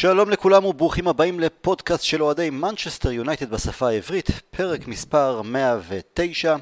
שלום 0.00 0.30
לכולם 0.30 0.64
וברוכים 0.64 1.08
הבאים 1.08 1.40
לפודקאסט 1.40 2.04
של 2.04 2.22
אוהדי 2.22 2.50
מנצ'סטר 2.50 3.12
יונייטד 3.12 3.50
בשפה 3.50 3.88
העברית, 3.88 4.26
פרק 4.50 4.86
מספר 4.86 5.42
109, 5.42 6.56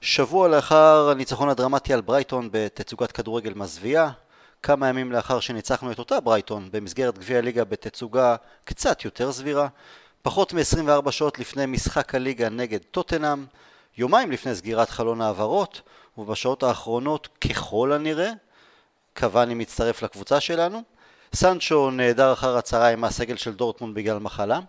שבוע 0.00 0.48
לאחר 0.48 1.08
הניצחון 1.10 1.48
הדרמטי 1.48 1.94
על 1.94 2.00
ברייטון 2.00 2.48
בתצוגת 2.52 3.12
כדורגל 3.12 3.52
מזוויעה, 3.54 4.10
כמה 4.62 4.88
ימים 4.88 5.12
לאחר 5.12 5.40
שניצחנו 5.40 5.92
את 5.92 5.98
אותה 5.98 6.20
ברייטון 6.20 6.68
במסגרת 6.72 7.18
גביע 7.18 7.38
הליגה 7.38 7.64
בתצוגה 7.64 8.36
קצת 8.64 9.04
יותר 9.04 9.32
סבירה, 9.32 9.68
פחות 10.22 10.52
מ-24 10.52 11.10
שעות 11.10 11.38
לפני 11.38 11.66
משחק 11.66 12.14
הליגה 12.14 12.48
נגד 12.48 12.80
טוטנאם, 12.90 13.44
יומיים 13.96 14.30
לפני 14.30 14.54
סגירת 14.54 14.90
חלון 14.90 15.20
העברות, 15.20 15.80
ובשעות 16.18 16.62
האחרונות 16.62 17.28
ככל 17.48 17.92
הנראה, 17.92 18.30
קוואני 19.16 19.54
מצטרף 19.54 20.02
לקבוצה 20.02 20.40
שלנו. 20.40 20.97
סנצ'ו 21.34 21.90
נעדר 21.90 22.32
אחר 22.32 22.56
הצהריים 22.56 23.00
מהסגל 23.00 23.36
של 23.36 23.54
דורטמונד 23.54 23.94
בגלל 23.94 24.18
מחלה, 24.18 24.60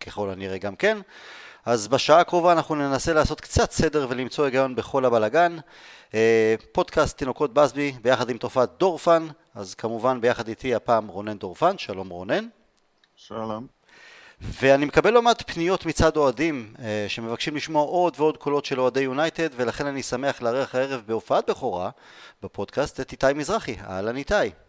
ככל 0.00 0.30
הנראה 0.30 0.58
גם 0.58 0.76
כן. 0.76 0.98
אז 1.66 1.88
בשעה 1.88 2.20
הקרובה 2.20 2.52
אנחנו 2.52 2.74
ננסה 2.74 3.12
לעשות 3.12 3.40
קצת 3.40 3.70
סדר 3.70 4.06
ולמצוא 4.10 4.44
היגיון 4.44 4.74
בכל 4.74 5.04
הבלגן. 5.04 5.56
אה, 6.14 6.54
פודקאסט 6.72 7.18
תינוקות 7.18 7.54
בסבי 7.54 7.92
ביחד 8.02 8.30
עם 8.30 8.38
תופעת 8.38 8.70
דורפן, 8.78 9.26
אז 9.54 9.74
כמובן 9.74 10.20
ביחד 10.20 10.48
איתי 10.48 10.74
הפעם 10.74 11.06
רונן 11.08 11.38
דורפן, 11.38 11.78
שלום 11.78 12.08
רונן. 12.08 12.46
שלום. 13.16 13.66
ואני 14.40 14.84
מקבל 14.84 15.12
לא 15.12 15.22
מעט 15.22 15.50
פניות 15.50 15.86
מצד 15.86 16.16
אוהדים 16.16 16.74
אה, 16.78 17.04
שמבקשים 17.08 17.56
לשמוע 17.56 17.82
עוד 17.82 18.14
ועוד 18.16 18.36
קולות 18.36 18.64
של 18.64 18.80
אוהדי 18.80 19.00
יונייטד 19.00 19.48
ולכן 19.56 19.86
אני 19.86 20.02
שמח 20.02 20.42
לארח 20.42 20.74
הערב 20.74 21.02
בהופעת 21.06 21.50
בכורה 21.50 21.90
בפודקאסט 22.42 23.00
את 23.00 23.12
איתי 23.12 23.26
מזרחי. 23.34 23.76
אהלן 23.88 24.16
איתי. 24.16 24.63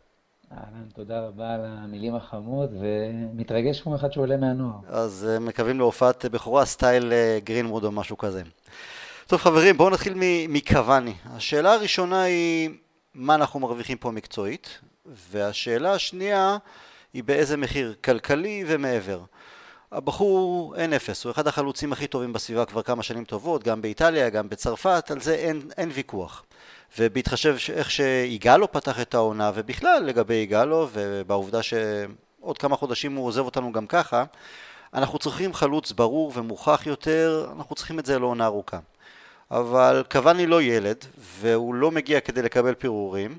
אהלן, 0.51 0.89
תודה 0.93 1.19
רבה 1.19 1.53
על 1.53 1.61
המילים 1.65 2.15
החמות, 2.15 2.69
ומתרגש 2.79 3.81
כמו 3.81 3.95
אחד 3.95 4.11
שעולה 4.11 4.37
מהנוער. 4.37 4.75
אז 4.87 5.27
אה, 5.29 5.39
מקווים 5.39 5.79
להופעת 5.79 6.25
בכורה 6.25 6.65
סטייל 6.65 7.13
אה, 7.13 7.39
גרינמוד 7.43 7.83
או 7.83 7.91
משהו 7.91 8.17
כזה. 8.17 8.41
טוב 9.27 9.39
חברים, 9.39 9.77
בואו 9.77 9.89
נתחיל 9.89 10.13
מקוואני. 10.49 11.13
השאלה 11.25 11.73
הראשונה 11.73 12.21
היא 12.21 12.69
מה 13.13 13.35
אנחנו 13.35 13.59
מרוויחים 13.59 13.97
פה 13.97 14.11
מקצועית, 14.11 14.79
והשאלה 15.05 15.93
השנייה 15.93 16.57
היא 17.13 17.23
באיזה 17.23 17.57
מחיר 17.57 17.95
כלכלי 18.03 18.63
ומעבר. 18.67 19.21
הבחור 19.91 20.75
אין 20.77 20.93
אפס, 20.93 21.23
הוא 21.23 21.31
אחד 21.31 21.47
החלוצים 21.47 21.93
הכי 21.93 22.07
טובים 22.07 22.33
בסביבה 22.33 22.65
כבר 22.65 22.81
כמה 22.81 23.03
שנים 23.03 23.23
טובות, 23.23 23.63
גם 23.63 23.81
באיטליה, 23.81 24.29
גם 24.29 24.49
בצרפת, 24.49 25.11
על 25.11 25.21
זה 25.21 25.35
אין, 25.35 25.61
אין 25.77 25.89
ויכוח. 25.93 26.43
ובהתחשב 26.99 27.55
איך 27.73 27.91
שיגאלו 27.91 28.71
פתח 28.71 29.01
את 29.01 29.13
העונה, 29.13 29.51
ובכלל 29.55 30.03
לגבי 30.05 30.33
יגאלו, 30.33 30.87
ובעובדה 30.93 31.59
שעוד 31.63 32.57
כמה 32.57 32.75
חודשים 32.75 33.15
הוא 33.15 33.27
עוזב 33.27 33.45
אותנו 33.45 33.71
גם 33.71 33.87
ככה, 33.87 34.23
אנחנו 34.93 35.19
צריכים 35.19 35.53
חלוץ 35.53 35.91
ברור 35.91 36.31
ומוכח 36.35 36.81
יותר, 36.85 37.47
אנחנו 37.55 37.75
צריכים 37.75 37.99
את 37.99 38.05
זה 38.05 38.19
לעונה 38.19 38.45
ארוכה. 38.45 38.79
אבל 39.51 40.03
קוואני 40.11 40.47
לא 40.47 40.61
ילד, 40.61 41.05
והוא 41.17 41.75
לא 41.75 41.91
מגיע 41.91 42.19
כדי 42.19 42.41
לקבל 42.41 42.73
פירורים, 42.73 43.37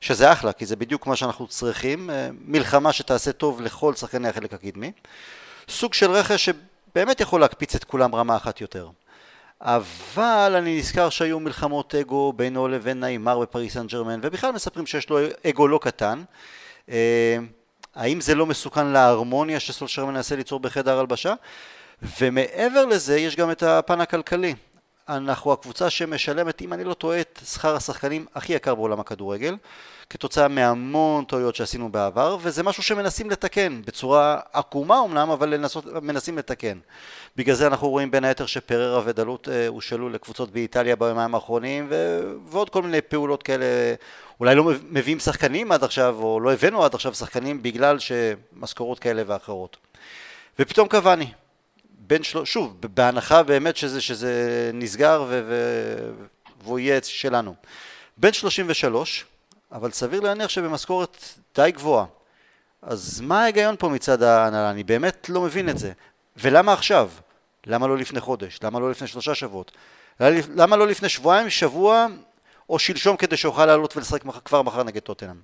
שזה 0.00 0.32
אחלה, 0.32 0.52
כי 0.52 0.66
זה 0.66 0.76
בדיוק 0.76 1.06
מה 1.06 1.16
שאנחנו 1.16 1.46
צריכים, 1.46 2.10
אה, 2.10 2.28
מלחמה 2.44 2.92
שתעשה 2.92 3.32
טוב 3.32 3.60
לכל 3.60 3.94
שחקני 3.94 4.28
החלק 4.28 4.52
הקדמי. 4.52 4.92
סוג 5.68 5.94
של 5.94 6.10
רכש 6.10 6.48
שבאמת 6.48 7.20
יכול 7.20 7.40
להקפיץ 7.40 7.74
את 7.74 7.84
כולם 7.84 8.14
רמה 8.14 8.36
אחת 8.36 8.60
יותר. 8.60 8.88
אבל 9.62 10.54
אני 10.58 10.78
נזכר 10.78 11.10
שהיו 11.10 11.40
מלחמות 11.40 11.94
אגו 11.94 12.32
בינו 12.32 12.68
לבין 12.68 13.00
נעימר 13.00 13.38
בפריס 13.38 13.74
סן 13.74 13.86
ג'רמן, 13.86 14.20
ובכלל 14.22 14.52
מספרים 14.52 14.86
שיש 14.86 15.10
לו 15.10 15.18
אגו 15.46 15.68
לא 15.68 15.78
קטן. 15.82 16.22
אה, 16.90 17.36
האם 17.94 18.20
זה 18.20 18.34
לא 18.34 18.46
מסוכן 18.46 18.86
להרמוניה 18.86 19.60
שסולשר 19.60 20.06
מנסה 20.06 20.36
ליצור 20.36 20.60
בחדר 20.60 20.98
הלבשה? 20.98 21.34
ומעבר 22.20 22.86
לזה 22.86 23.18
יש 23.18 23.36
גם 23.36 23.50
את 23.50 23.62
הפן 23.62 24.00
הכלכלי. 24.00 24.54
אנחנו 25.08 25.52
הקבוצה 25.52 25.90
שמשלמת, 25.90 26.62
אם 26.62 26.72
אני 26.72 26.84
לא 26.84 26.94
טועה, 26.94 27.20
את 27.20 27.40
שכר 27.52 27.76
השחקנים 27.76 28.26
הכי 28.34 28.52
יקר 28.52 28.74
בעולם 28.74 29.00
הכדורגל, 29.00 29.56
כתוצאה 30.10 30.48
מהמון 30.48 31.24
טעויות 31.24 31.56
שעשינו 31.56 31.92
בעבר, 31.92 32.36
וזה 32.40 32.62
משהו 32.62 32.82
שמנסים 32.82 33.30
לתקן, 33.30 33.82
בצורה 33.86 34.40
עקומה 34.52 35.00
אמנם, 35.04 35.30
אבל 35.30 35.48
לנסות, 35.48 35.86
מנסים 35.86 36.38
לתקן. 36.38 36.78
בגלל 37.36 37.54
זה 37.54 37.66
אנחנו 37.66 37.88
רואים 37.88 38.10
בין 38.10 38.24
היתר 38.24 38.46
שפררה 38.46 39.02
ודלות 39.04 39.48
אה, 39.48 39.68
הושאלו 39.68 40.08
לקבוצות 40.08 40.50
באיטליה 40.50 40.96
ביומיים 40.96 41.34
האחרונים, 41.34 41.86
ו... 41.90 42.22
ועוד 42.46 42.70
כל 42.70 42.82
מיני 42.82 43.00
פעולות 43.00 43.42
כאלה, 43.42 43.64
אולי 44.40 44.54
לא 44.54 44.72
מביאים 44.90 45.18
שחקנים 45.18 45.72
עד 45.72 45.84
עכשיו, 45.84 46.16
או 46.22 46.40
לא 46.40 46.52
הבאנו 46.52 46.84
עד 46.84 46.94
עכשיו 46.94 47.14
שחקנים 47.14 47.62
בגלל 47.62 47.98
שמשכורות 47.98 48.98
כאלה 48.98 49.22
ואחרות. 49.26 49.76
ופתאום 50.58 50.88
קוואני, 50.88 51.32
בין 52.12 52.22
של... 52.22 52.44
שוב, 52.44 52.76
בהנחה 52.80 53.42
באמת 53.42 53.76
שזה, 53.76 54.00
שזה 54.00 54.70
נסגר 54.74 55.24
ו... 55.28 55.42
ו... 55.46 55.54
והוא 56.62 56.78
יהיה 56.78 57.00
שלנו. 57.02 57.54
בן 58.16 58.32
33, 58.32 59.24
אבל 59.72 59.90
סביר 59.90 60.20
להניח 60.20 60.48
שבמשכורת 60.48 61.24
די 61.54 61.70
גבוהה. 61.70 62.06
אז 62.82 63.20
מה 63.20 63.42
ההיגיון 63.42 63.76
פה 63.78 63.88
מצד 63.88 64.22
ההנהלה? 64.22 64.70
אני 64.70 64.84
באמת 64.84 65.28
לא 65.28 65.40
מבין 65.40 65.68
את 65.68 65.78
זה. 65.78 65.92
ולמה 66.36 66.72
עכשיו? 66.72 67.10
למה 67.66 67.86
לא 67.86 67.98
לפני 67.98 68.20
חודש? 68.20 68.58
למה 68.62 68.80
לא 68.80 68.90
לפני 68.90 69.06
שלושה 69.06 69.34
שבועות? 69.34 69.72
למה 70.54 70.76
לא 70.76 70.86
לפני 70.86 71.08
שבועיים, 71.08 71.50
שבוע 71.50 72.06
או 72.68 72.78
שלשום 72.78 73.16
כדי 73.16 73.36
שאוכל 73.36 73.66
לעלות 73.66 73.96
ולשחק 73.96 74.22
כבר 74.44 74.62
מחר 74.62 74.82
נגד 74.82 75.00
טוטנאם? 75.00 75.40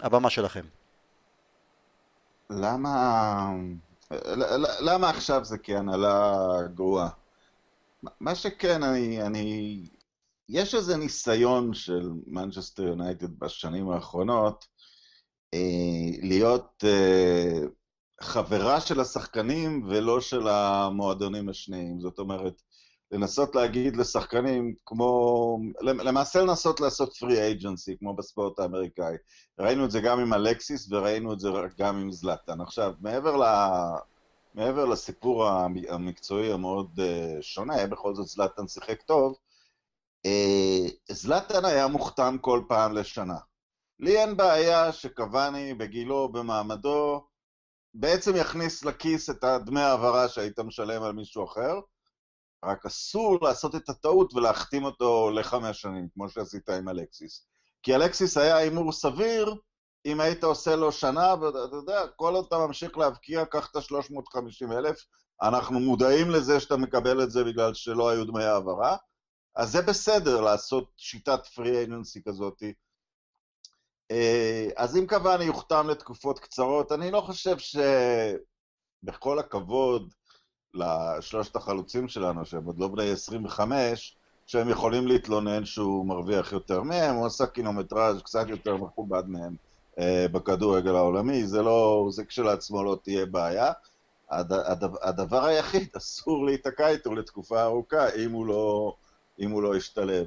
הבמה 0.00 0.30
שלכם. 0.30 0.64
למה... 2.50 3.52
למה 4.80 5.10
עכשיו 5.10 5.44
זה 5.44 5.58
כהנהלה 5.58 6.36
גרועה? 6.74 7.08
מה 8.20 8.34
שכן, 8.34 8.82
אני, 8.82 9.22
אני... 9.22 9.86
יש 10.48 10.74
איזה 10.74 10.96
ניסיון 10.96 11.74
של 11.74 12.10
מנצ'סטר 12.26 12.82
יונייטד 12.82 13.38
בשנים 13.38 13.90
האחרונות 13.90 14.66
אה, 15.54 15.58
להיות 16.22 16.84
אה, 16.86 17.60
חברה 18.20 18.80
של 18.80 19.00
השחקנים 19.00 19.86
ולא 19.88 20.20
של 20.20 20.48
המועדונים 20.48 21.48
השניים. 21.48 22.00
זאת 22.00 22.18
אומרת, 22.18 22.62
לנסות 23.12 23.54
להגיד 23.54 23.96
לשחקנים 23.96 24.74
כמו, 24.86 25.58
למעשה 25.80 26.42
לנסות 26.42 26.80
לעשות 26.80 27.16
פרי 27.16 27.40
אייג'נסי, 27.40 27.96
כמו 27.98 28.16
בספורט 28.16 28.58
האמריקאי. 28.58 29.16
ראינו 29.58 29.84
את 29.84 29.90
זה 29.90 30.00
גם 30.00 30.20
עם 30.20 30.34
אלקסיס 30.34 30.92
וראינו 30.92 31.32
את 31.32 31.40
זה 31.40 31.48
גם 31.78 31.96
עם 31.96 32.12
זלאטן. 32.12 32.60
עכשיו, 32.60 32.92
מעבר, 33.00 33.36
ל, 33.36 33.44
מעבר 34.54 34.84
לסיפור 34.84 35.46
המקצועי 35.88 36.52
המאוד 36.52 37.00
אה, 37.00 37.36
שונה, 37.40 37.86
בכל 37.86 38.14
זאת 38.14 38.26
זלאטן 38.26 38.68
שיחק 38.68 39.02
טוב, 39.02 39.34
אה, 40.26 40.86
זלאטן 41.10 41.64
היה 41.64 41.86
מוכתם 41.86 42.36
כל 42.40 42.62
פעם 42.68 42.92
לשנה. 42.92 43.38
לי 44.00 44.18
אין 44.18 44.36
בעיה 44.36 44.92
שקוואני 44.92 45.74
בגילו, 45.74 46.28
במעמדו, 46.28 47.24
בעצם 47.94 48.36
יכניס 48.36 48.84
לכיס 48.84 49.30
את 49.30 49.44
הדמי 49.44 49.80
העברה 49.80 50.28
שהיית 50.28 50.60
משלם 50.60 51.02
על 51.02 51.12
מישהו 51.12 51.44
אחר, 51.44 51.80
רק 52.64 52.86
אסור 52.86 53.38
לעשות 53.42 53.74
את 53.74 53.88
הטעות 53.88 54.34
ולהחתים 54.34 54.84
אותו 54.84 55.30
לחמש 55.30 55.80
שנים, 55.80 56.08
כמו 56.14 56.28
שעשית 56.28 56.68
עם 56.68 56.88
אלקסיס. 56.88 57.46
כי 57.82 57.94
אלקסיס 57.94 58.36
היה 58.36 58.56
הימור 58.56 58.92
סביר 58.92 59.54
אם 60.06 60.20
היית 60.20 60.44
עושה 60.44 60.76
לו 60.76 60.92
שנה, 60.92 61.34
ואתה 61.40 61.76
יודע, 61.76 62.06
כל 62.16 62.34
עוד 62.34 62.44
אתה 62.48 62.58
ממשיך 62.58 62.98
להבקיע, 62.98 63.44
קח 63.44 63.70
את 63.70 63.76
ה-350 63.76 64.72
אלף, 64.72 65.06
אנחנו 65.42 65.80
מודעים 65.80 66.30
לזה 66.30 66.60
שאתה 66.60 66.76
מקבל 66.76 67.22
את 67.22 67.30
זה 67.30 67.44
בגלל 67.44 67.74
שלא 67.74 68.08
היו 68.08 68.24
דמי 68.24 68.44
העברה, 68.44 68.96
אז 69.56 69.72
זה 69.72 69.82
בסדר 69.82 70.40
לעשות 70.40 70.90
שיטת 70.96 71.46
פרי 71.46 71.78
אייג'נסי 71.78 72.22
כזאתי. 72.22 72.72
אה, 74.10 74.68
אז 74.76 74.96
אם 74.96 75.06
קוואני 75.06 75.44
יוחתם 75.44 75.88
לתקופות 75.90 76.38
קצרות, 76.38 76.92
אני 76.92 77.10
לא 77.10 77.20
חושב 77.20 77.56
שבכל 79.02 79.38
הכבוד 79.38 80.14
לשלושת 80.74 81.56
החלוצים 81.56 82.08
שלנו, 82.08 82.44
שהם 82.44 82.64
עוד 82.64 82.78
לא 82.78 82.88
בני 82.88 83.10
25, 83.10 84.16
שהם 84.46 84.68
יכולים 84.68 85.06
להתלונן 85.06 85.64
שהוא 85.64 86.06
מרוויח 86.06 86.52
יותר 86.52 86.82
מהם, 86.82 87.14
הוא 87.14 87.26
עשה 87.26 87.46
קילומטראז' 87.46 88.22
קצת 88.22 88.48
יותר 88.48 88.76
מכובד 88.76 89.28
מהם 89.28 89.56
אה, 89.98 90.26
בכדורגל 90.32 90.96
העולמי, 90.96 91.46
זה 91.46 91.62
לא, 91.62 92.08
זה 92.10 92.24
כשלעצמו 92.24 92.84
לא 92.84 92.98
תהיה 93.02 93.26
בעיה. 93.26 93.72
הד, 94.30 94.52
הד, 94.52 94.84
הדבר 95.02 95.44
היחיד, 95.44 95.88
אסור 95.96 96.46
להיתקע 96.46 96.88
איתו 96.88 97.14
לתקופה 97.14 97.62
ארוכה 97.62 98.08
אם 98.14 98.32
הוא 98.32 98.46
לא, 98.46 98.94
אם 99.40 99.50
הוא 99.50 99.62
לא 99.62 99.76
ישתלב. 99.76 100.26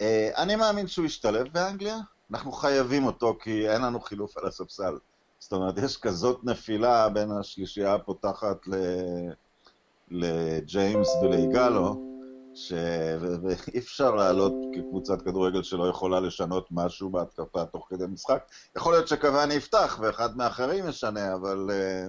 אה, 0.00 0.30
אני 0.36 0.56
מאמין 0.56 0.86
שהוא 0.86 1.06
ישתלב 1.06 1.48
באנגליה, 1.52 1.96
אנחנו 2.30 2.52
חייבים 2.52 3.06
אותו 3.06 3.38
כי 3.40 3.68
אין 3.68 3.82
לנו 3.82 4.00
חילוף 4.00 4.38
על 4.38 4.46
הספסל. 4.46 4.98
זאת 5.38 5.52
אומרת, 5.52 5.78
יש 5.78 5.96
כזאת 5.96 6.44
נפילה 6.44 7.08
בין 7.08 7.30
השלישייה 7.30 7.94
הפותחת 7.94 8.66
ל... 8.66 8.74
לג'יימס 10.12 11.08
וליגאלו, 11.22 12.12
שאי 12.54 13.78
אפשר 13.78 14.14
לעלות 14.14 14.52
כקבוצת 14.74 15.22
כדורגל 15.22 15.62
שלא 15.62 15.88
יכולה 15.88 16.20
לשנות 16.20 16.68
משהו 16.70 17.10
בהתקפה 17.10 17.64
תוך 17.64 17.86
כדי 17.90 18.04
משחק. 18.06 18.44
יכול 18.76 18.92
להיות 18.92 19.08
שקוואני 19.08 19.54
יפתח 19.54 19.98
ואחד 20.02 20.36
מהאחרים 20.36 20.88
ישנה, 20.88 21.34
אבל, 21.34 21.70
אה, 21.70 22.06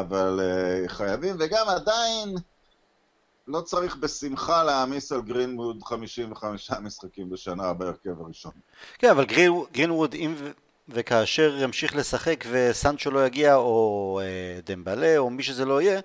אבל 0.00 0.40
אה, 0.42 0.88
חייבים, 0.88 1.36
וגם 1.38 1.68
עדיין 1.68 2.34
לא 3.48 3.60
צריך 3.60 3.96
בשמחה 3.96 4.64
להעמיס 4.64 5.12
על 5.12 5.22
גרינווד 5.22 5.82
55 5.82 6.70
משחקים 6.70 7.30
בשנה 7.30 7.72
בהרכב 7.72 8.20
הראשון. 8.20 8.52
כן, 8.98 9.10
אבל 9.10 9.24
גרינווד, 9.72 10.14
אם 10.14 10.34
וכאשר 10.88 11.56
ימשיך 11.62 11.96
לשחק 11.96 12.44
וסנצ'ו 12.50 13.10
לא 13.10 13.26
יגיע, 13.26 13.54
או 13.54 14.20
אה, 14.22 14.60
דמבלה, 14.64 15.18
או 15.18 15.30
מי 15.30 15.42
שזה 15.42 15.64
לא 15.64 15.82
יהיה, 15.82 16.00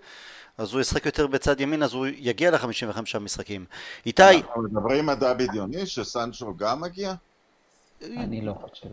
אז 0.58 0.74
הוא 0.74 0.82
ישחק 0.82 1.06
יותר 1.06 1.28
בצד 1.28 1.62
ימין, 1.62 1.84
אז 1.84 1.94
הוא 1.94 2.08
יגיע 2.18 2.52
ל-55 2.52 3.20
משחקים. 3.20 3.66
איתי... 4.06 4.24
אנחנו 4.24 4.62
מדברים 4.62 5.06
מדע 5.06 5.34
בדיוני 5.34 5.86
שסנצ'ו 5.86 6.54
גם 6.58 6.82
מגיע? 6.82 7.14
אני 8.02 8.42
לא 8.42 8.54
חושב. 8.54 8.88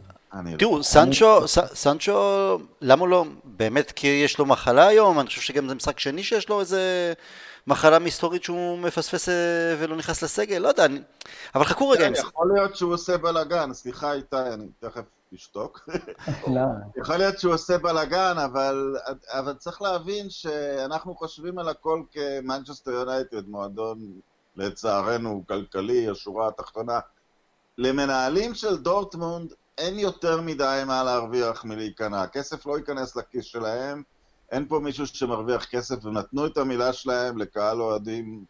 תראו, 0.58 0.82
סנצ'ו, 0.82 1.48
סנצ'ו, 1.74 2.58
למה 2.80 3.06
לא? 3.06 3.24
באמת 3.44 3.92
כי 3.92 4.06
יש 4.06 4.38
לו 4.38 4.46
מחלה 4.46 4.86
היום? 4.86 5.20
אני 5.20 5.26
חושב 5.26 5.40
שגם 5.40 5.68
זה 5.68 5.74
משחק 5.74 5.98
שני 5.98 6.22
שיש 6.22 6.48
לו 6.48 6.60
איזה 6.60 7.12
מחלה 7.66 7.98
מסתורית 7.98 8.44
שהוא 8.44 8.78
מפספס 8.78 9.28
אה, 9.28 9.34
ולא 9.78 9.96
נכנס 9.96 10.22
לסגל, 10.22 10.58
לא 10.58 10.68
יודע, 10.68 10.86
אבל 11.54 11.64
חכו 11.64 11.88
רגע 11.88 12.08
זה. 12.14 12.20
יכול 12.20 12.50
להיות 12.54 12.76
שהוא 12.76 12.94
עושה 12.94 13.18
בלאגן, 13.18 13.72
סליחה 13.74 14.12
איתי, 14.12 14.36
אני 14.54 14.66
תכף 14.80 15.02
אשתוק. 15.34 15.88
לא. 16.46 16.60
יכול 16.96 17.16
להיות 17.16 17.38
שהוא 17.38 17.54
עושה 17.54 17.78
בלאגן, 17.78 18.38
אבל, 18.44 18.96
אבל 19.28 19.54
צריך 19.54 19.82
להבין 19.82 20.30
שאנחנו 20.30 21.14
חושבים 21.14 21.58
על 21.58 21.68
הכל 21.68 22.02
כמנצ'סטר 22.12 22.90
יונייטד, 22.90 23.48
מועדון 23.48 24.20
לצערנו 24.56 25.44
כלכלי, 25.48 26.08
השורה 26.08 26.48
התחתונה. 26.48 27.00
למנהלים 27.78 28.54
של 28.54 28.76
דורטמונד 28.76 29.52
אין 29.78 29.98
יותר 29.98 30.40
מדי 30.40 30.82
מה 30.86 31.04
להרוויח 31.04 31.64
מלהיכנע. 31.64 32.22
הכסף 32.22 32.66
לא 32.66 32.78
ייכנס 32.78 33.16
לכיס 33.16 33.44
שלהם, 33.44 34.02
אין 34.52 34.68
פה 34.68 34.78
מישהו 34.78 35.06
שמרוויח 35.06 35.64
כסף, 35.64 36.04
ונתנו 36.04 36.46
את 36.46 36.56
המילה 36.56 36.92
שלהם 36.92 37.38
לקהל 37.38 37.80
אוהדים 37.80 38.44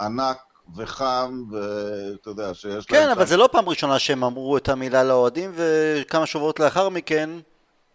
ענק 0.00 0.38
וחם, 0.76 1.44
ואתה 1.50 2.30
יודע, 2.30 2.54
שיש 2.54 2.86
כן, 2.86 2.96
להם... 2.96 3.04
כן, 3.04 3.10
אבל 3.10 3.26
זה 3.26 3.36
לא 3.36 3.48
פעם 3.52 3.68
ראשונה 3.68 3.98
שהם 3.98 4.24
אמרו 4.24 4.56
את 4.56 4.68
המילה 4.68 5.04
לאוהדים, 5.04 5.52
וכמה 5.54 6.26
שבועות 6.26 6.60
לאחר 6.60 6.88
מכן 6.88 7.30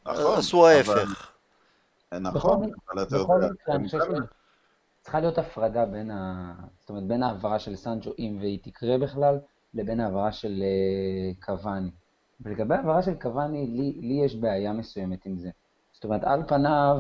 נכון, 0.06 0.40
עשו 0.40 0.68
ההפך. 0.68 1.32
נכון, 2.14 2.72
אבל 2.94 3.04
אתה 3.04 3.16
יודע... 3.16 3.48
צריכה 5.02 5.20
להיות 5.20 5.38
הפרדה 5.38 5.86
בין 5.86 6.12
ה... 6.12 6.54
זאת 6.80 6.90
אומרת, 6.90 7.04
בין 7.04 7.24
ההעברה 7.24 7.60
של 7.60 7.76
סנצ'ו, 7.76 8.12
אם 8.20 8.38
והיא 8.42 8.60
תקרה 8.64 8.98
בכלל, 8.98 9.40
לבין 9.74 10.00
ההעברה 10.00 10.32
של 10.32 10.64
אה, 10.64 11.46
קוואני. 11.46 11.90
ולגבי 12.42 12.76
ההעברה 12.76 13.04
של 13.04 13.14
קוואני, 13.14 13.68
לי, 13.68 14.08
לי 14.08 14.26
יש 14.26 14.36
בעיה 14.36 14.74
מסוימת 14.74 15.26
עם 15.26 15.38
זה. 15.38 15.50
זאת 15.94 16.04
אומרת, 16.04 16.24
על 16.24 16.44
פניו, 16.48 16.98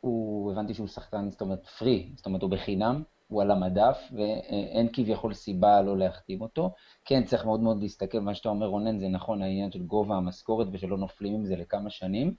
הוא, 0.00 0.52
הבנתי 0.52 0.74
שהוא 0.74 0.88
שחקן, 0.88 1.30
זאת 1.30 1.40
אומרת, 1.40 1.66
פרי, 1.66 2.12
זאת 2.16 2.26
אומרת, 2.26 2.42
הוא 2.42 2.50
בחינם, 2.50 3.02
הוא 3.28 3.42
על 3.42 3.50
המדף, 3.50 3.98
ואין 4.12 4.88
כביכול 4.92 5.34
סיבה 5.34 5.82
לא 5.82 5.98
להחתים 5.98 6.40
אותו. 6.40 6.70
כן, 7.04 7.24
צריך 7.24 7.44
מאוד 7.44 7.60
מאוד 7.60 7.80
להסתכל, 7.80 8.20
מה 8.20 8.34
שאתה 8.34 8.48
אומר, 8.48 8.66
רונן, 8.66 8.98
זה 8.98 9.08
נכון, 9.08 9.42
העניין 9.42 9.72
של 9.72 9.82
גובה 9.82 10.16
המשכורת 10.16 10.66
ושלא 10.72 10.98
נופלים 10.98 11.34
עם 11.34 11.44
זה 11.44 11.56
לכמה 11.56 11.90
שנים. 11.90 12.34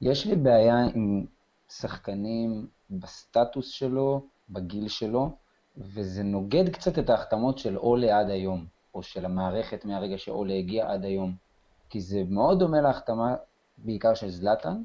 יש 0.00 0.26
לי 0.26 0.36
בעיה 0.36 0.84
עם 0.94 1.24
שחקנים 1.68 2.66
בסטטוס 2.90 3.68
שלו, 3.68 4.26
בגיל 4.50 4.88
שלו, 4.88 5.30
וזה 5.76 6.22
נוגד 6.22 6.68
קצת 6.68 6.98
את 6.98 7.10
ההחתמות 7.10 7.58
של 7.58 7.78
אולה 7.78 8.18
עד 8.18 8.30
היום, 8.30 8.66
או 8.94 9.02
של 9.02 9.24
המערכת 9.24 9.84
מהרגע 9.84 10.18
שאולה 10.18 10.54
הגיע 10.54 10.92
עד 10.92 11.04
היום. 11.04 11.34
כי 11.90 12.00
זה 12.00 12.22
מאוד 12.28 12.58
דומה 12.58 12.80
להחתמה 12.80 13.34
בעיקר 13.78 14.14
של 14.14 14.28
זלאטן, 14.28 14.82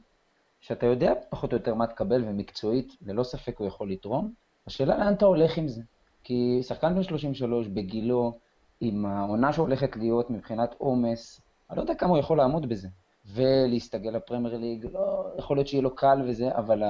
שאתה 0.59 0.85
יודע 0.85 1.13
פחות 1.29 1.53
או 1.53 1.57
יותר 1.57 1.73
מה 1.73 1.87
תקבל, 1.87 2.23
ומקצועית, 2.25 2.97
ללא 3.01 3.23
ספק 3.23 3.57
הוא 3.57 3.67
יכול 3.67 3.91
לתרום. 3.91 4.33
השאלה 4.67 4.97
לאן 4.97 5.13
אתה 5.13 5.25
הולך 5.25 5.57
עם 5.57 5.67
זה. 5.67 5.81
כי 6.23 6.59
שחקן 6.63 6.95
בן 6.95 7.03
33 7.03 7.67
בגילו, 7.67 8.37
עם 8.81 9.05
העונה 9.05 9.53
שהולכת 9.53 9.95
להיות 9.95 10.29
מבחינת 10.29 10.75
עומס, 10.77 11.41
אני 11.69 11.77
לא 11.77 11.81
יודע 11.81 11.95
כמה 11.95 12.09
הוא 12.09 12.17
יכול 12.17 12.37
לעמוד 12.37 12.69
בזה. 12.69 12.87
ולהסתגל 13.25 14.09
לפרמייר 14.09 14.57
ליג, 14.57 14.85
לא, 14.93 15.25
יכול 15.37 15.57
להיות 15.57 15.67
שיהיה 15.67 15.83
לו 15.83 15.95
קל 15.95 16.21
וזה, 16.27 16.55
אבל 16.55 16.83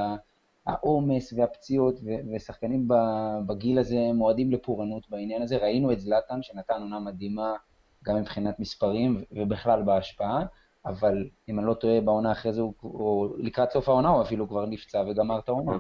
העומס 0.68 1.34
והפציעות 1.34 2.00
ושחקנים 2.36 2.88
בגיל 3.46 3.80
הזה 3.80 3.98
מועדים 4.14 4.52
לפורענות 4.52 5.10
בעניין 5.10 5.42
הזה. 5.42 5.58
ראינו 5.58 5.92
את 5.92 6.00
זלאטן 6.00 6.42
שנתן 6.42 6.82
עונה 6.82 7.00
מדהימה 7.00 7.54
גם 8.04 8.16
מבחינת 8.16 8.60
מספרים 8.60 9.24
ובכלל 9.32 9.84
בהשפעה. 9.84 10.46
אבל 10.86 11.30
אם 11.50 11.60
אני 11.60 11.68
לא 11.68 11.74
טועה, 11.74 12.02
בעונה 12.02 12.32
אחרי 12.32 12.54
זה, 12.54 12.62
או 12.84 13.36
לקראת 13.38 13.72
סוף 13.72 13.90
העונה, 13.90 14.10
הוא 14.10 14.22
אפילו 14.22 14.48
כבר 14.48 14.66
נפצע 14.66 15.04
וגמר 15.08 15.40
את 15.40 15.50
העונה. 15.50 15.78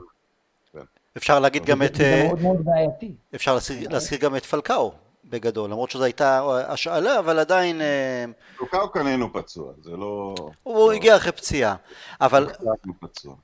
כן. 1.13 1.19
אפשר 1.19 1.39
להגיד 1.39 1.65
גם 1.65 1.83
את... 1.83 1.95
זה 1.95 2.03
אה, 2.03 2.27
מאוד 2.27 2.41
מאוד 2.41 2.65
בעייתי. 2.65 3.15
אפשר 3.35 3.57
להזכיר 3.89 4.19
גם 4.19 4.35
את 4.35 4.45
פלקאו, 4.45 4.91
בגדול, 5.25 5.69
למרות 5.69 5.91
שזו 5.91 6.03
הייתה 6.03 6.41
השאלה, 6.67 7.19
אבל 7.19 7.39
עדיין... 7.39 7.81
אה, 7.81 8.25
פלקאו 8.57 8.89
קנינו 8.89 9.33
פצוע, 9.33 9.73
זה 9.81 9.91
לא... 9.91 10.35
הוא 10.63 10.91
הגיע 10.91 11.15
אחרי 11.15 11.31
פציעה, 11.31 11.75
אבל... 12.21 12.47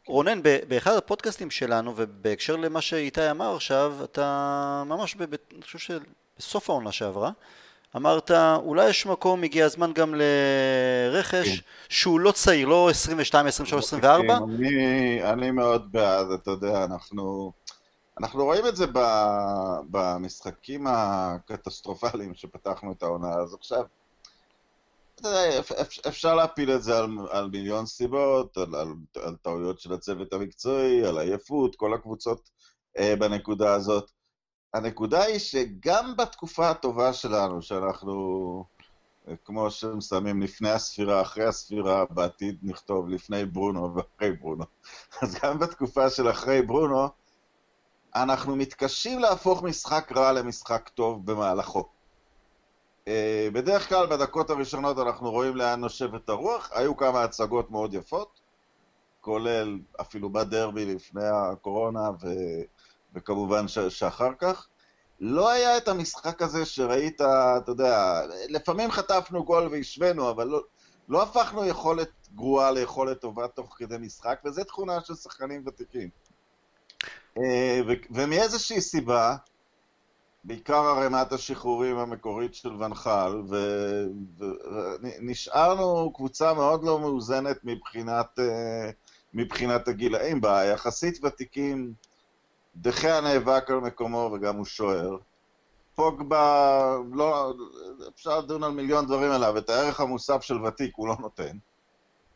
רונן, 0.08 0.40
באחד 0.68 0.94
הפודקאסטים 0.94 1.52
שלנו, 1.52 1.94
ובהקשר 1.96 2.56
למה 2.56 2.82
שאיתי 2.82 3.32
אמר 3.32 3.56
עכשיו, 3.56 3.96
אתה 4.04 4.84
ממש, 4.86 5.16
אני 5.56 5.62
חושב 5.62 5.80
שבסוף 6.38 6.70
העונה 6.70 6.92
שעברה, 6.92 7.32
אמרת, 7.96 8.32
אולי 8.56 8.90
יש 8.90 9.06
מקום, 9.06 9.44
הגיע 9.44 9.66
הזמן 9.66 9.94
גם 9.94 10.16
לרכש 10.16 11.60
כן. 11.60 11.66
שהוא 11.90 12.20
לא 12.20 12.32
צעיר, 12.32 12.68
לא 12.68 12.90
22, 12.90 13.46
23, 13.48 13.86
24? 13.86 14.38
כן, 14.38 14.44
אני, 14.44 15.24
אני 15.24 15.52
מאוד 15.52 15.92
בעד, 15.92 16.32
אתה 16.32 16.52
יודע, 16.52 16.84
אנחנו, 16.84 17.52
אנחנו 18.20 18.44
רואים 18.44 18.68
את 18.68 18.76
זה 18.76 18.86
ב, 18.94 19.00
במשחקים 19.92 20.88
הקטסטרופליים 20.90 22.34
שפתחנו 22.34 22.92
את 22.92 23.04
העונה, 23.04 23.34
אז 23.34 23.54
עכשיו, 23.54 23.84
אתה 25.16 25.28
יודע, 25.28 25.62
אפשר 26.08 26.36
להפיל 26.36 26.72
את 26.72 26.84
זה 26.84 26.98
על, 26.98 27.10
על 27.32 27.50
מיליון 27.50 27.86
סיבות, 27.86 28.58
על, 28.58 28.76
על, 28.76 28.88
על 29.24 29.36
טעויות 29.42 29.80
של 29.80 29.94
הצוות 29.94 30.34
המקצועי, 30.34 31.06
על 31.06 31.18
עייפות, 31.18 31.76
כל 31.76 31.94
הקבוצות 31.94 32.50
אה, 32.98 33.16
בנקודה 33.16 33.74
הזאת. 33.74 34.12
הנקודה 34.78 35.24
היא 35.24 35.40
שגם 35.40 36.18
בתקופה 36.18 36.70
הטובה 36.70 37.14
שלנו, 37.14 37.62
שאנחנו, 37.62 38.66
כמו 39.46 39.72
שמסיימים 39.72 40.42
לפני 40.42 40.70
הספירה, 40.70 41.22
אחרי 41.22 41.46
הספירה, 41.46 42.06
בעתיד 42.10 42.58
נכתוב 42.64 43.10
לפני 43.10 43.46
ברונו 43.46 43.96
ואחרי 43.96 44.32
ברונו. 44.32 44.64
אז 45.22 45.36
גם 45.44 45.60
בתקופה 45.60 46.10
של 46.10 46.30
אחרי 46.30 46.62
ברונו, 46.62 47.08
אנחנו 48.16 48.56
מתקשים 48.56 49.20
להפוך 49.20 49.64
משחק 49.64 50.12
רע 50.16 50.32
למשחק 50.32 50.90
טוב 50.90 51.26
במהלכו. 51.32 51.84
אה, 53.08 53.48
בדרך 53.54 53.90
כלל 53.90 54.08
בדקות 54.08 54.50
הראשונות 54.50 55.00
אנחנו 55.00 55.32
רואים 55.32 55.56
לאן 55.56 55.80
נושבת 55.80 56.30
הרוח, 56.30 56.70
היו 56.74 56.98
כמה 56.98 57.24
הצגות 57.24 57.72
מאוד 57.72 57.94
יפות, 57.94 58.40
כולל 59.22 59.80
אפילו 60.02 60.30
בדרבי 60.30 60.96
לפני 60.96 61.26
הקורונה, 61.26 62.10
ו... 62.22 62.28
וכמובן 63.18 63.68
ש- 63.68 63.80
שאחר 63.80 64.32
כך. 64.40 64.68
לא 65.20 65.50
היה 65.50 65.78
את 65.78 65.88
המשחק 65.88 66.42
הזה 66.42 66.66
שראית, 66.66 67.22
אתה 67.22 67.72
יודע, 67.72 68.22
לפעמים 68.50 68.92
חטפנו 68.92 69.46
גול 69.46 69.68
והשווינו, 69.72 70.30
אבל 70.30 70.48
לא, 70.48 70.62
לא 71.10 71.24
הפכנו 71.24 71.66
יכולת 71.66 72.10
גרועה 72.36 72.72
ליכולת 72.72 73.22
טובה 73.22 73.48
תוך 73.48 73.76
כדי 73.78 73.98
משחק, 74.00 74.40
וזו 74.46 74.64
תכונה 74.64 75.02
של 75.02 75.16
שחקנים 75.16 75.64
ותיקים. 75.68 76.10
אה, 77.38 77.82
ומאיזושהי 78.12 78.82
סיבה, 78.82 79.36
בעיקר 80.44 80.86
ערימת 80.86 81.32
השחרורים 81.32 81.98
המקורית 81.98 82.56
של 82.56 82.84
ונחל, 82.84 83.42
ונשארנו 85.02 86.14
קבוצה 86.14 86.54
מאוד 86.54 86.84
לא 86.84 87.00
מאוזנת 87.00 87.58
מבחינת, 87.64 88.40
אה, 88.40 88.90
מבחינת 89.34 89.88
הגילאים 89.88 90.42
בה, 90.42 90.66
יחסית 90.66 91.24
ותיקים 91.24 91.94
דחיה 92.82 93.22
נאבק 93.22 93.70
על 93.70 93.80
מקומו 93.80 94.30
וגם 94.34 94.56
הוא 94.56 94.66
שוער. 94.66 95.18
פוגבה, 95.96 96.98
לא, 97.14 97.54
אפשר 98.16 98.40
לדון 98.40 98.64
על 98.64 98.72
מיליון 98.72 99.06
דברים 99.06 99.32
עליו, 99.32 99.58
את 99.58 99.70
הערך 99.70 100.00
המוסף 100.00 100.42
של 100.42 100.66
ותיק 100.66 100.92
הוא 100.96 101.08
לא 101.08 101.16
נותן. 101.20 101.58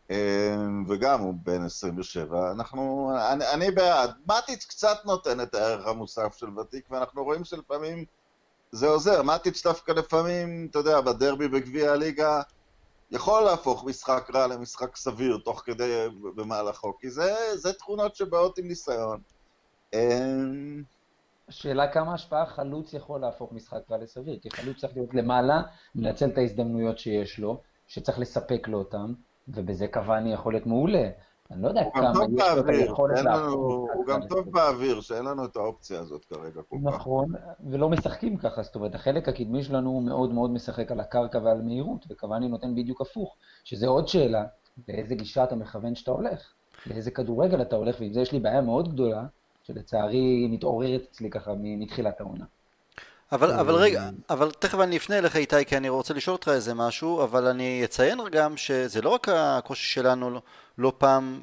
אמ, 0.10 0.86
וגם 0.88 1.20
הוא 1.20 1.34
בן 1.44 1.66
27, 1.66 2.52
אנחנו, 2.52 3.12
אני, 3.32 3.48
אני 3.48 3.72
בעד. 3.72 4.12
מטיץ' 4.28 4.66
קצת 4.66 4.98
נותן 5.06 5.42
את 5.42 5.56
הערך 5.56 5.88
המוסף 5.88 6.36
של 6.36 6.60
ותיק, 6.60 6.86
ואנחנו 6.92 7.24
רואים 7.24 7.44
שלפעמים 7.44 8.06
זה 8.72 8.88
עוזר. 8.88 9.22
מטיץ' 9.22 9.64
דווקא 9.64 9.92
לפעמים, 9.92 10.68
אתה 10.72 10.80
יודע, 10.80 11.02
בדרבי 11.02 11.48
בגביע 11.48 11.92
הליגה, 11.92 12.42
יכול 13.12 13.44
להפוך 13.44 13.84
משחק 13.86 14.30
רע 14.34 14.48
למשחק 14.48 14.96
סביר 14.96 15.38
תוך 15.46 15.62
כדי 15.66 16.08
במהלכו, 16.36 16.98
כי 17.00 17.10
זה, 17.10 17.36
זה 17.56 17.74
תכונות 17.74 18.16
שבאות 18.16 18.58
עם 18.58 18.68
ניסיון. 18.68 19.22
אמ, 19.94 20.84
השאלה 21.48 21.88
כמה 21.88 22.14
השפעה 22.14 22.46
חלוץ 22.46 22.94
יכול 22.94 23.22
להפוך 23.22 23.52
משחק 23.52 23.80
קל 23.88 23.98
לסביר, 23.98 24.40
כי 24.42 24.50
חלוץ 24.52 24.78
צריך 24.78 24.96
להיות 24.96 25.14
למעלה, 25.14 25.62
לנצל 25.96 26.30
את 26.30 26.38
ההזדמנויות 26.38 27.00
שיש 27.00 27.40
לו, 27.40 27.62
שצריך 27.88 28.20
לספק 28.20 28.68
לו 28.68 28.78
אותם, 28.78 29.14
ובזה 29.48 29.88
קוואני 29.88 30.34
יכול 30.34 30.54
להיות 30.54 30.66
מעולה. 30.66 31.10
אני 31.52 31.62
לא 31.62 31.68
יודע 31.68 31.82
כמה 31.94 32.12
יש 32.36 32.42
לו 32.56 32.60
את 32.60 32.70
היכולת 32.70 33.24
להפוך 33.24 33.54
הוא 33.54 34.06
גם 34.08 34.20
טוב 34.28 34.52
באוויר, 34.52 35.02
שאין 35.02 35.26
לנו 35.26 35.46
את 35.46 35.56
האופציה 35.56 36.00
הזאת 36.00 36.26
כרגע 36.26 36.62
כל 36.70 36.78
כך. 36.86 36.94
נכון, 36.94 37.34
ולא 37.70 37.90
משחקים 37.90 38.38
ככה, 38.38 38.64
זאת 38.64 38.76
אומרת, 38.76 38.96
החלק 38.96 39.30
הקדמי 39.30 39.64
שלנו 39.64 39.90
הוא 39.90 40.04
מאוד 40.04 40.34
מאוד 40.34 40.52
משחק 40.52 40.92
על 40.92 41.00
הקרקע 41.00 41.38
ועל 41.44 41.62
מהירות, 41.62 42.06
וקוואני 42.10 42.48
נותן 42.48 42.76
בדיוק 42.76 43.02
הפוך, 43.02 43.36
שזה 43.64 43.88
עוד 43.88 44.08
שאלה, 44.08 44.46
לאיזה 44.88 45.16
גישה 45.16 45.44
אתה 45.44 45.56
מכוון 45.56 45.96
שאתה 45.96 46.12
הולך, 46.12 46.54
לאיזה 46.88 47.12
כדורגל 47.12 47.62
אתה 47.62 47.76
הולך, 47.76 47.96
ועם 48.00 48.14
זה 48.14 48.22
יש 48.22 48.32
לי 48.32 48.40
בעיה 48.40 48.62
מאוד 48.62 48.94
גדולה, 48.94 49.26
שלצערי 49.68 50.48
מתעוררת 50.48 51.01
אצלי 51.12 51.30
ככה 51.30 51.51
מתחילת 51.58 52.22
העונה. 52.22 52.46
אבל, 53.32 53.51
אבל 53.51 53.75
רגע, 53.75 54.10
אבל 54.30 54.51
תכף 54.51 54.80
אני 54.80 54.98
אפנה 54.98 55.18
אליך 55.18 55.36
איתי 55.36 55.65
כי 55.65 55.77
אני 55.77 55.89
רוצה 55.89 56.13
לשאול 56.13 56.34
אותך 56.34 56.48
איזה 56.48 56.74
משהו, 56.74 57.24
אבל 57.24 57.48
אני 57.48 57.82
אציין 57.86 58.20
גם 58.32 58.58
שזה 58.58 59.01
לא 59.01 59.10
רק 59.10 59.30
הקושי 59.30 59.94
שלנו 59.94 60.30
לא, 60.30 60.41
לא 60.77 60.94
פעם 60.98 61.41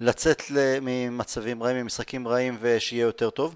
לצאת 0.00 0.42
ממצבים 0.82 1.62
רעים, 1.62 1.76
ממשחקים 1.76 2.28
רעים 2.28 2.56
ושיהיה 2.60 3.02
יותר 3.02 3.30
טוב, 3.30 3.54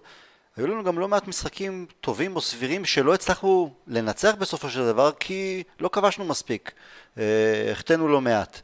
היו 0.57 0.67
לנו 0.67 0.85
גם 0.85 0.99
לא 0.99 1.09
מעט 1.09 1.29
משחקים 1.29 1.87
טובים 2.01 2.37
או 2.37 2.41
סבירים 2.41 2.85
שלא 2.85 3.15
הצלחנו 3.15 3.71
לנצח 3.87 4.35
בסופו 4.39 4.71
של 4.71 4.87
דבר 4.87 5.13
כי 5.21 5.63
לא 5.81 5.89
כבשנו 5.89 6.25
מספיק, 6.25 6.73
אה, 7.19 7.69
החטאנו 7.73 8.09
לא 8.09 8.21
מעט. 8.21 8.61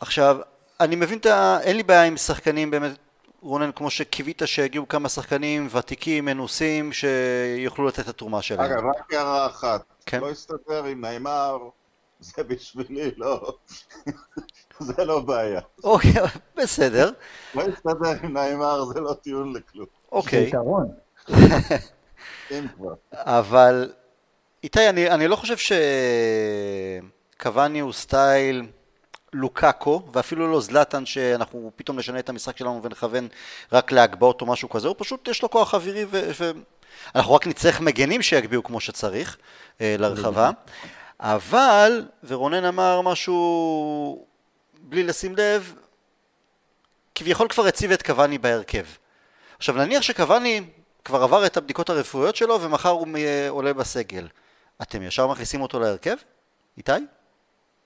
עכשיו, 0.00 0.36
אני 0.80 0.96
מבין 0.96 1.18
את 1.18 1.26
ה... 1.26 1.58
אין 1.62 1.76
לי 1.76 1.82
בעיה 1.82 2.04
עם 2.04 2.16
שחקנים 2.16 2.70
באמת 2.70 2.92
רונן, 3.42 3.72
כמו 3.72 3.90
שקיווית 3.90 4.42
שיגיעו 4.46 4.88
כמה 4.88 5.08
שחקנים 5.08 5.68
ותיקים, 5.70 6.24
מנוסים, 6.24 6.92
שיוכלו 6.92 7.86
לתת 7.86 8.00
את 8.00 8.08
התרומה 8.08 8.42
שלהם. 8.42 8.72
אגב, 8.72 8.84
רק 8.84 9.12
הערה 9.14 9.46
אחת. 9.46 9.84
כן? 10.06 10.20
לא 10.20 10.30
הסתדר 10.30 10.84
עם 10.84 11.00
נעימר, 11.00 11.58
זה 12.20 12.42
בשבילי 12.42 13.10
לא... 13.16 13.54
זה 14.78 15.04
לא 15.04 15.20
בעיה. 15.20 15.60
אוקיי, 15.84 16.12
בסדר. 16.56 17.10
לא 17.54 17.62
הסתדר 17.62 18.10
עם 18.22 18.32
נעימר, 18.32 18.84
זה 18.84 19.00
לא 19.00 19.14
טיעון 19.14 19.56
לכלום. 19.56 19.86
אוקיי. 20.12 20.50
אבל, 23.12 23.92
איתי, 24.62 24.88
אני, 24.88 25.10
אני 25.10 25.28
לא 25.28 25.36
חושב 25.36 25.56
שקוואני 27.38 27.80
הוא 27.80 27.92
סטייל... 27.92 28.66
לוקאקו, 29.32 30.02
ואפילו 30.12 30.52
לא 30.52 30.60
זלטן 30.60 31.06
שאנחנו 31.06 31.70
פתאום 31.76 31.98
נשנה 31.98 32.18
את 32.18 32.28
המשחק 32.28 32.56
שלנו 32.56 32.82
ונכוון 32.82 33.28
רק 33.72 33.92
להגבהות 33.92 34.40
או 34.40 34.46
משהו 34.46 34.68
כזה, 34.68 34.88
הוא 34.88 34.96
פשוט 34.98 35.28
יש 35.28 35.42
לו 35.42 35.50
כוח 35.50 35.74
אווירי 35.74 36.06
ואנחנו 36.10 37.34
רק 37.34 37.46
נצטרך 37.46 37.80
מגנים 37.80 38.22
שיגביהו 38.22 38.62
כמו 38.62 38.80
שצריך 38.80 39.36
אה, 39.80 39.96
לרחבה. 39.98 40.50
אבל, 41.20 42.08
ורונן 42.24 42.64
אמר 42.64 43.00
משהו 43.00 44.26
בלי 44.80 45.02
לשים 45.02 45.36
לב, 45.36 45.74
כביכול 47.14 47.48
כבר 47.48 47.66
הציב 47.66 47.92
את 47.92 48.02
קוואני 48.02 48.38
בהרכב. 48.38 48.84
עכשיו 49.58 49.76
נניח 49.76 50.02
שקוואני 50.02 50.62
כבר 51.04 51.22
עבר 51.22 51.46
את 51.46 51.56
הבדיקות 51.56 51.90
הרפואיות 51.90 52.36
שלו 52.36 52.60
ומחר 52.60 52.88
הוא 52.88 53.06
עולה 53.48 53.72
בסגל. 53.72 54.28
אתם 54.82 55.02
ישר 55.02 55.26
מכניסים 55.26 55.62
אותו 55.62 55.80
להרכב? 55.80 56.16
איתי? 56.78 56.92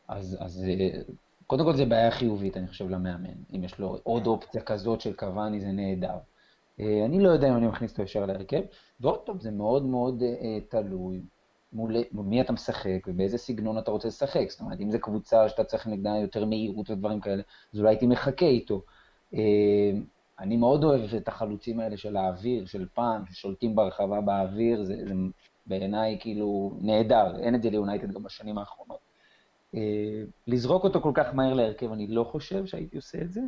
אז, 0.08 0.36
אז 0.40 0.64
אה, 0.68 0.98
קודם 1.46 1.64
כל 1.64 1.76
זה 1.76 1.84
בעיה 1.84 2.10
חיובית, 2.10 2.56
אני 2.56 2.68
חושב, 2.68 2.88
למאמן. 2.88 3.34
אם 3.54 3.64
יש 3.64 3.78
לו 3.78 3.98
עוד 4.02 4.26
אופציה 4.26 4.62
כזאת 4.62 5.00
של 5.00 5.12
קוואני, 5.12 5.60
זה 5.60 5.72
נהדר. 5.72 6.18
אה, 6.80 7.04
אני 7.04 7.20
לא 7.20 7.28
יודע 7.28 7.48
אם 7.48 7.56
אני 7.56 7.66
מכניס 7.66 7.90
אותו 7.90 8.02
ישר 8.02 8.26
להרכב, 8.26 8.60
ועוד 9.00 9.18
פעם, 9.18 9.40
זה 9.40 9.50
מאוד 9.50 9.86
מאוד 9.86 10.22
אה, 10.22 10.58
תלוי 10.68 11.22
מול 11.72 11.96
מי 12.12 12.40
אתה 12.40 12.52
משחק 12.52 12.98
ובאיזה 13.06 13.38
סגנון 13.38 13.78
אתה 13.78 13.90
רוצה 13.90 14.08
לשחק. 14.08 14.50
זאת 14.50 14.60
אומרת, 14.60 14.80
אם 14.80 14.90
זו 14.90 14.98
קבוצה 15.00 15.48
שאתה 15.48 15.64
צריך 15.64 15.86
נגדה 15.86 16.16
יותר 16.16 16.44
מהירות 16.44 16.90
ודברים 16.90 17.20
כאלה, 17.20 17.42
אז 17.74 17.80
אולי 17.80 17.90
הייתי 17.90 18.06
מחכה 18.06 18.46
איתו. 18.46 18.82
אה, 19.34 19.40
אני 20.40 20.56
מאוד 20.56 20.84
אוהב 20.84 21.14
את 21.14 21.28
החלוצים 21.28 21.80
האלה 21.80 21.96
של 21.96 22.16
האוויר, 22.16 22.66
של 22.66 22.86
פעם, 22.94 23.26
ששולטים 23.26 23.76
ברחבה 23.76 24.20
באוויר, 24.20 24.84
זה, 24.84 24.94
זה 25.06 25.14
בעיניי 25.66 26.18
כאילו 26.20 26.78
נהדר, 26.80 27.38
אין 27.38 27.54
את 27.54 27.62
זה 27.62 27.70
ליונייטד 27.70 28.12
גם 28.12 28.22
בשנים 28.22 28.58
האחרונות. 28.58 29.05
אה, 29.75 30.23
לזרוק 30.46 30.85
אותו 30.85 31.00
כל 31.00 31.12
כך 31.14 31.35
מהר 31.35 31.54
להרכב, 31.54 31.92
אני 31.92 32.06
לא 32.06 32.25
חושב 32.25 32.66
שהייתי 32.66 32.96
עושה 32.96 33.18
את 33.20 33.32
זה, 33.32 33.40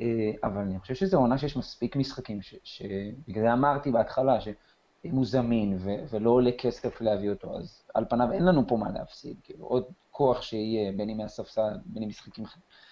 אה, 0.00 0.30
אבל 0.44 0.58
אני 0.58 0.78
חושב 0.78 0.94
שזו 0.94 1.18
עונה 1.18 1.38
שיש 1.38 1.56
מספיק 1.56 1.96
משחקים, 1.96 2.38
שבגלל 2.64 3.42
זה 3.42 3.52
אמרתי 3.52 3.90
בהתחלה, 3.90 4.40
שאם 4.40 5.10
הוא 5.10 5.26
זמין 5.26 5.78
ו- 5.80 6.04
ולא 6.10 6.30
עולה 6.30 6.50
כסף 6.58 7.00
להביא 7.00 7.30
אותו, 7.30 7.56
אז 7.58 7.82
על 7.94 8.04
פניו 8.10 8.32
אין 8.32 8.44
לנו 8.44 8.66
פה 8.68 8.76
מה 8.76 8.90
להפסיד, 8.90 9.36
כאילו, 9.44 9.66
עוד 9.66 9.84
כוח 10.10 10.42
שיהיה, 10.42 10.92
בין 10.92 11.10
אם 11.10 11.16
מהספסל, 11.16 11.70
בין 11.84 12.02
אם 12.02 12.08
משחקים, 12.08 12.44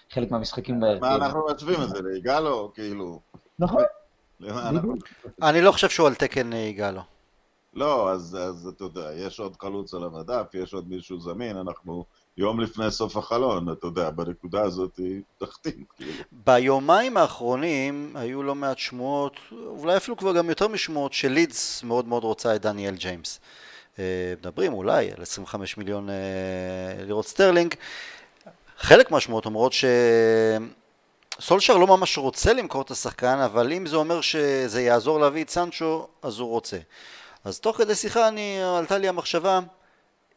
חלק 0.09 0.31
מהמשחקים 0.31 0.79
בהרכב. 0.79 1.01
מה 1.01 1.15
אנחנו 1.15 1.45
משווים 1.55 1.81
את 1.83 1.89
זה, 1.89 2.01
ליגאלו, 2.01 2.71
כאילו? 2.73 3.19
נכון. 3.59 3.83
אני 5.41 5.61
לא 5.61 5.71
חושב 5.71 5.89
שהוא 5.89 6.07
על 6.07 6.15
תקן 6.15 6.53
יגאלו. 6.53 7.01
לא, 7.73 8.11
אז, 8.11 8.37
אז 8.41 8.67
אתה 8.67 8.83
יודע, 8.83 9.13
יש 9.13 9.39
עוד 9.39 9.55
חלוץ 9.61 9.93
על 9.93 10.03
המדף, 10.03 10.51
יש 10.53 10.73
עוד 10.73 10.89
מישהו 10.89 11.19
זמין, 11.19 11.57
אנחנו 11.57 12.05
יום 12.37 12.59
לפני 12.59 12.91
סוף 12.91 13.17
החלון, 13.17 13.71
אתה 13.71 13.87
יודע, 13.87 14.09
בנקודה 14.09 14.61
הזאת 14.61 14.97
היא 14.97 15.21
תחתים. 15.37 15.83
כאילו. 15.97 16.11
ביומיים 16.31 17.17
האחרונים 17.17 18.13
היו 18.15 18.43
לא 18.43 18.55
מעט 18.55 18.77
שמועות, 18.77 19.35
אולי 19.51 19.97
אפילו 19.97 20.17
כבר 20.17 20.33
גם 20.33 20.49
יותר 20.49 20.67
משמועות, 20.67 21.13
שלידס 21.13 21.83
מאוד 21.83 22.07
מאוד 22.07 22.23
רוצה 22.23 22.55
את 22.55 22.61
דניאל 22.61 22.95
ג'יימס. 22.95 23.39
אה, 23.99 24.33
מדברים 24.39 24.73
אולי 24.73 25.11
על 25.11 25.21
25 25.21 25.77
מיליון 25.77 26.09
אה, 26.09 26.15
לירות 27.05 27.27
סטרלינג. 27.27 27.75
חלק 28.77 29.11
מהשמועות 29.11 29.45
אומרות 29.45 29.73
שסולשר 31.37 31.77
לא 31.77 31.87
ממש 31.87 32.17
רוצה 32.17 32.53
למכור 32.53 32.81
את 32.81 32.91
השחקן, 32.91 33.39
אבל 33.39 33.73
אם 33.73 33.85
זה 33.85 33.95
אומר 33.95 34.21
שזה 34.21 34.81
יעזור 34.81 35.19
להביא 35.19 35.43
את 35.43 35.49
סנצ'ו, 35.49 36.07
אז 36.21 36.39
הוא 36.39 36.49
רוצה. 36.49 36.77
אז 37.43 37.59
תוך 37.59 37.77
כדי 37.77 37.95
שיחה 37.95 38.27
אני, 38.27 38.57
עלתה 38.77 38.97
לי 38.97 39.07
המחשבה, 39.07 39.59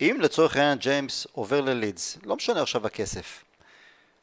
אם 0.00 0.16
לצורך 0.20 0.56
העניין 0.56 0.78
ג'יימס 0.78 1.26
עובר 1.32 1.60
ללידס, 1.60 2.18
לא 2.24 2.36
משנה 2.36 2.62
עכשיו 2.62 2.86
הכסף, 2.86 3.44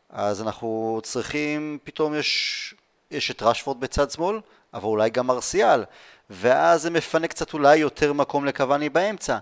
אז 0.10 0.42
אנחנו 0.42 1.00
צריכים, 1.04 1.78
פתאום 1.84 2.16
יש, 2.16 2.74
יש 3.12 3.32
את 3.32 3.42
רשפורד 3.42 3.80
בצד 3.80 4.12
שמאל, 4.12 4.40
אבל 4.74 4.86
אולי 4.86 5.10
גם 5.10 5.28
מרסיאל, 5.28 5.84
ואז 6.30 6.82
זה 6.82 6.90
מפנה 6.90 7.28
קצת 7.28 7.54
אולי 7.54 7.78
יותר 7.78 8.14
מקום 8.14 8.46
לקוואני 8.46 8.90
באמצע. 8.90 9.38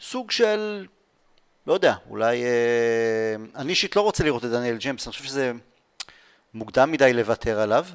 סוג 0.00 0.30
של, 0.30 0.86
לא 1.66 1.72
יודע, 1.72 1.94
אולי... 2.10 2.44
אה, 2.44 3.34
אני 3.56 3.70
אישית 3.70 3.96
לא 3.96 4.00
רוצה 4.00 4.24
לראות 4.24 4.44
את 4.44 4.50
דניאל 4.50 4.76
ג'יימס, 4.76 5.06
אני 5.06 5.12
חושב 5.12 5.24
שזה 5.24 5.52
מוקדם 6.54 6.92
מדי 6.92 7.12
לוותר 7.12 7.60
עליו. 7.60 7.86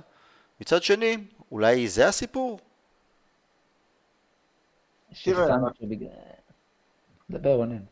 מצד 0.62 0.84
שני, 0.84 1.17
אולי 1.51 1.88
זה 1.88 2.08
הסיפור? 2.08 2.60
תראה, 5.24 5.55
דבר 7.29 7.53
רונן. 7.53 7.84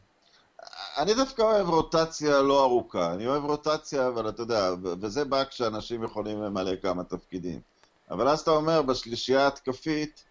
אני 0.97 1.13
דווקא 1.13 1.41
אוהב 1.41 1.69
רוטציה 1.69 2.41
לא 2.41 2.63
ארוכה. 2.63 3.13
אני 3.13 3.27
אוהב 3.27 3.45
רוטציה, 3.45 4.07
אבל 4.07 4.29
אתה 4.29 4.41
יודע, 4.41 4.71
וזה 5.01 5.25
בא 5.25 5.43
כשאנשים 5.43 6.03
יכולים 6.03 6.41
למלא 6.41 6.75
כמה 6.81 7.03
תפקידים. 7.03 7.61
אבל 8.11 8.27
אז 8.27 8.39
אתה 8.39 8.51
אומר, 8.51 8.81
בשלישייה 8.81 9.47
התקפית, 9.47 10.23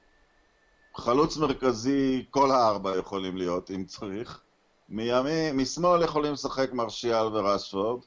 חלוץ 0.96 1.36
מרכזי, 1.36 2.26
כל 2.30 2.50
הארבע 2.50 2.96
יכולים 2.96 3.36
להיות, 3.36 3.70
אם 3.70 3.84
צריך. 3.84 4.40
מימין, 4.88 5.56
משמאל 5.56 6.02
יכולים 6.02 6.32
לשחק 6.32 6.72
מרשיאל 6.72 7.26
ורשפורד. 7.26 8.00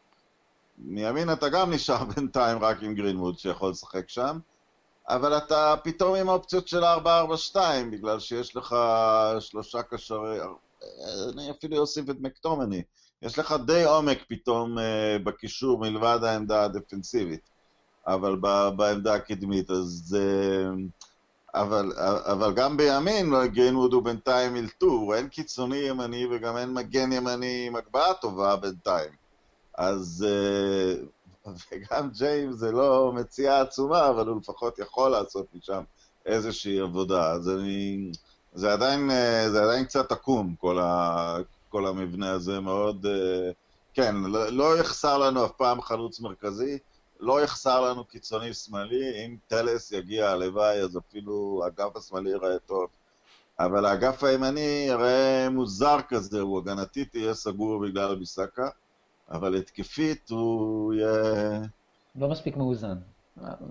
מימין 0.78 1.32
אתה 1.32 1.50
גם 1.50 1.72
נשאר 1.72 2.04
בינתיים 2.16 2.58
רק 2.64 2.78
עם 2.84 2.96
גרינמוד 2.96 3.40
שיכול 3.40 3.70
לשחק 3.70 4.10
שם. 4.10 4.40
אבל 5.10 5.38
אתה 5.38 5.76
פתאום 5.84 6.16
עם 6.16 6.30
אופציות 6.30 6.68
של 6.68 6.84
4-4-2, 6.84 7.58
בגלל 7.92 8.20
שיש 8.20 8.56
לך 8.56 8.76
שלושה 9.40 9.84
קשרי, 9.84 10.40
אני 11.34 11.52
אפילו 11.52 11.78
אוסיף 11.78 12.10
את 12.10 12.16
מקטומני. 12.20 12.84
יש 13.22 13.40
לך 13.40 13.56
די 13.66 13.84
עומק 13.84 14.18
פתאום 14.28 14.78
uh, 14.78 14.82
בקישור 15.24 15.80
מלבד 15.80 16.20
העמדה 16.24 16.64
הדפנסיבית, 16.64 17.50
אבל 18.08 18.36
בעמדה 18.76 19.14
הקדמית, 19.14 19.72
אז... 19.72 20.18
Uh, 20.18 20.80
אבל, 21.54 21.92
אבל 22.24 22.54
גם 22.54 22.78
בימין 22.78 23.30
לא 23.30 23.46
גרינווד 23.46 23.94
הוא 23.94 24.04
בינתיים 24.04 24.56
אלתור, 24.56 25.16
אין 25.16 25.28
קיצוני 25.28 25.78
ימני 25.78 26.26
וגם 26.32 26.58
אין 26.58 26.74
מגן 26.74 27.12
ימני 27.12 27.68
עם 27.68 27.76
הגבהה 27.76 28.14
טובה 28.14 28.56
בינתיים. 28.56 29.12
אז... 29.78 30.26
Uh, 30.28 31.06
וגם 31.48 32.10
ג'יימס 32.10 32.56
זה 32.56 32.72
לא 32.72 33.12
מציאה 33.16 33.62
עצומה, 33.62 34.10
אבל 34.10 34.28
הוא 34.28 34.38
לפחות 34.42 34.80
יכול 34.80 35.12
לעשות 35.12 35.46
משם 35.54 35.84
איזושהי 36.26 36.80
עבודה. 36.80 37.32
אז 37.32 37.50
אני... 37.50 38.12
זה 38.56 38.74
עדיין, 38.74 39.12
אה, 39.12 39.50
זה 39.50 39.64
עדיין 39.64 39.86
קצת 39.86 40.12
עקום, 40.12 40.56
כל, 40.60 40.80
ה, 40.80 41.38
כל 41.70 41.88
המבנה 41.88 42.32
הזה, 42.32 42.60
מאוד... 42.60 43.06
אה, 43.06 43.52
כן, 43.94 44.16
לא, 44.16 44.50
לא 44.50 44.80
יחסר 44.80 45.18
לנו 45.18 45.46
אף 45.46 45.52
פעם 45.52 45.82
חלוץ 45.82 46.20
מרכזי, 46.20 46.78
לא 47.20 47.42
יחסר 47.42 47.82
לנו 47.82 48.06
קיצוני 48.06 48.54
שמאלי, 48.54 49.26
אם 49.26 49.36
טלס 49.48 49.92
יגיע, 49.92 50.30
הלוואי, 50.30 50.82
אז 50.82 50.98
אפילו 50.98 51.62
האגף 51.64 51.96
השמאלי 51.96 52.30
ייראה 52.30 52.60
טוב. 52.66 52.88
אבל 53.60 53.86
האגף 53.86 54.24
הימני 54.24 54.86
יראה 54.88 55.48
מוזר 55.52 55.98
כזה, 56.10 56.42
הוא 56.42 56.58
הגנתית 56.60 57.16
יהיה 57.16 57.34
סגור 57.34 57.82
בגלל 57.82 58.16
ביסקה, 58.16 58.70
אבל 59.32 59.56
התקפית 59.56 60.30
הוא 60.30 60.94
יהיה... 60.94 61.62
לא 62.16 62.30
מספיק 62.30 62.58
מאוזן. 62.58 62.96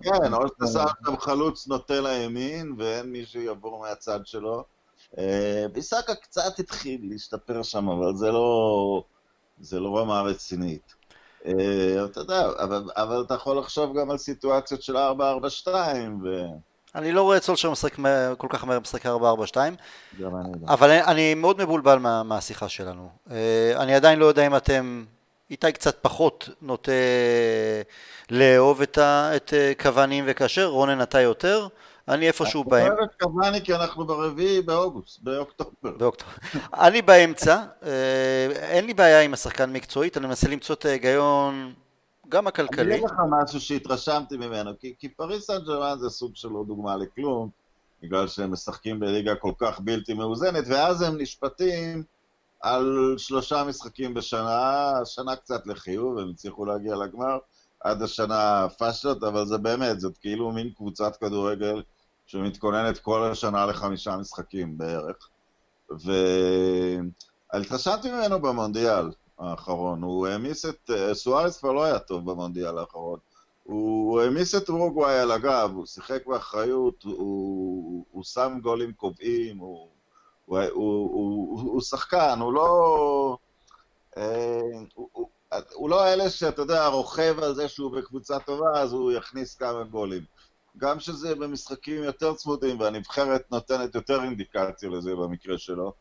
כן, 0.02 0.34
או 0.34 0.48
שאתה 0.48 0.66
שם 0.66 1.16
חלוץ 1.16 1.68
נוטה 1.68 2.00
לימין, 2.00 2.74
ואין 2.78 3.12
מי 3.12 3.26
שיעבור 3.26 3.80
מהצד 3.80 4.26
שלו. 4.26 4.64
אה, 5.18 5.66
ביסקה 5.72 6.14
קצת 6.14 6.58
התחיל 6.58 7.00
להשתפר 7.10 7.62
שם, 7.62 7.88
אבל 7.88 8.16
זה 8.16 8.32
לא, 8.32 9.04
זה 9.60 9.80
לא 9.80 9.98
רמה 9.98 10.22
רצינית. 10.22 10.94
אה, 11.46 12.04
אתה 12.04 12.20
יודע, 12.20 12.46
אבל, 12.62 12.90
אבל 12.96 13.22
אתה 13.26 13.34
יכול 13.34 13.58
לחשוב 13.58 13.98
גם 13.98 14.10
על 14.10 14.18
סיטואציות 14.18 14.82
של 14.82 14.96
4-4-2, 14.96 15.68
ו... 16.24 16.46
אני 16.94 17.12
לא 17.12 17.22
רואה 17.22 17.36
את 17.36 17.42
סולשר 17.42 17.70
משחק 17.70 17.96
כל 18.38 18.46
כך 18.50 18.64
מהר 18.64 18.80
משחק 18.80 19.06
4-4-2, 19.06 19.10
גם 20.20 20.36
אני 20.36 20.52
לא. 20.62 20.68
אבל 20.68 20.90
אני, 20.90 21.04
אני 21.04 21.34
מאוד 21.34 21.58
מבולבל 21.62 21.98
מה, 21.98 22.22
מהשיחה 22.22 22.68
שלנו. 22.68 23.08
אה, 23.30 23.72
אני 23.76 23.94
עדיין 23.94 24.18
לא 24.18 24.26
יודע 24.26 24.46
אם 24.46 24.56
אתם, 24.56 25.04
איתי 25.50 25.72
קצת 25.72 25.98
פחות 26.02 26.48
נוטה 26.62 26.92
לאהוב 28.30 28.82
את, 28.82 28.98
ה, 28.98 29.36
את 29.36 29.52
קוואנים 29.82 30.24
וכאשר, 30.26 30.66
רונן 30.66 31.02
אתה 31.02 31.20
יותר, 31.20 31.68
אני 32.08 32.28
איפשהו 32.28 32.64
באמצע. 32.64 32.86
אני 32.86 32.98
אוהב 32.98 33.08
את 33.10 33.22
קוואני 33.22 33.64
כי 33.64 33.74
אנחנו 33.74 34.06
ברביעי 34.06 34.62
באוגוסט, 34.62 35.22
באוקטובר. 35.22 35.96
באוקטובר. 35.96 36.32
אני 36.74 37.02
באמצע, 37.02 37.62
אה, 37.82 38.48
אין 38.52 38.84
לי 38.86 38.94
בעיה 38.94 39.20
עם 39.20 39.34
השחקן 39.34 39.72
מקצועית, 39.72 40.16
אני 40.16 40.26
מנסה 40.26 40.48
למצוא 40.48 40.74
את 40.74 40.84
ההיגיון 40.84 41.74
גם 42.28 42.42
אני 42.42 42.48
הכלכלי. 42.48 42.94
אגיד 42.94 43.04
לך 43.04 43.14
משהו 43.30 43.60
שהתרשמתי 43.60 44.36
ממנו, 44.36 44.70
כי, 44.80 44.94
כי 44.98 45.08
פריס 45.08 45.46
סן 45.46 45.58
ג'רמן 45.66 45.96
זה 45.98 46.10
סוג 46.10 46.30
של 46.34 46.48
לא 46.48 46.64
דוגמה 46.66 46.96
לכלום, 46.96 47.48
בגלל 48.02 48.28
שהם 48.28 48.52
משחקים 48.52 49.00
בליגה 49.00 49.34
כל 49.34 49.52
כך 49.58 49.80
בלתי 49.80 50.14
מאוזנת, 50.14 50.64
ואז 50.68 51.02
הם 51.02 51.20
נשפטים 51.20 52.02
על 52.60 53.14
שלושה 53.18 53.64
משחקים 53.64 54.14
בשנה, 54.14 54.90
השנה 55.02 55.36
קצת 55.36 55.66
לחיוב, 55.66 56.18
הם 56.18 56.30
הצליחו 56.30 56.64
להגיע 56.64 56.94
לגמר, 56.96 57.38
עד 57.80 58.02
השנה 58.02 58.66
פשלות, 58.78 59.22
אבל 59.22 59.46
זה 59.46 59.58
באמת, 59.58 60.00
זאת 60.00 60.18
כאילו 60.18 60.52
מין 60.52 60.70
קבוצת 60.76 61.16
כדורגל 61.16 61.82
שמתכוננת 62.26 62.98
כל 62.98 63.30
השנה 63.30 63.66
לחמישה 63.66 64.16
משחקים 64.16 64.78
בערך. 64.78 65.28
והתרשמתי 67.52 68.10
ממנו 68.12 68.40
במונדיאל 68.40 69.10
האחרון, 69.38 70.02
הוא 70.02 70.26
העמיס 70.26 70.64
את, 70.66 70.90
סוארס 71.12 71.58
כבר 71.58 71.72
לא 71.72 71.84
היה 71.84 71.98
טוב 71.98 72.30
במונדיאל 72.30 72.78
האחרון, 72.78 73.18
הוא 73.62 74.20
העמיס 74.20 74.54
את 74.54 74.68
אורוגוואי 74.68 75.18
על 75.18 75.30
הגב, 75.30 75.70
הוא 75.74 75.86
שיחק 75.86 76.26
באחריות, 76.26 77.02
הוא, 77.02 78.04
הוא 78.10 78.24
שם 78.24 78.58
גולים 78.62 78.92
קובעים, 78.92 79.58
הוא, 79.58 79.88
הוא, 80.46 80.58
הוא, 80.58 81.10
הוא, 81.12 81.60
הוא 81.60 81.80
שחקן, 81.80 82.38
הוא 82.40 82.52
לא... 82.52 83.36
אה, 84.16 84.60
הוא, 84.94 85.08
הוא, 85.12 85.28
הוא 85.74 85.90
לא 85.90 86.12
אלה 86.12 86.30
שאתה 86.30 86.62
יודע, 86.62 86.86
רוכב 86.86 87.38
על 87.42 87.54
זה 87.54 87.68
שהוא 87.68 87.92
בקבוצה 87.92 88.38
טובה, 88.38 88.80
אז 88.80 88.92
הוא 88.92 89.12
יכניס 89.12 89.54
כמה 89.54 89.84
גולים. 89.84 90.22
גם 90.76 91.00
שזה 91.00 91.34
במשחקים 91.34 92.02
יותר 92.02 92.34
צמודים, 92.34 92.80
והנבחרת 92.80 93.50
נותנת 93.50 93.94
יותר 93.94 94.22
אינדיקציה 94.22 94.88
לזה 94.88 95.14
במקרה 95.14 95.58
שלו, 95.58 95.92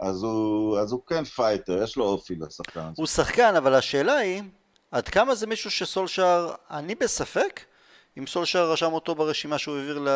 אז 0.00 0.22
הוא, 0.22 0.78
אז 0.78 0.92
הוא 0.92 1.00
כן 1.06 1.24
fighter, 1.24 1.82
יש 1.82 1.96
לו 1.96 2.04
אופי 2.04 2.34
לשחקן 2.34 2.80
הזה. 2.80 2.94
הוא 2.96 3.06
שחקן, 3.06 3.56
אבל 3.56 3.74
השאלה 3.74 4.16
היא, 4.16 4.42
עד 4.90 5.08
כמה 5.08 5.34
זה 5.34 5.46
מישהו 5.46 5.70
שסולשאר, 5.70 6.54
אני 6.70 6.94
בספק, 6.94 7.60
אם 8.18 8.26
סולשאר 8.26 8.72
רשם 8.72 8.92
אותו 8.92 9.14
ברשימה 9.14 9.58
שהוא 9.58 9.76
העביר 9.76 9.98
ל... 9.98 10.08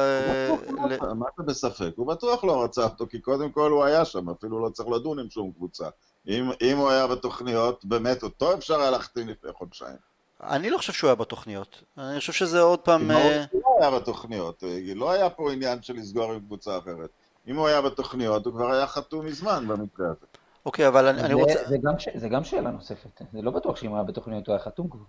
ל... 0.91 1.13
מה 1.15 1.27
זה 1.39 1.43
בספק? 1.43 1.91
הוא 1.97 2.07
בטוח 2.07 2.45
לא 2.45 2.65
רצה 2.65 2.85
אותו, 2.85 3.07
כי 3.07 3.21
קודם 3.21 3.51
כל 3.51 3.71
הוא 3.71 3.85
היה 3.85 4.05
שם, 4.05 4.31
אפילו 4.31 4.65
לא 4.65 4.69
צריך 4.69 4.89
לדון 4.89 5.19
עם 5.19 5.31
שום 5.31 5.53
קבוצה. 5.53 5.89
אם, 6.29 6.51
אם 6.63 6.77
הוא 6.77 6.91
היה 6.91 7.07
בתוכניות, 7.07 7.85
באמת 7.85 8.23
אותו 8.23 8.55
אפשר 8.55 8.81
היה 8.81 8.91
להחתים 8.91 9.29
לפני 9.29 9.53
חודשיים. 9.53 10.14
אני 10.49 10.71
לא 10.71 10.79
חושב 10.79 10.93
שהוא 10.93 11.09
היה 11.09 11.15
בתוכניות. 11.15 11.83
אני 11.99 12.19
חושב 12.19 12.33
שזה 12.33 12.61
עוד 12.61 12.81
פעם... 12.81 13.11
אם 13.11 13.11
אה, 13.11 13.45
הוא 13.53 13.63
לא 13.63 13.77
היה 13.81 13.91
בתוכניות, 14.01 14.65
אה, 14.65 14.79
לא 14.95 15.11
היה 15.13 15.31
פה 15.31 15.53
עניין 15.53 15.83
של 15.83 15.95
לסגור 15.95 16.33
עם 16.33 16.41
קבוצה 16.41 16.79
אחרת. 16.79 17.11
אם 17.47 17.57
הוא 17.57 17.67
היה 17.67 17.83
בתוכניות, 17.83 18.47
הוא 18.47 18.55
כבר 18.55 18.73
היה 18.73 18.87
חתום 18.87 19.27
מזמן 19.27 19.69
במקרה 19.69 20.07
הזה. 20.07 20.27
אוקיי, 20.67 20.89
אבל 20.89 21.07
אני, 21.07 21.21
אני 21.23 21.35
רוצה... 21.35 21.69
זה 21.69 21.77
גם 21.83 21.99
ש- 21.99 22.09
זה 22.15 22.29
גם 22.29 22.45
שאלה 22.45 22.71
נוספת. 22.71 23.23
זה 23.33 23.43
לא 23.43 23.51
בטוח 23.51 23.77
שאם 23.77 23.89
הוא 23.89 23.97
היה 23.97 24.05
בתוכניות 24.05 24.47
הוא 24.47 24.55
היה 24.55 24.65
חתום 24.65 24.89
כבר. 24.89 25.05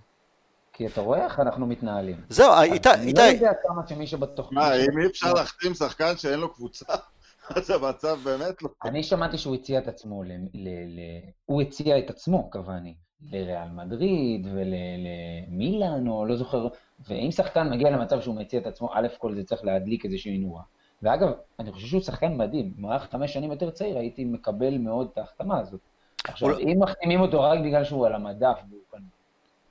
כי 0.74 0.88
אתה 0.88 1.02
רואה 1.02 1.26
איך 1.26 1.40
אנחנו 1.40 1.66
מתנהלים. 1.66 2.22
זהו, 2.30 2.52
אה, 2.52 2.64
איתי, 2.64 2.90
אני 2.90 3.14
לא 3.14 3.22
איתי, 3.22 3.34
יודע 3.34 3.52
כמה 3.68 3.88
שמי 3.88 4.08
שבתוכנית... 4.08 4.60
מה, 4.64 4.76
אם 4.76 5.00
אי 5.02 5.06
אפשר 5.06 5.34
להחתים 5.34 5.74
שחקן 5.74 6.18
שאין 6.18 6.40
לו 6.40 6.54
קבוצה, 6.54 6.86
אז 7.56 7.70
המצב 7.70 8.20
באמת 8.24 8.62
לא... 8.62 8.70
אני 8.86 9.04
שמעתי 9.04 9.38
שהוא 9.38 9.56
הציע 9.56 9.80
את 9.80 9.88
עצמו, 9.88 10.24
ל... 10.24 10.32
ל... 10.54 10.70
ל... 10.70 11.00
הוא 11.46 11.62
הציע 11.62 11.98
את 12.00 12.10
עצמו, 12.10 12.50
קוואני, 12.52 12.96
לריאל 13.32 13.70
מדריד 13.70 14.48
ולמילאן, 14.54 16.08
או 16.08 16.26
לא 16.26 16.36
זוכר, 16.36 16.68
ואם 17.08 17.32
שחקן 17.32 17.70
מגיע 17.70 17.90
למצב 17.90 18.22
שהוא 18.22 18.36
מציע 18.36 18.60
את 18.60 18.68
עצמו, 18.68 18.90
א' 18.94 19.08
כל 19.18 19.34
זה 19.36 19.44
צריך 19.44 19.64
להדליק 19.64 20.06
איזושהי 20.06 20.38
נורה. 20.38 20.62
ואגב, 21.04 21.30
אני 21.60 21.72
חושב 21.72 21.88
שהוא 21.88 22.02
שחקן 22.02 22.38
מדהים, 22.38 22.74
היה 22.84 23.00
חמש 23.00 23.34
שנים 23.34 23.52
יותר 23.52 23.70
צעיר, 23.70 23.98
הייתי 23.98 24.26
מקבל 24.26 24.78
מאוד 24.78 25.10
את 25.14 25.18
ההחתמה 25.18 25.60
הזאת. 25.60 25.80
עכשיו, 26.24 26.50
הוא- 26.50 26.60
אם 26.60 26.78
מחתימים 26.80 27.22
אותו 27.22 27.42
רק 27.42 27.60
בגלל 27.60 27.84
שהוא 27.84 28.06
על 28.06 28.16
המדף, 28.16 28.60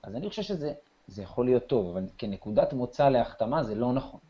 אז 0.02 0.16
אני 0.16 0.28
חושב 0.28 0.42
שזה 0.42 0.72
זה 1.06 1.22
יכול 1.22 1.44
להיות 1.44 1.66
טוב, 1.66 1.88
אבל 1.96 2.04
כנקודת 2.18 2.72
מוצא 2.72 3.08
להחתמה 3.08 3.62
זה 3.62 3.74
לא 3.74 3.92
נכון. 3.92 4.20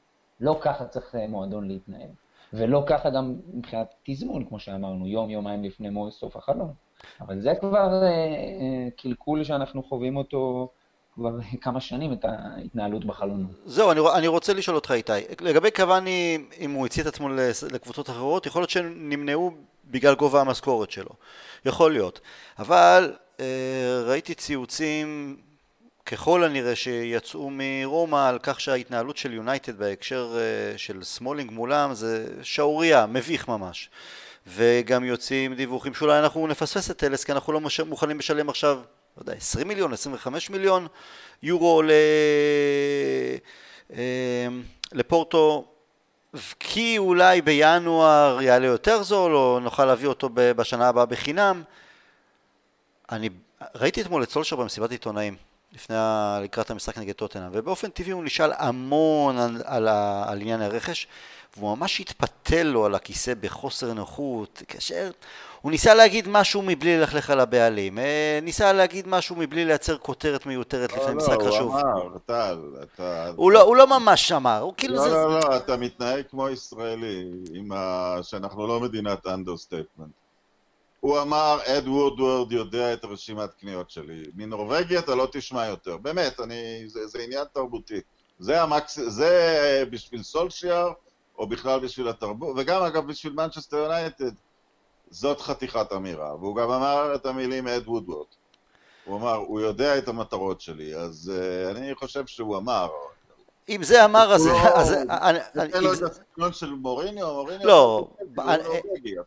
לא 0.41 0.59
ככה 0.61 0.85
צריך 0.85 1.15
אה, 1.15 1.27
מועדון 1.29 1.69
להתנהל. 1.69 2.09
ולא 2.53 2.83
ככה 2.87 3.11
גם 3.11 3.35
מבחינת 3.55 3.95
תזמון, 4.03 4.45
כמו 4.45 4.59
שאמרנו, 4.59 5.07
יום, 5.07 5.31
יומיים 5.31 5.65
לפני 5.65 5.91
מועד 5.91 6.13
סוף 6.13 6.37
החלון. 6.37 6.73
אבל 7.21 7.41
זה 7.41 7.53
כבר 7.61 8.03
אה, 8.03 8.09
אה, 8.09 8.89
קלקול 8.97 9.45
שאנחנו 9.45 9.83
חווים 9.83 10.17
אותו 10.17 10.69
כבר 11.15 11.31
כמה 11.61 11.81
שנים, 11.81 12.13
את 12.13 12.25
ההתנהלות 12.25 13.05
בחלון. 13.05 13.47
זהו, 13.67 13.91
אני, 13.93 14.01
אני 14.15 14.27
רוצה 14.27 14.55
לשאול 14.55 14.77
אותך 14.77 14.91
איתי, 14.91 15.13
לגבי 15.41 15.71
קוואני, 15.71 16.39
אם 16.61 16.71
הוא 16.71 16.87
הציע 16.87 17.03
את 17.03 17.09
עצמו 17.09 17.29
לקבוצות 17.73 18.11
אחרות, 18.11 18.47
יכול 18.47 18.63
להיות 18.63 18.71
שהם 18.71 19.11
נמנעו 19.11 19.51
בגלל 19.85 20.15
גובה 20.15 20.41
המשכורת 20.41 20.91
שלו, 20.91 21.11
יכול 21.65 21.93
להיות, 21.93 22.21
אבל 22.59 23.13
אה, 23.41 24.03
ראיתי 24.07 24.35
ציוצים 24.35 25.37
ככל 26.07 26.45
הנראה 26.45 26.77
שיצאו 26.77 27.51
מרומא 27.53 28.29
על 28.29 28.39
כך 28.43 28.61
שההתנהלות 28.61 29.17
של 29.17 29.33
יונייטד 29.33 29.79
בהקשר 29.79 30.37
של 30.77 31.03
סמולינג 31.03 31.51
מולם 31.51 31.95
זה 31.95 32.27
שערורייה, 32.43 33.07
מביך 33.07 33.49
ממש. 33.49 33.91
וגם 34.47 35.05
יוצאים 35.05 35.55
דיווחים 35.55 35.95
שאולי 35.95 36.19
אנחנו 36.19 36.47
נפספס 36.47 36.91
את 36.91 36.97
טלס 36.97 37.25
כי 37.25 37.33
אנחנו 37.33 37.53
לא. 37.53 37.61
מוכנים 37.87 38.19
לשלם 38.19 38.49
עכשיו, 38.49 38.81
לא 39.17 39.23
יודע, 39.23 39.33
20 39.33 39.69
מיליון, 39.69 39.93
25 39.93 40.51
מיליון 40.51 40.87
יורו 41.43 41.83
ל... 41.83 41.91
אה, 43.93 44.47
לפורטו 44.93 45.65
כי 46.61 46.99
אולי 46.99 47.43
בינואר 47.43 48.43
יעלה 48.43 48.67
יותר 48.67 49.03
זול 49.03 49.37
או 49.37 49.61
נוכל 49.61 49.85
להביא 49.85 50.09
אותו 50.09 50.29
בשנה 50.35 50.89
הבאה 50.89 51.07
בחינם. 51.07 51.63
אני 53.11 53.29
ראיתי 53.75 54.03
אתמול 54.03 54.23
את 54.23 54.31
סולשיאר 54.31 54.57
במסיבת 54.57 54.91
עיתונאים 54.91 55.37
לפני, 55.73 55.97
לקראת 56.43 56.71
המשחק 56.71 56.99
נגד 56.99 57.13
טוטנאם 57.13 57.51
ובאופן 57.53 57.91
טבעי 57.91 58.13
הוא 58.13 58.25
נשאל 58.25 58.53
המון 58.57 59.39
על, 59.39 59.63
על, 59.65 59.89
על 60.27 60.41
עניין 60.41 60.61
הרכש 60.61 61.07
והוא 61.57 61.77
ממש 61.79 62.01
התפתל 62.01 62.63
לו 62.63 62.85
על 62.85 62.95
הכיסא 62.95 63.33
בחוסר 63.41 63.93
נוחות 63.93 64.63
כאשר 64.69 65.11
הוא 65.61 65.71
ניסה 65.71 65.95
להגיד 65.95 66.29
משהו 66.29 66.63
מבלי 66.63 66.99
ללכלך 66.99 67.31
על 67.31 67.41
הבעלים 67.41 67.99
אה, 67.99 68.39
ניסה 68.43 68.73
להגיד 68.73 69.09
משהו 69.09 69.37
מבלי 69.37 69.65
לייצר 69.65 69.99
כותרת 69.99 70.47
מיותרת 70.47 70.93
לפני 70.93 71.07
לא, 71.07 71.15
משחק 71.15 71.39
לא, 71.41 71.51
חשוב 71.51 71.73
הוא 71.73 71.81
אמר, 71.81 72.19
טל, 72.27 72.59
אתה... 72.83 73.31
הוא 73.37 73.53
לא, 73.53 73.61
הוא 73.61 73.77
לא 73.77 73.87
ממש 73.87 74.33
אמר, 74.33 74.61
הוא 74.61 74.75
כאילו 74.77 74.95
לא, 74.95 75.03
זה... 75.03 75.09
לא, 75.09 75.41
לא, 75.41 75.57
אתה 75.57 75.77
מתנהג 75.77 76.25
כמו 76.31 76.49
ישראלי, 76.49 77.31
ה... 77.75 78.23
שאנחנו 78.23 78.67
לא 78.67 78.81
מדינת 78.81 79.27
understatement. 79.27 80.09
הוא 81.01 81.21
אמר, 81.21 81.59
אד 81.67 81.89
וודוורד 81.89 82.53
יודע 82.53 82.93
את 82.93 83.05
הרשימת 83.05 83.55
קניות 83.55 83.91
שלי. 83.91 84.23
מנורבגיה 84.35 84.99
אתה 84.99 85.15
לא 85.15 85.29
תשמע 85.33 85.67
יותר. 85.67 85.97
באמת, 85.97 86.41
אני... 86.41 86.85
זה, 86.87 87.07
זה 87.07 87.19
עניין 87.19 87.45
תרבותי. 87.53 88.01
זה 88.39 88.63
המקס... 88.63 88.99
זה 89.07 89.85
בשביל 89.91 90.23
סולשיאר, 90.23 90.93
או 91.39 91.47
בכלל 91.47 91.81
בשביל 91.81 92.09
התרבות, 92.09 92.57
וגם 92.59 92.83
אגב 92.83 93.07
בשביל 93.07 93.33
מנצ'סטר 93.33 93.77
יונייטד, 93.77 94.31
זאת 95.11 95.41
חתיכת 95.41 95.93
אמירה. 95.93 96.35
והוא 96.35 96.57
גם 96.57 96.71
אמר 96.71 97.15
את 97.15 97.27
המילים 97.27 97.69
אד 97.69 97.89
וודוורד. 97.89 98.27
הוא 99.05 99.17
אמר, 99.17 99.35
הוא 99.35 99.61
יודע 99.61 99.99
את 99.99 100.09
המטרות 100.09 100.61
שלי, 100.61 100.97
אז 100.97 101.33
אה, 101.35 101.71
אני 101.77 101.95
חושב 101.95 102.27
שהוא 102.27 102.57
אמר, 102.57 102.89
אם 103.69 103.83
זה 103.83 104.05
אמר, 104.05 104.33
אז... 104.35 104.47
הוא 104.47 104.61
לא- 105.81 105.95
זה- 105.95 106.07
את 106.07 106.11
הסגנון 106.11 106.53
של 106.53 106.71
מוריניו, 106.73 107.27
מוריניו... 107.35 107.67
לא, 107.67 108.09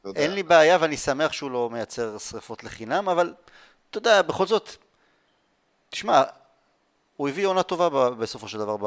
יודע. 0.06 0.22
אין 0.22 0.32
לי 0.32 0.44
בעיה 0.44 0.78
ואני 0.82 0.98
שמח 0.98 1.32
שהוא 1.32 1.52
לא 1.52 1.70
מייצר 1.70 2.18
שריפות 2.18 2.64
לחינם, 2.64 3.10
אבל 3.10 3.34
אתה 3.90 3.98
יודע, 3.98 4.22
בכל 4.22 4.48
זאת, 4.48 4.70
תשמע, 5.90 6.24
הוא 7.18 7.30
הביא 7.30 7.48
עונה 7.48 7.64
טובה 7.64 8.10
בסופו 8.10 8.48
של 8.48 8.58
דבר 8.58 8.78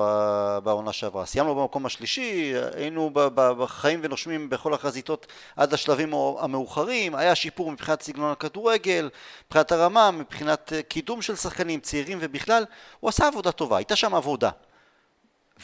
בעונה 0.60 0.92
שעברה. 0.92 1.26
סיימנו 1.26 1.54
במקום 1.54 1.86
השלישי, 1.86 2.52
היינו 2.74 3.10
בחיים 3.34 4.00
ונושמים 4.02 4.50
בכל 4.50 4.74
החזיתות 4.74 5.26
עד 5.56 5.74
השלבים 5.74 6.14
המאוחרים, 6.38 7.14
היה 7.14 7.34
שיפור 7.34 7.72
מבחינת 7.72 8.02
סגנון 8.02 8.32
הכדורגל, 8.32 9.10
מבחינת 9.46 9.72
הרמה, 9.72 10.10
מבחינת 10.10 10.72
אה, 10.72 10.82
קידום 10.82 11.22
של 11.22 11.36
שחקנים 11.36 11.80
צעירים 11.80 12.18
ובכלל, 12.20 12.64
הוא 13.00 13.08
עשה 13.08 13.26
עבודה 13.26 13.52
טובה, 13.52 13.76
הייתה 13.76 13.96
שם 13.96 14.14
עבודה. 14.14 14.50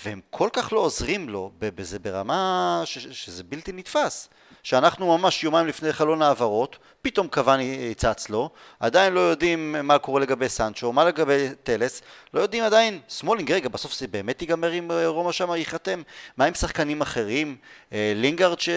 והם 0.05 0.20
כל 0.31 0.48
כך 0.52 0.72
לא 0.72 0.79
עוזרים 0.81 1.29
לו 1.29 1.50
בזה 1.59 1.98
ברמה 1.98 2.83
ש- 2.85 3.24
שזה 3.24 3.44
בלתי 3.44 3.72
נתפס. 3.72 4.29
שאנחנו 4.66 5.18
ממש 5.18 5.44
יומיים 5.44 5.66
לפני 5.66 5.92
חלון 5.92 6.22
העברות, 6.22 6.79
פתאום 7.02 7.29
קוואני 7.29 7.94
צץ 7.94 8.29
לו, 8.29 8.50
עדיין 8.81 9.12
לא 9.12 9.20
יודעים 9.20 9.76
מה 9.83 9.98
קורה 9.98 10.20
לגבי 10.20 10.48
סנצ'ו, 10.48 10.92
מה 10.92 11.05
לגבי 11.05 11.48
טלס, 11.62 12.02
לא 12.35 12.40
יודעים 12.40 12.64
עדיין, 12.64 13.00
סמולינג, 13.09 13.52
רגע, 13.52 13.68
בסוף 13.68 13.94
זה 13.94 14.07
באמת 14.07 14.42
ייגמר 14.42 14.72
אם 14.72 14.90
אה, 14.90 15.07
רומא 15.09 15.33
שם 15.33 15.50
ייחתם? 15.50 16.02
מה 16.37 16.44
עם 16.44 16.55
שחקנים 16.55 17.00
אחרים? 17.00 17.57
אה, 17.92 18.12
לינגארד 18.16 18.61
ש... 18.61 18.68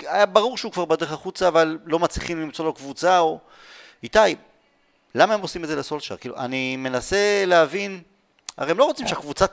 היה 0.00 0.26
ברור 0.26 0.56
שהוא 0.56 0.72
כבר 0.72 0.84
בדרך 0.84 1.12
החוצה, 1.12 1.48
אבל 1.48 1.78
לא 1.84 1.98
מצליחים 1.98 2.40
למצוא 2.40 2.64
לו 2.64 2.72
קבוצה, 2.72 3.18
או... 3.18 3.38
איתי, 4.02 4.18
למה 5.14 5.34
הם 5.34 5.40
עושים 5.40 5.64
את 5.64 5.68
זה 5.68 5.76
לסולשיאר? 5.76 6.16
כאילו, 6.16 6.36
אני 6.36 6.76
מנסה 6.76 7.44
להבין, 7.46 8.02
הרי 8.56 8.70
הם 8.70 8.78
לא 8.78 8.84
רוצים 8.84 9.06
שהקבוצה 9.06 9.46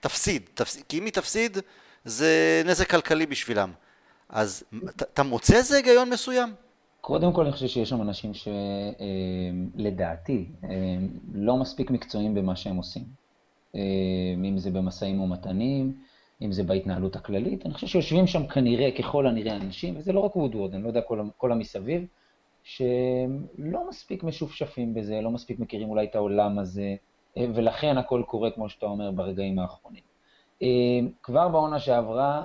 תפסיד, 0.00 0.42
תפסיד 0.54 0.82
כי 0.88 0.98
אם 0.98 1.04
היא 1.04 1.12
תפסיד, 1.12 1.58
זה 2.04 2.62
נזק 2.64 2.90
כלכלי 2.90 3.26
בשבילם. 3.26 3.72
אז 4.32 4.64
אתה 4.96 5.22
מוצא 5.22 5.56
איזה 5.56 5.76
היגיון 5.76 6.10
מסוים? 6.10 6.54
קודם 7.00 7.32
כל 7.32 7.42
אני 7.42 7.52
חושב 7.52 7.66
שיש 7.66 7.88
שם 7.88 8.02
אנשים 8.02 8.32
שלדעתי 9.74 10.46
אה, 10.64 10.68
לא 11.34 11.56
מספיק 11.56 11.90
מקצועיים 11.90 12.34
במה 12.34 12.56
שהם 12.56 12.76
עושים. 12.76 13.04
אה, 13.74 13.80
אם 14.44 14.58
זה 14.58 14.70
במשאים 14.70 15.20
ומתנים, 15.20 15.96
אם 16.42 16.52
זה 16.52 16.62
בהתנהלות 16.62 17.16
הכללית. 17.16 17.66
אני 17.66 17.74
חושב 17.74 17.86
שיושבים 17.86 18.26
שם 18.26 18.46
כנראה, 18.46 18.90
ככל 18.98 19.26
הנראה, 19.26 19.56
אנשים, 19.56 19.96
וזה 19.96 20.12
לא 20.12 20.20
רק 20.20 20.36
וודוורד, 20.36 20.74
אני 20.74 20.82
לא 20.82 20.88
יודע, 20.88 21.00
כל, 21.00 21.20
כל 21.36 21.52
המסביב, 21.52 22.06
שלא 22.62 23.88
מספיק 23.88 24.22
משופשפים 24.22 24.94
בזה, 24.94 25.20
לא 25.20 25.30
מספיק 25.30 25.58
מכירים 25.58 25.90
אולי 25.90 26.06
את 26.06 26.14
העולם 26.14 26.58
הזה, 26.58 26.94
אה, 27.36 27.46
ולכן 27.54 27.98
הכל 27.98 28.22
קורה, 28.26 28.50
כמו 28.50 28.68
שאתה 28.68 28.86
אומר, 28.86 29.10
ברגעים 29.10 29.58
האחרונים. 29.58 30.02
כבר 31.22 31.48
בעונה 31.48 31.78
שעברה, 31.78 32.42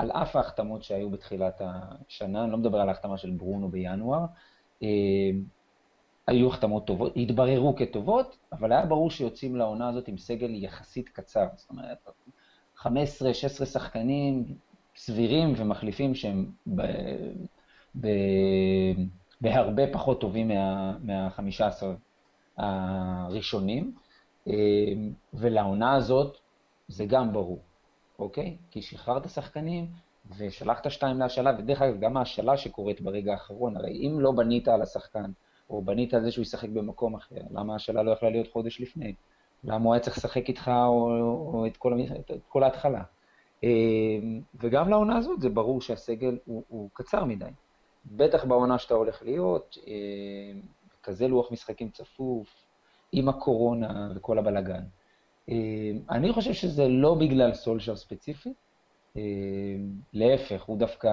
על 0.00 0.10
אף 0.10 0.36
ההחתמות 0.36 0.82
שהיו 0.82 1.10
בתחילת 1.10 1.60
השנה, 1.64 2.44
אני 2.44 2.52
לא 2.52 2.58
מדבר 2.58 2.80
על 2.80 2.88
ההחתמה 2.88 3.18
של 3.18 3.30
ברונו 3.30 3.68
בינואר, 3.68 4.24
אה, 4.82 4.88
היו 6.26 6.48
החתמות 6.48 6.86
טובות, 6.86 7.12
התבררו 7.16 7.76
כטובות, 7.76 8.36
אבל 8.52 8.72
היה 8.72 8.86
ברור 8.86 9.10
שיוצאים 9.10 9.56
לעונה 9.56 9.88
הזאת 9.88 10.08
עם 10.08 10.18
סגל 10.18 10.50
יחסית 10.54 11.08
קצר. 11.08 11.46
זאת 11.56 11.70
אומרת, 11.70 12.08
15-16 12.78 12.86
שחקנים 13.64 14.44
סבירים 14.96 15.52
ומחליפים 15.56 16.14
שהם 16.14 16.46
ב, 16.66 16.82
ב, 18.00 18.08
בהרבה 19.40 19.92
פחות 19.92 20.20
טובים 20.20 20.48
מה-15 20.48 21.84
מה 22.58 23.26
הראשונים, 23.26 23.94
אה, 24.48 24.52
ולעונה 25.34 25.94
הזאת 25.94 26.36
זה 26.88 27.04
גם 27.04 27.32
ברור. 27.32 27.58
אוקיי? 28.20 28.56
כי 28.70 28.82
שחררת 28.82 29.28
שחקנים 29.28 29.86
ושלחת 30.38 30.90
שתיים 30.90 31.18
להשאלה, 31.18 31.52
ודרך 31.58 31.82
אגב, 31.82 32.00
גם 32.00 32.16
ההשאלה 32.16 32.56
שקורית 32.56 33.00
ברגע 33.00 33.32
האחרון, 33.32 33.76
הרי 33.76 33.90
אם 33.90 34.20
לא 34.20 34.32
בנית 34.32 34.68
על 34.68 34.82
השחקן, 34.82 35.30
או 35.70 35.82
בנית 35.82 36.14
על 36.14 36.22
זה 36.22 36.30
שהוא 36.30 36.42
ישחק 36.42 36.68
במקום 36.68 37.14
אחר, 37.14 37.40
למה 37.50 37.72
ההשאלה 37.72 38.02
לא 38.02 38.10
יכלה 38.10 38.30
להיות 38.30 38.48
חודש 38.52 38.80
לפני? 38.80 39.14
למה 39.64 39.84
הוא 39.84 39.94
היה 39.94 40.00
צריך 40.00 40.16
לשחק 40.16 40.48
איתך 40.48 40.68
או, 40.68 41.10
או 41.52 41.66
את, 41.66 41.76
כל, 41.76 42.00
את, 42.20 42.30
כל 42.48 42.62
ההתחלה? 42.62 43.02
אמ, 43.62 44.40
וגם 44.54 44.88
לעונה 44.88 45.16
הזאת 45.16 45.40
זה 45.40 45.48
ברור 45.48 45.80
שהסגל 45.80 46.38
הוא, 46.44 46.62
הוא 46.68 46.88
קצר 46.92 47.24
מדי. 47.24 47.50
בטח 48.06 48.44
בעונה 48.44 48.78
שאתה 48.78 48.94
הולך 48.94 49.22
להיות, 49.22 49.78
אמ, 49.86 50.60
כזה 51.02 51.28
לוח 51.28 51.52
משחקים 51.52 51.90
צפוף, 51.90 52.64
עם 53.12 53.28
הקורונה 53.28 54.12
וכל 54.14 54.38
הבלגן. 54.38 54.82
אה, 55.48 55.90
אני 56.10 56.32
חושב 56.32 56.52
שזה 56.52 56.88
לא 56.88 57.14
בגלל 57.14 57.54
סולשר 57.54 57.96
ספציפי, 57.96 58.52
אה, 59.16 59.22
להפך, 60.12 60.62
הוא 60.62 60.78
דווקא, 60.78 61.08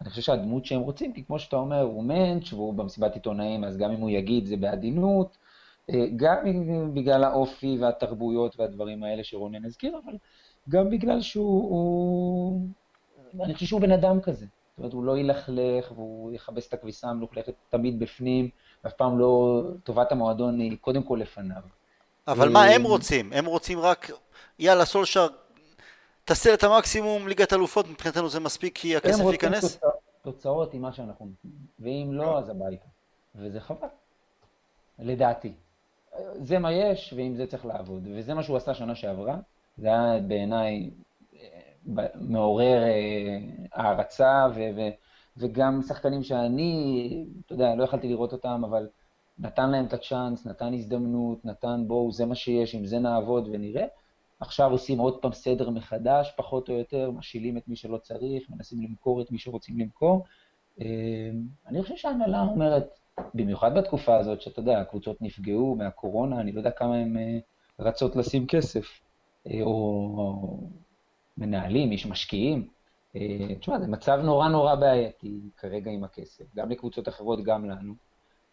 אני 0.00 0.10
חושב 0.10 0.22
שהדמות 0.22 0.64
שהם 0.64 0.80
רוצים, 0.80 1.12
כי 1.12 1.24
כמו 1.24 1.38
שאתה 1.38 1.56
אומר, 1.56 1.80
הוא 1.80 2.04
מענץ' 2.04 2.52
והוא 2.52 2.74
במסיבת 2.74 3.14
עיתונאים, 3.14 3.64
אז 3.64 3.76
גם 3.78 3.90
אם 3.90 4.00
הוא 4.00 4.10
יגיד 4.10 4.46
זה 4.46 4.56
בעדינות, 4.56 5.36
אה, 5.90 6.06
גם 6.16 6.36
בגלל 6.94 7.24
האופי 7.24 7.78
והתרבויות 7.80 8.60
והדברים 8.60 9.02
האלה 9.02 9.24
שרונן 9.24 9.64
הזכיר, 9.64 9.98
אבל 10.04 10.16
גם 10.68 10.90
בגלל 10.90 11.20
שהוא, 11.20 11.62
הוא... 11.62 12.60
אני 13.44 13.54
חושב 13.54 13.66
שהוא 13.66 13.80
בן 13.80 13.92
אדם 13.92 14.20
כזה. 14.20 14.46
זאת 14.46 14.78
אומרת, 14.78 14.92
הוא 14.92 15.04
לא 15.04 15.18
ילכלך 15.18 15.92
והוא 15.92 16.32
יכבס 16.32 16.68
את 16.68 16.74
הכביסה 16.74 17.08
המלוכלכת 17.08 17.54
תמיד 17.68 17.98
בפנים, 17.98 18.48
ואף 18.84 18.92
פעם 18.92 19.18
לא, 19.18 19.62
טובת 19.84 20.12
המועדון 20.12 20.60
היא 20.60 20.76
קודם 20.80 21.02
כל 21.02 21.18
לפניו. 21.22 21.62
אבל 22.30 22.48
מה 22.48 22.64
הם 22.64 22.82
רוצים? 22.82 23.32
הם 23.32 23.46
רוצים 23.46 23.78
רק, 23.78 24.10
יאללה, 24.58 24.84
סולשר, 24.84 25.26
תעשה 26.24 26.54
את 26.54 26.64
המקסימום, 26.64 27.28
ליגת 27.28 27.52
אלופות, 27.52 27.88
מבחינתנו 27.88 28.28
זה 28.28 28.40
מספיק 28.40 28.78
כי 28.78 28.96
הכסף 28.96 29.24
ייכנס? 29.32 29.64
הם 29.64 29.90
רוצים 29.90 30.00
תוצאות 30.22 30.74
עם 30.74 30.82
מה 30.82 30.92
שאנחנו 30.92 31.26
נותנים, 31.26 31.52
ואם 31.80 32.12
לא, 32.12 32.38
אז 32.38 32.48
הביתה. 32.48 32.86
וזה 33.34 33.60
חבל, 33.60 33.88
לדעתי. 34.98 35.52
זה 36.34 36.58
מה 36.58 36.72
יש, 36.72 37.14
ועם 37.16 37.34
זה 37.36 37.46
צריך 37.46 37.66
לעבוד. 37.66 38.08
וזה 38.14 38.34
מה 38.34 38.42
שהוא 38.42 38.56
עשה 38.56 38.74
שנה 38.74 38.94
שעברה, 38.94 39.36
זה 39.78 39.86
היה 39.86 40.20
בעיניי 40.20 40.90
אה, 41.36 42.06
מעורר 42.14 42.82
אה, 42.82 43.38
הערצה, 43.72 44.46
וגם 45.36 45.82
שחקנים 45.82 46.22
שאני, 46.22 47.24
אתה 47.46 47.54
יודע, 47.54 47.74
לא 47.74 47.84
יכלתי 47.84 48.08
לראות 48.08 48.32
אותם, 48.32 48.62
אבל 48.64 48.88
נתן 49.40 49.70
להם 49.70 49.86
את 49.86 49.92
הצ'אנס, 49.92 50.46
נתן 50.46 50.74
הזדמנות, 50.74 51.44
נתן 51.44 51.84
בואו, 51.86 52.12
זה 52.12 52.26
מה 52.26 52.34
שיש, 52.34 52.74
עם 52.74 52.86
זה 52.86 52.98
נעבוד 52.98 53.48
ונראה. 53.52 53.86
עכשיו 54.40 54.70
עושים 54.70 54.98
עוד 54.98 55.18
פעם 55.22 55.32
סדר 55.32 55.70
מחדש, 55.70 56.32
פחות 56.36 56.68
או 56.68 56.74
יותר, 56.74 57.10
משילים 57.10 57.56
את 57.56 57.68
מי 57.68 57.76
שלא 57.76 57.98
צריך, 57.98 58.50
מנסים 58.50 58.82
למכור 58.82 59.20
את 59.20 59.30
מי 59.30 59.38
שרוצים 59.38 59.78
למכור. 59.78 60.24
אה, 60.80 60.86
אני 61.66 61.82
חושב 61.82 61.96
שההנהלה 61.96 62.42
אומרת, 62.42 62.98
במיוחד 63.34 63.74
בתקופה 63.74 64.16
הזאת, 64.16 64.40
שאתה 64.40 64.60
יודע, 64.60 64.80
הקבוצות 64.80 65.22
נפגעו 65.22 65.74
מהקורונה, 65.74 66.40
אני 66.40 66.52
לא 66.52 66.60
יודע 66.60 66.70
כמה 66.70 66.96
הן 66.96 67.16
אה, 67.16 67.38
רצות 67.78 68.16
לשים 68.16 68.46
כסף, 68.46 68.86
אה, 69.46 69.62
או 69.62 70.58
מנהלים, 71.38 71.92
יש 71.92 72.06
משקיעים. 72.06 72.68
תשמע, 73.60 73.78
זה 73.78 73.86
מצב 73.88 74.20
נורא 74.24 74.48
נורא 74.48 74.74
בעייתי 74.74 75.40
כרגע 75.56 75.90
עם 75.90 76.04
הכסף, 76.04 76.44
גם 76.56 76.70
לקבוצות 76.70 77.08
אחרות, 77.08 77.44
גם 77.44 77.70
לנו. 77.70 77.94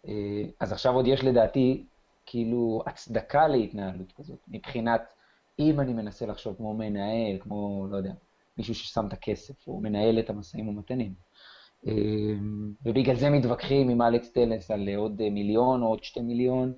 אה, 0.07 0.43
אז 0.59 0.71
עכשיו 0.71 0.93
עוד 0.93 1.07
יש 1.07 1.23
לדעתי 1.23 1.85
כאילו 2.25 2.83
הצדקה 2.85 3.47
להתנהלות 3.47 4.11
כזאת, 4.11 4.39
מבחינת 4.47 5.13
אם 5.59 5.79
אני 5.79 5.93
מנסה 5.93 6.25
לחשוב 6.25 6.55
כמו 6.57 6.73
מנהל, 6.73 7.37
כמו, 7.39 7.87
לא 7.91 7.97
יודע, 7.97 8.13
מישהו 8.57 8.75
ששם 8.75 9.07
את 9.07 9.13
הכסף, 9.13 9.67
או 9.67 9.79
מנהל 9.79 10.19
את 10.19 10.29
המשאים 10.29 10.67
ומתנים. 10.67 11.13
אה, 11.87 11.93
ובגלל 12.85 13.15
זה 13.15 13.29
מתווכחים 13.29 13.89
עם 13.89 14.01
אלכס 14.01 14.31
טלס 14.31 14.71
על 14.71 14.89
עוד 14.97 15.29
מיליון 15.29 15.81
או 15.81 15.87
עוד 15.87 16.03
שתי 16.03 16.21
מיליון, 16.21 16.73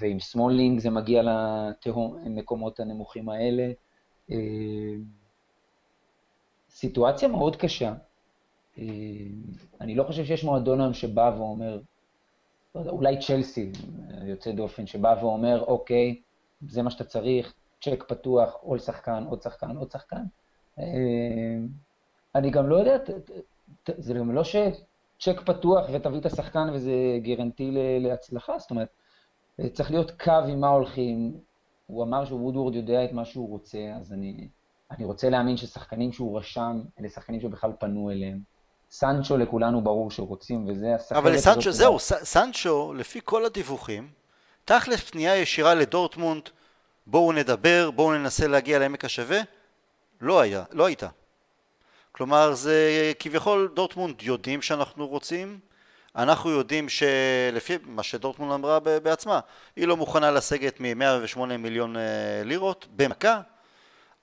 ועם 0.00 0.20
סמולינג 0.20 0.78
זה 0.78 0.90
מגיע 0.90 1.22
למקומות 1.22 2.80
הנמוכים 2.80 3.28
האלה. 3.28 3.72
אה, 4.30 4.36
סיטואציה 6.70 7.28
מאוד 7.28 7.56
קשה. 7.56 7.94
אני 9.80 9.94
לא 9.94 10.04
חושב 10.04 10.24
שיש 10.24 10.44
מועדון 10.44 10.80
היום 10.80 10.94
שבא 10.94 11.34
ואומר, 11.36 11.80
אולי 12.74 13.18
צ'לסי 13.20 13.72
יוצא 14.22 14.52
דופן, 14.52 14.86
שבא 14.86 15.14
ואומר, 15.20 15.64
אוקיי, 15.64 16.20
זה 16.68 16.82
מה 16.82 16.90
שאתה 16.90 17.04
צריך, 17.04 17.54
צ'ק 17.80 18.04
פתוח, 18.08 18.56
עוד 18.60 18.78
שחקן, 18.80 19.24
עוד 19.28 19.42
שחקן, 19.42 19.76
עוד 19.76 19.90
שחקן. 19.90 20.22
אה, 20.78 20.84
אני 22.34 22.50
גם 22.50 22.68
לא 22.68 22.76
יודע, 22.76 22.96
זה 23.98 24.14
גם 24.14 24.32
לא 24.34 24.44
שצ'ק 24.44 25.40
פתוח 25.46 25.86
ותביא 25.92 26.20
את 26.20 26.26
השחקן 26.26 26.68
וזה 26.72 26.92
גרנטי 27.22 27.70
להצלחה, 28.00 28.58
זאת 28.58 28.70
אומרת, 28.70 28.88
צריך 29.72 29.90
להיות 29.90 30.10
קו 30.10 30.32
עם 30.48 30.60
מה 30.60 30.68
הולכים. 30.68 31.40
הוא 31.86 32.02
אמר 32.02 32.24
שוודוורד 32.24 32.74
יודע 32.74 33.04
את 33.04 33.12
מה 33.12 33.24
שהוא 33.24 33.48
רוצה, 33.48 33.78
אז 33.96 34.12
אני, 34.12 34.48
אני 34.90 35.04
רוצה 35.04 35.30
להאמין 35.30 35.56
ששחקנים 35.56 36.12
שהוא 36.12 36.38
רשם, 36.38 36.82
אלה 37.00 37.08
שחקנים 37.08 37.40
שבכלל 37.40 37.72
פנו 37.80 38.10
אליהם. 38.10 38.51
סנצ'ו 38.92 39.36
לכולנו 39.36 39.80
ברור 39.80 40.10
שרוצים, 40.10 40.68
וזה 40.68 40.94
הסחרת 40.94 41.18
אבל 41.18 41.38
סנצ'ו, 41.38 41.72
זהו, 41.72 41.98
סנצ'ו, 41.98 42.94
לפי 42.94 43.20
כל 43.24 43.44
הדיווחים, 43.44 44.08
תכלס 44.64 45.00
פנייה 45.10 45.36
ישירה 45.36 45.74
לדורטמונד, 45.74 46.42
בואו 47.06 47.32
נדבר, 47.32 47.90
בואו 47.90 48.12
ננסה 48.12 48.46
להגיע 48.46 48.78
לעמק 48.78 49.04
השווה, 49.04 49.40
לא 50.20 50.40
היה, 50.40 50.64
לא 50.72 50.86
הייתה. 50.86 51.08
כלומר, 52.12 52.54
זה 52.54 53.12
כביכול 53.18 53.72
דורטמונד 53.74 54.22
יודעים 54.22 54.62
שאנחנו 54.62 55.08
רוצים, 55.08 55.58
אנחנו 56.16 56.50
יודעים 56.50 56.88
שלפי 56.88 57.78
מה 57.82 58.02
שדורטמונד 58.02 58.52
אמרה 58.52 58.80
בעצמה, 58.80 59.40
היא 59.76 59.86
לא 59.86 59.96
מוכנה 59.96 60.30
לסגת 60.30 60.80
מ-108 60.80 61.38
מיליון 61.58 61.96
אה, 61.96 62.02
לירות 62.44 62.86
במכה. 62.96 63.40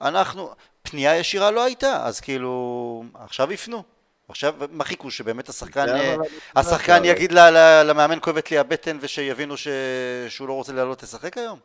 אנחנו, 0.01 0.49
פנייה 0.81 1.17
ישירה 1.17 1.51
לא 1.51 1.63
הייתה, 1.63 2.05
אז 2.05 2.19
כאילו, 2.19 3.03
עכשיו 3.13 3.51
יפנו. 3.51 3.98
עכשיו, 4.29 4.53
מה 4.71 4.83
חיכו? 4.83 5.11
שבאמת 5.11 5.49
השחקן, 5.49 5.85
השחקן 6.55 7.05
יגיד 7.05 7.31
למאמן 7.85 8.19
כואבת 8.21 8.51
לי 8.51 8.57
הבטן 8.57 8.97
ושיבינו 9.01 9.55
שהוא 10.29 10.47
לא 10.47 10.53
רוצה 10.53 10.73
לעלות 10.73 11.03
לשחק 11.03 11.37
היום? 11.37 11.59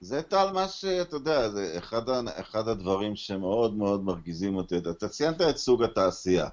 זה 0.00 0.22
טל 0.22 0.52
מה 0.52 0.68
שאתה 0.68 1.16
יודע, 1.16 1.48
זה 1.48 1.74
אחד, 1.78 2.02
אחד 2.26 2.68
הדברים 2.68 3.16
שמאוד 3.16 3.74
מאוד 3.74 4.04
מרגיזים 4.04 4.56
אותי. 4.56 4.78
אתה 4.78 5.08
ציינת 5.08 5.40
את 5.40 5.56
סוג 5.56 5.82
התעשייה. 5.82 6.48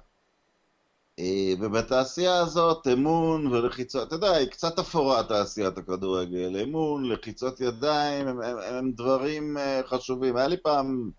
אה, 1.18 1.52
ובתעשייה 1.60 2.38
הזאת 2.38 2.86
אמון 2.92 3.46
ולחיצות, 3.46 4.08
אתה 4.08 4.14
יודע, 4.14 4.32
היא 4.32 4.48
קצת 4.48 4.78
אפורה 4.78 5.22
תעשיית 5.24 5.78
הכדורגל, 5.78 6.56
אמון, 6.62 7.04
לחיצות 7.04 7.60
ידיים, 7.60 8.28
הם, 8.28 8.42
הם, 8.42 8.58
הם 8.58 8.92
דברים 8.92 9.58
אה, 9.58 9.80
חשובים. 9.86 10.36
היה 10.36 10.48
לי 10.48 10.56
פעם, 10.56 11.10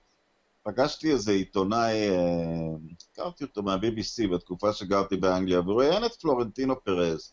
פגשתי 0.69 1.12
איזה 1.12 1.32
עיתונאי, 1.32 2.10
אה, 2.10 2.75
הכרתי 3.12 3.43
אותו 3.43 3.63
מה-BBC 3.63 4.27
בתקופה 4.34 4.73
שגרתי 4.73 5.17
באנגליה, 5.17 5.60
והוא 5.60 5.82
ראיין 5.82 6.05
את 6.05 6.15
פלורנטינו 6.15 6.84
פרז. 6.84 7.32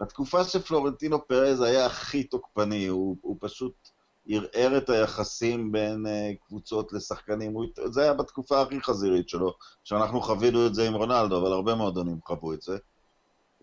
בתקופה 0.00 0.44
שפלורנטינו 0.44 1.28
פרז 1.28 1.60
היה 1.60 1.86
הכי 1.86 2.24
תוקפני, 2.24 2.86
הוא, 2.86 3.16
הוא 3.20 3.36
פשוט 3.40 3.88
ערער 4.26 4.78
את 4.78 4.90
היחסים 4.90 5.72
בין 5.72 6.06
uh, 6.06 6.46
קבוצות 6.46 6.92
לשחקנים, 6.92 7.52
הוא, 7.52 7.64
זה 7.84 8.02
היה 8.02 8.14
בתקופה 8.14 8.62
הכי 8.62 8.80
חזירית 8.80 9.28
שלו, 9.28 9.54
שאנחנו 9.84 10.20
חווינו 10.20 10.66
את 10.66 10.74
זה 10.74 10.86
עם 10.86 10.94
רונלדו, 10.94 11.40
אבל 11.40 11.52
הרבה 11.52 11.74
מועדונים 11.74 12.18
חוו 12.24 12.52
את 12.52 12.62
זה. 12.62 12.78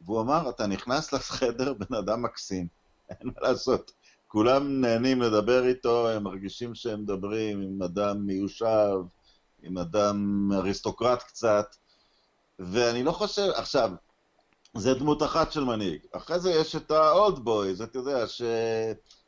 והוא 0.05 0.21
אמר, 0.21 0.49
אתה 0.49 0.67
נכנס 0.67 1.13
לחדר, 1.13 1.73
בן 1.73 1.95
אדם 1.95 2.21
מקסים, 2.21 2.67
אין 3.09 3.27
מה 3.27 3.49
לעשות. 3.49 3.91
כולם 4.36 4.82
נהנים 4.82 5.21
לדבר 5.21 5.67
איתו, 5.67 6.10
הם 6.10 6.24
מרגישים 6.24 6.76
שהם 6.76 7.02
מדברים 7.02 7.62
עם 7.62 7.84
אדם 7.84 8.26
מיושב, 8.26 8.95
עם 9.63 9.78
אדם 9.78 10.50
אריסטוקרט 10.54 11.24
קצת, 11.24 11.76
ואני 12.60 13.04
לא 13.04 13.12
חושב, 13.12 13.50
עכשיו, 13.56 13.91
זה 14.74 14.93
דמות 14.93 15.24
אחת 15.24 15.52
של 15.52 15.63
מנהיג. 15.63 16.00
אחרי 16.12 16.39
זה 16.39 16.52
יש 16.52 16.76
את 16.76 16.91
ה-old 16.91 17.38
boys, 17.38 17.84
אתה 17.84 17.98
יודע, 17.98 18.28
ש... 18.28 18.41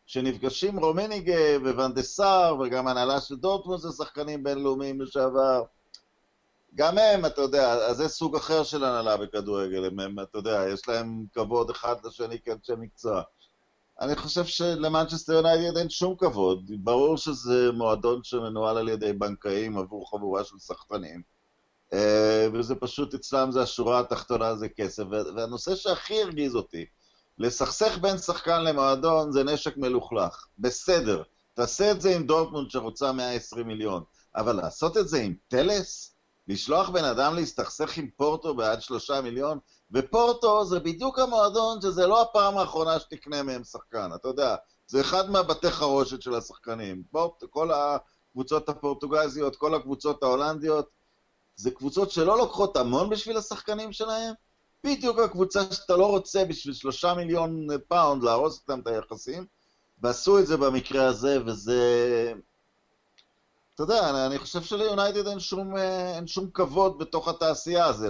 שנפגשים 0.05 0.79
רומניגה 0.79 1.57
וונדסאר 1.61 2.55
וגם 2.59 2.87
הנהלה 2.87 3.21
של 3.21 3.35
דורטמונד 3.35 3.79
זה 3.79 3.89
שחקנים 3.91 4.43
בינלאומיים 4.43 5.01
לשעבר. 5.01 5.63
גם 6.75 6.97
הם, 6.97 7.25
אתה 7.25 7.41
יודע, 7.41 7.73
אז 7.73 7.97
זה 7.97 8.07
סוג 8.07 8.35
אחר 8.35 8.63
של 8.63 8.83
הנהלה 8.83 9.17
בכדורגל, 9.17 9.85
הם, 9.85 9.99
הם, 9.99 10.19
אתה 10.19 10.37
יודע, 10.37 10.63
יש 10.73 10.87
להם 10.87 11.25
כבוד 11.33 11.69
אחד 11.69 11.95
לשני 12.05 12.39
כאנשי 12.39 12.73
מקצוע. 12.77 13.21
אני 14.01 14.15
חושב 14.15 14.45
שלמנצ'סטר 14.45 15.33
יונייטד 15.33 15.77
אין 15.77 15.89
שום 15.89 16.15
כבוד. 16.17 16.71
ברור 16.79 17.17
שזה 17.17 17.71
מועדון 17.71 18.23
שמנוהל 18.23 18.77
על 18.77 18.89
ידי 18.89 19.13
בנקאים 19.13 19.77
עבור 19.77 20.09
חבורה 20.09 20.43
של 20.43 20.59
סחטנים. 20.59 21.21
אה, 21.93 22.47
וזה 22.53 22.75
פשוט 22.75 23.13
אצלם, 23.13 23.51
זה 23.51 23.61
השורה 23.61 23.99
התחתונה, 23.99 24.55
זה 24.55 24.69
כסף. 24.69 25.03
והנושא 25.35 25.75
שהכי 25.75 26.21
הרגיז 26.21 26.55
אותי, 26.55 26.85
לסכסך 27.37 27.97
בין 28.01 28.17
שחקן 28.17 28.63
למועדון 28.63 29.31
זה 29.31 29.43
נשק 29.43 29.77
מלוכלך. 29.77 30.47
בסדר, 30.59 31.23
תעשה 31.53 31.91
את 31.91 32.01
זה 32.01 32.15
עם 32.15 32.27
דורטמונד 32.27 32.71
שרוצה 32.71 33.11
120 33.11 33.67
מיליון, 33.67 34.03
אבל 34.35 34.55
לעשות 34.55 34.97
את 34.97 35.07
זה 35.07 35.21
עם 35.21 35.33
טלס? 35.47 36.13
לשלוח 36.47 36.89
בן 36.89 37.03
אדם 37.03 37.35
להסתכסך 37.35 37.97
עם 37.97 38.07
פורטו 38.17 38.55
בעד 38.55 38.81
שלושה 38.81 39.21
מיליון? 39.21 39.59
ופורטו 39.91 40.65
זה 40.65 40.79
בדיוק 40.79 41.19
המועדון 41.19 41.81
שזה 41.81 42.07
לא 42.07 42.21
הפעם 42.21 42.57
האחרונה 42.57 42.99
שתקנה 42.99 43.43
מהם 43.43 43.63
שחקן, 43.63 44.09
אתה 44.15 44.27
יודע, 44.27 44.55
זה 44.87 45.01
אחד 45.01 45.29
מהבתי 45.29 45.71
חרושת 45.71 46.21
של 46.21 46.35
השחקנים. 46.35 47.03
פורט, 47.11 47.43
כל 47.49 47.71
הקבוצות 47.71 48.69
הפורטוגזיות, 48.69 49.55
כל 49.55 49.75
הקבוצות 49.75 50.23
ההולנדיות, 50.23 50.89
זה 51.55 51.71
קבוצות 51.71 52.11
שלא 52.11 52.37
לוקחות 52.37 52.77
המון 52.77 53.09
בשביל 53.09 53.37
השחקנים 53.37 53.93
שלהם, 53.93 54.33
בדיוק 54.83 55.19
הקבוצה 55.19 55.71
שאתה 55.71 55.97
לא 55.97 56.05
רוצה 56.05 56.45
בשביל 56.45 56.73
שלושה 56.73 57.13
מיליון 57.13 57.67
פאונד 57.87 58.23
להרוס 58.23 58.59
איתם 58.61 58.79
את 58.79 58.87
היחסים, 58.87 59.45
ועשו 60.01 60.39
את 60.39 60.47
זה 60.47 60.57
במקרה 60.57 61.05
הזה, 61.05 61.37
וזה... 61.45 62.33
אתה 63.77 63.83
יודע, 63.83 64.25
אני 64.25 64.37
חושב 64.37 64.61
שליונייטד 64.61 65.27
אין 65.27 65.39
שום, 65.39 65.77
אין 66.15 66.27
שום 66.27 66.49
כבוד 66.53 66.97
בתוך 66.97 67.27
התעשייה 67.27 67.85
הזו, 67.85 68.05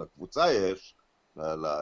לקבוצה 0.00 0.52
יש, 0.52 0.94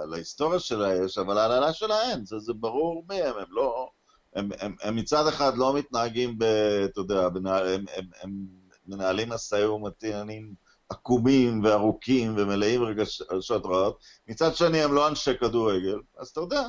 להיסטוריה 0.08 0.60
שלה 0.60 0.94
יש, 0.94 1.18
אבל 1.18 1.34
להנהלה 1.34 1.72
שלה 1.72 2.02
אין, 2.02 2.24
זה, 2.24 2.38
זה 2.38 2.52
ברור 2.52 3.04
מי 3.08 3.22
הם, 3.22 3.36
הם 3.38 3.46
לא... 3.48 3.88
הם, 4.34 4.48
הם, 4.60 4.74
הם 4.82 4.96
מצד 4.96 5.26
אחד 5.26 5.56
לא 5.56 5.74
מתנהגים 5.74 6.38
ב... 6.38 6.44
אתה 6.84 7.00
יודע, 7.00 7.26
הם, 7.26 7.46
הם, 7.46 7.84
הם, 7.96 8.04
הם 8.22 8.46
מנהלים 8.86 9.28
משאי 9.28 9.66
ומתנים 9.66 10.54
עקומים 10.88 11.64
וארוכים 11.64 12.34
ומלאים 12.36 12.82
רגשות 12.82 13.66
רעות, 13.66 13.98
מצד 14.28 14.54
שני 14.54 14.82
הם 14.82 14.94
לא 14.94 15.08
אנשי 15.08 15.38
כדורגל, 15.38 15.98
אז 16.18 16.28
אתה 16.28 16.40
יודע, 16.40 16.62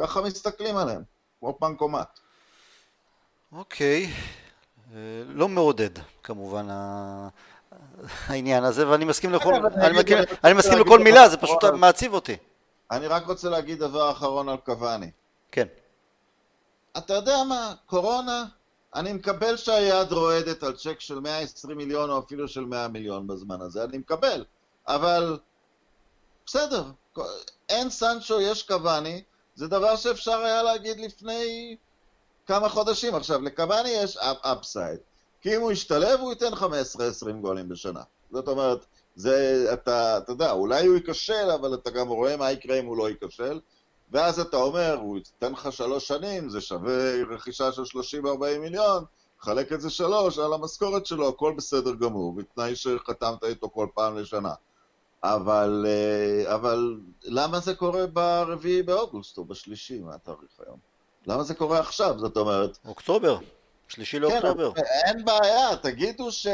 ככה 0.00 0.22
מסתכלים 0.22 0.76
עליהם, 0.76 1.02
כמו 1.38 1.56
פנקומט. 1.60 2.20
אוקיי, 3.52 4.04
אה, 4.04 4.45
לא 5.28 5.48
מעודד 5.48 5.90
כמובן 6.22 6.66
העניין 8.26 8.64
הזה, 8.64 8.88
ואני 8.88 9.04
מסכים 9.04 9.32
לכל, 9.32 9.54
אני, 9.54 10.00
אני, 10.00 10.14
אני 10.44 10.52
מסכים 10.52 10.78
לכל 10.78 10.98
מילה, 10.98 11.28
זה 11.28 11.36
פשוט 11.36 11.64
מעציב 11.64 12.14
אותי. 12.14 12.36
אני 12.90 13.06
רק 13.06 13.26
רוצה 13.26 13.48
להגיד 13.48 13.78
דבר 13.78 14.10
אחרון 14.10 14.48
על 14.48 14.56
קוואני. 14.56 15.10
כן. 15.52 15.66
אתה 16.98 17.14
יודע 17.14 17.44
מה, 17.48 17.74
קורונה, 17.86 18.44
אני 18.94 19.12
מקבל 19.12 19.56
שהיד 19.56 20.12
רועדת 20.12 20.62
על 20.62 20.76
צ'ק 20.76 21.00
של 21.00 21.20
120 21.20 21.76
מיליון 21.76 22.10
או 22.10 22.18
אפילו 22.18 22.48
של 22.48 22.64
100 22.64 22.88
מיליון 22.88 23.26
בזמן 23.26 23.60
הזה, 23.60 23.84
אני 23.84 23.98
מקבל, 23.98 24.44
אבל 24.88 25.38
בסדר, 26.46 26.84
אין 27.68 27.90
סנצ'ו, 27.90 28.40
יש 28.40 28.62
קוואני, 28.62 29.22
זה 29.54 29.68
דבר 29.68 29.96
שאפשר 29.96 30.38
היה 30.38 30.62
להגיד 30.62 31.00
לפני 31.00 31.76
כמה 32.46 32.68
חודשים. 32.68 33.14
עכשיו, 33.14 33.42
לקוואני 33.42 33.88
יש 33.88 34.16
אפסייד, 34.16 34.98
כי 35.40 35.56
אם 35.56 35.60
הוא 35.60 35.72
ישתלב 35.72 36.20
הוא 36.20 36.32
ייתן 36.32 36.52
15-20 36.52 36.66
גולים 37.40 37.68
בשנה. 37.68 38.02
זאת 38.30 38.48
אומרת, 38.48 38.86
זה, 39.16 39.66
אתה, 39.72 40.18
אתה 40.18 40.32
יודע, 40.32 40.52
אולי 40.52 40.86
הוא 40.86 40.94
ייכשל, 40.94 41.50
אבל 41.54 41.74
אתה 41.74 41.90
גם 41.90 42.08
רואה 42.08 42.36
מה 42.36 42.52
יקרה 42.52 42.78
אם 42.78 42.86
הוא 42.86 42.96
לא 42.96 43.08
ייכשל. 43.08 43.60
ואז 44.10 44.40
אתה 44.40 44.56
אומר, 44.56 44.98
הוא 45.02 45.16
ייתן 45.16 45.52
לך 45.52 45.72
שלוש 45.72 46.08
שנים, 46.08 46.48
זה 46.48 46.60
שווה 46.60 47.22
רכישה 47.30 47.72
של 47.72 47.82
30-40 47.82 48.58
מיליון, 48.60 49.04
חלק 49.40 49.72
את 49.72 49.80
זה 49.80 49.90
שלוש 49.90 50.38
על 50.38 50.52
המשכורת 50.52 51.06
שלו, 51.06 51.28
הכל 51.28 51.54
בסדר 51.56 51.94
גמור, 51.94 52.34
בתנאי 52.34 52.76
שחתמת 52.76 53.44
איתו 53.44 53.70
כל 53.70 53.86
פעם 53.94 54.18
לשנה. 54.18 54.54
אבל, 55.22 55.86
אה, 55.88 56.54
אבל 56.54 57.00
למה 57.24 57.60
זה 57.60 57.74
קורה 57.74 58.06
ברביעי 58.06 58.82
באוגוסט 58.82 59.38
או 59.38 59.44
בשלישי, 59.44 60.00
מה 60.00 60.14
התאריך 60.14 60.60
היום? 60.66 60.78
למה 61.26 61.42
זה 61.42 61.54
קורה 61.54 61.78
עכשיו? 61.78 62.18
זאת 62.18 62.36
אומרת... 62.36 62.78
אוקטובר, 62.84 63.38
שלישי 63.88 64.18
לאוקטובר. 64.18 64.74
כן, 64.74 64.82
אין 65.06 65.24
בעיה, 65.24 65.76
תגידו 65.76 66.32
ש... 66.32 66.46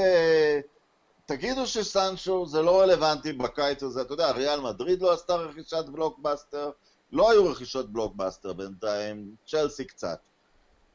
תגידו 1.26 1.66
שסנצ'ו 1.66 2.46
זה 2.46 2.62
לא 2.62 2.80
רלוונטי 2.80 3.32
בקיץ 3.32 3.82
הזה, 3.82 4.02
אתה 4.02 4.12
יודע, 4.12 4.30
ריאל 4.30 4.60
מדריד 4.60 5.02
לא 5.02 5.12
עשתה 5.12 5.34
רכישת 5.34 5.84
בלוקבאסטר, 5.92 6.70
לא 7.12 7.30
היו 7.30 7.50
רכישות 7.50 7.92
בלוקבאסטר 7.92 8.52
בינתיים, 8.52 9.34
צ'לסי 9.46 9.84
קצת. 9.84 10.18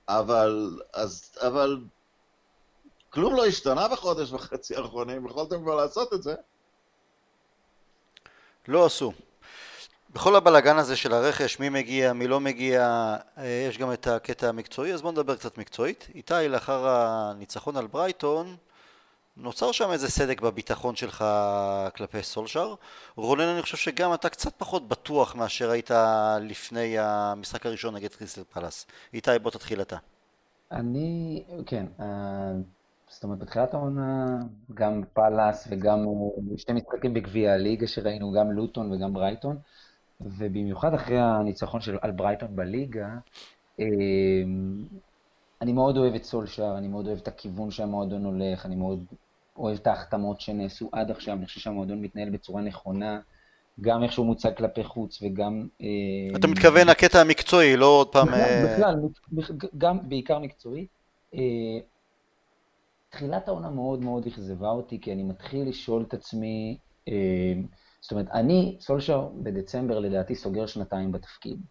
אבל, 0.07 0.79
אז, 0.93 1.31
אבל 1.41 1.77
כלום 3.09 3.35
לא 3.35 3.45
השתנה 3.45 3.87
בחודש 3.87 4.31
וחצי 4.31 4.75
האחרונים, 4.75 5.25
יכולתם 5.25 5.61
כבר 5.61 5.75
לעשות 5.75 6.13
את 6.13 6.23
זה. 6.23 6.35
לא 8.67 8.85
עשו. 8.85 9.11
בכל 10.13 10.35
הבלגן 10.35 10.77
הזה 10.77 10.95
של 10.95 11.13
הרכש, 11.13 11.59
מי 11.59 11.69
מגיע, 11.69 12.13
מי 12.13 12.27
לא 12.27 12.39
מגיע, 12.39 12.81
אה, 13.37 13.65
יש 13.69 13.77
גם 13.77 13.93
את 13.93 14.07
הקטע 14.07 14.49
המקצועי, 14.49 14.93
אז 14.93 15.01
בואו 15.01 15.11
נדבר 15.11 15.35
קצת 15.35 15.57
מקצועית. 15.57 16.07
איתי, 16.15 16.33
לאחר 16.49 16.87
הניצחון 16.87 17.77
על 17.77 17.87
ברייטון, 17.87 18.55
נוצר 19.37 19.71
שם 19.71 19.91
איזה 19.91 20.11
סדק 20.11 20.41
בביטחון 20.41 20.95
שלך 20.95 21.25
כלפי 21.95 22.23
סולשר. 22.23 22.75
רונן, 23.15 23.43
אני 23.43 23.61
חושב 23.61 23.77
שגם 23.77 24.13
אתה 24.13 24.29
קצת 24.29 24.53
פחות 24.57 24.87
בטוח 24.87 25.35
מאשר 25.35 25.69
היית 25.69 25.91
לפני 26.41 26.99
המשחק 26.99 27.65
הראשון 27.65 27.95
נגד 27.95 28.15
קריסטל 28.15 28.43
פלאס. 28.53 28.85
איתי, 29.13 29.31
בוא 29.41 29.51
תתחיל 29.51 29.81
אתה. 29.81 29.97
אני, 30.71 31.43
כן, 31.65 31.85
uh, 31.99 32.03
זאת 33.09 33.23
אומרת, 33.23 33.39
בתחילת 33.39 33.73
העונה, 33.73 34.37
גם 34.73 35.01
פלאס 35.13 35.67
וגם 35.71 36.05
שתי 36.57 36.73
משחקים 36.73 37.13
בגביע 37.13 37.53
הליגה 37.53 37.87
שראינו, 37.87 38.31
גם 38.31 38.51
לוטון 38.51 38.93
וגם 38.93 39.13
ברייטון, 39.13 39.57
ובמיוחד 40.21 40.93
אחרי 40.93 41.19
הניצחון 41.19 41.81
של, 41.81 41.97
על 42.01 42.11
ברייטון 42.11 42.55
בליגה, 42.55 43.09
uh, 43.77 43.83
אני 45.61 45.73
מאוד 45.73 45.97
אוהב 45.97 46.15
את 46.15 46.23
סולשר, 46.23 46.75
אני 46.77 46.87
מאוד 46.87 47.07
אוהב 47.07 47.17
את 47.17 47.27
הכיוון 47.27 47.71
שהמועדון 47.71 48.25
הולך, 48.25 48.65
אני 48.65 48.75
מאוד 48.75 49.05
אוהב 49.57 49.77
את 49.77 49.87
ההחתמות 49.87 50.41
שנעשו 50.41 50.89
עד 50.91 51.11
עכשיו, 51.11 51.37
אני 51.37 51.45
חושב 51.45 51.59
שהמועדון 51.59 52.01
מתנהל 52.01 52.29
בצורה 52.29 52.61
נכונה. 52.61 53.19
גם 53.81 54.03
איך 54.03 54.11
שהוא 54.11 54.25
מוצג 54.25 54.55
כלפי 54.57 54.83
חוץ 54.83 55.19
וגם... 55.21 55.67
אתה 56.35 56.47
מתכוון 56.47 56.89
הקטע 56.89 57.21
המקצועי, 57.21 57.77
לא 57.77 57.85
עוד 57.85 58.11
פעם... 58.11 58.27
בכלל, 58.65 58.95
גם 59.77 60.09
בעיקר 60.09 60.39
מקצועי. 60.39 60.87
תחילת 63.09 63.47
העונה 63.47 63.69
מאוד 63.69 64.03
מאוד 64.03 64.27
אכזבה 64.27 64.69
אותי, 64.69 65.01
כי 65.01 65.13
אני 65.13 65.23
מתחיל 65.23 65.69
לשאול 65.69 66.03
את 66.07 66.13
עצמי, 66.13 66.77
זאת 68.07 68.11
אומרת, 68.11 68.27
אני, 68.31 68.77
סולשר 68.81 69.29
בדצמבר 69.43 69.99
לדעתי 69.99 70.35
סוגר 70.35 70.65
שנתיים 70.65 71.11
בתפקיד. 71.11 71.61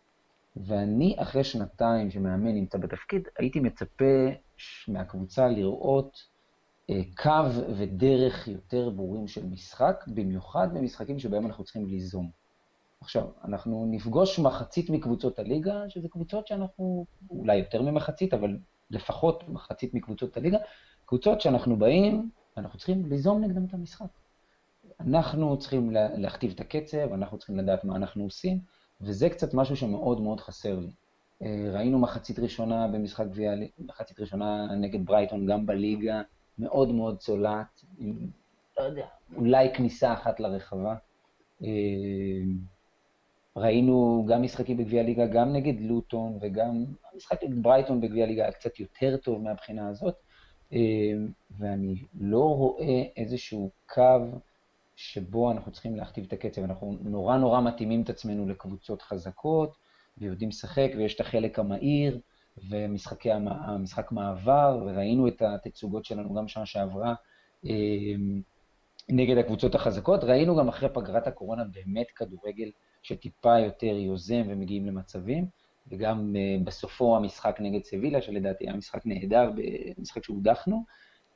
ואני 0.56 1.16
אחרי 1.18 1.44
שנתיים 1.44 2.10
שמאמן 2.10 2.54
נמצא 2.54 2.78
בתפקיד, 2.78 3.28
הייתי 3.38 3.60
מצפה 3.60 4.28
מהקבוצה 4.88 5.48
לראות 5.48 6.18
אה, 6.90 7.00
קו 7.16 7.60
ודרך 7.76 8.48
יותר 8.48 8.90
ברורים 8.90 9.28
של 9.28 9.46
משחק, 9.46 10.04
במיוחד 10.06 10.68
במשחקים 10.74 11.18
שבהם 11.18 11.46
אנחנו 11.46 11.64
צריכים 11.64 11.86
ליזום. 11.86 12.30
עכשיו, 13.00 13.28
אנחנו 13.44 13.86
נפגוש 13.90 14.38
מחצית 14.38 14.90
מקבוצות 14.90 15.38
הליגה, 15.38 15.88
שזה 15.88 16.08
קבוצות 16.08 16.46
שאנחנו, 16.46 17.06
אולי 17.30 17.56
יותר 17.56 17.82
ממחצית, 17.82 18.34
אבל 18.34 18.58
לפחות 18.90 19.48
מחצית 19.48 19.94
מקבוצות 19.94 20.36
הליגה, 20.36 20.58
קבוצות 21.04 21.40
שאנחנו 21.40 21.76
באים, 21.76 22.30
ואנחנו 22.56 22.78
צריכים 22.78 23.06
ליזום 23.06 23.44
נגדם 23.44 23.64
את 23.64 23.74
המשחק. 23.74 24.25
אנחנו 25.00 25.58
צריכים 25.58 25.90
להכתיב 25.92 26.52
את 26.54 26.60
הקצב, 26.60 27.12
אנחנו 27.12 27.38
צריכים 27.38 27.56
לדעת 27.56 27.84
מה 27.84 27.96
אנחנו 27.96 28.24
עושים, 28.24 28.58
וזה 29.00 29.30
קצת 29.30 29.54
משהו 29.54 29.76
שמאוד 29.76 30.20
מאוד 30.20 30.40
חסר 30.40 30.78
לי. 30.78 30.90
אה, 31.42 31.70
ראינו 31.72 31.98
מחצית 31.98 32.38
ראשונה 32.38 32.88
במשחק 32.88 33.26
גביע, 33.26 33.52
מחצית 33.78 34.20
ראשונה 34.20 34.66
נגד 34.74 35.06
ברייטון 35.06 35.46
גם 35.46 35.66
בליגה, 35.66 36.22
מאוד 36.58 36.92
מאוד 36.92 37.18
צולעת, 37.18 37.84
עם, 37.98 38.16
לא 38.78 38.82
יודע, 38.82 39.06
אולי 39.36 39.74
כניסה 39.74 40.12
אחת 40.12 40.40
לרחבה. 40.40 40.94
אה, 41.62 41.68
ראינו 43.56 44.26
גם 44.28 44.42
משחקים 44.42 44.76
בגביע 44.76 45.02
ליגה, 45.02 45.26
גם 45.26 45.52
נגד 45.52 45.80
לוטון, 45.80 46.38
וגם 46.40 46.84
המשחק 47.12 47.44
נגד 47.44 47.62
ברייטון 47.62 48.00
בגביע 48.00 48.26
ליגה 48.26 48.42
היה 48.42 48.52
קצת 48.52 48.80
יותר 48.80 49.16
טוב 49.16 49.42
מהבחינה 49.42 49.88
הזאת, 49.88 50.14
אה, 50.72 50.78
ואני 51.58 51.96
לא 52.20 52.44
רואה 52.56 53.02
איזשהו 53.16 53.70
קו 53.86 54.02
שבו 54.96 55.50
אנחנו 55.50 55.72
צריכים 55.72 55.96
להכתיב 55.96 56.24
את 56.24 56.32
הקצב. 56.32 56.62
אנחנו 56.62 56.98
נורא 57.00 57.36
נורא 57.36 57.60
מתאימים 57.60 58.02
את 58.02 58.10
עצמנו 58.10 58.48
לקבוצות 58.48 59.02
חזקות, 59.02 59.76
ויודעים 60.18 60.48
לשחק, 60.48 60.90
ויש 60.96 61.14
את 61.14 61.20
החלק 61.20 61.58
המהיר, 61.58 62.20
ומשחק 62.68 64.12
מעבר, 64.12 64.82
וראינו 64.86 65.28
את 65.28 65.42
התצוגות 65.42 66.04
שלנו 66.04 66.34
גם 66.34 66.48
שנה 66.48 66.66
שעברה 66.66 67.14
אמ, 67.64 68.40
נגד 69.08 69.38
הקבוצות 69.38 69.74
החזקות. 69.74 70.24
ראינו 70.24 70.56
גם 70.56 70.68
אחרי 70.68 70.88
פגרת 70.94 71.26
הקורונה 71.26 71.64
באמת 71.64 72.10
כדורגל 72.10 72.70
שטיפה 73.02 73.58
יותר 73.58 73.86
יוזם 73.86 74.42
ומגיעים 74.48 74.86
למצבים, 74.86 75.46
וגם 75.88 76.36
אה, 76.36 76.56
בסופו 76.64 77.16
המשחק 77.16 77.56
נגד 77.60 77.84
סבילה, 77.84 78.22
שלדעתי 78.22 78.64
היה 78.64 78.76
משחק 78.76 79.06
נהדר, 79.06 79.50
משחק 79.98 80.24
שהודחנו. 80.24 80.84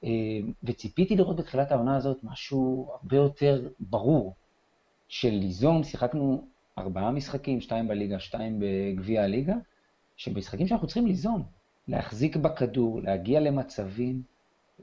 אמ, 0.03 0.53
וציפיתי 0.65 1.17
לראות 1.17 1.37
בתחילת 1.37 1.73
העונה 1.73 1.97
הזאת 1.97 2.17
משהו 2.23 2.91
הרבה 3.01 3.17
יותר 3.17 3.69
ברור 3.81 4.35
של 5.09 5.31
ליזום, 5.31 5.85
שיחקנו 5.85 6.45
ארבעה 6.79 7.11
משחקים, 7.11 7.61
שתיים 7.61 7.89
בליגה, 7.89 8.21
שתיים 8.21 8.61
בגביע 8.61 9.23
הליגה, 9.23 9.55
שבמשחקים 10.17 10.67
שאנחנו 10.67 10.87
צריכים 10.87 11.07
ליזום, 11.07 11.43
להחזיק 11.89 12.37
בכדור, 12.37 13.01
להגיע 13.03 13.41
למצבים, 13.41 14.23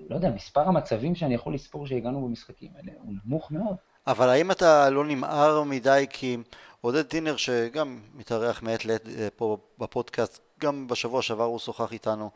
לא 0.10 0.16
יודע, 0.16 0.30
מספר 0.30 0.62
המצבים 0.62 1.16
שאני 1.16 1.34
יכול 1.34 1.54
לספור 1.54 1.88
שהגענו 1.88 2.28
במשחקים 2.28 2.72
האלה 2.76 2.92
הוא 2.98 3.14
נמוך 3.26 3.52
מאוד. 3.52 3.76
אבל 4.08 4.30
האם 4.30 4.52
אתה 4.52 4.90
לא 4.90 5.06
נמהר 5.06 5.64
מדי 5.64 6.06
כי 6.10 6.38
עודד 6.82 7.02
טינר 7.02 7.36
שגם 7.38 8.00
מתארח 8.16 8.64
מעת 8.64 8.86
לעת 8.86 9.08
אה, 9.08 9.28
פה 9.36 9.58
בפודקאסט 9.80 10.47
גם 10.60 10.88
בשבוע 10.88 11.22
שעבר 11.22 11.44
הוא 11.44 11.60
שוחח 11.60 11.94
איתנו, 11.94 12.30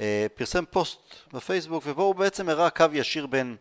אה, 0.00 0.26
פרסם 0.34 0.64
פוסט 0.70 0.98
בפייסבוק 1.32 1.82
ובו 1.86 2.02
הוא 2.02 2.14
בעצם 2.14 2.48
הראה 2.48 2.70
קו 2.70 2.84
ישיר 2.92 3.26
בין 3.26 3.56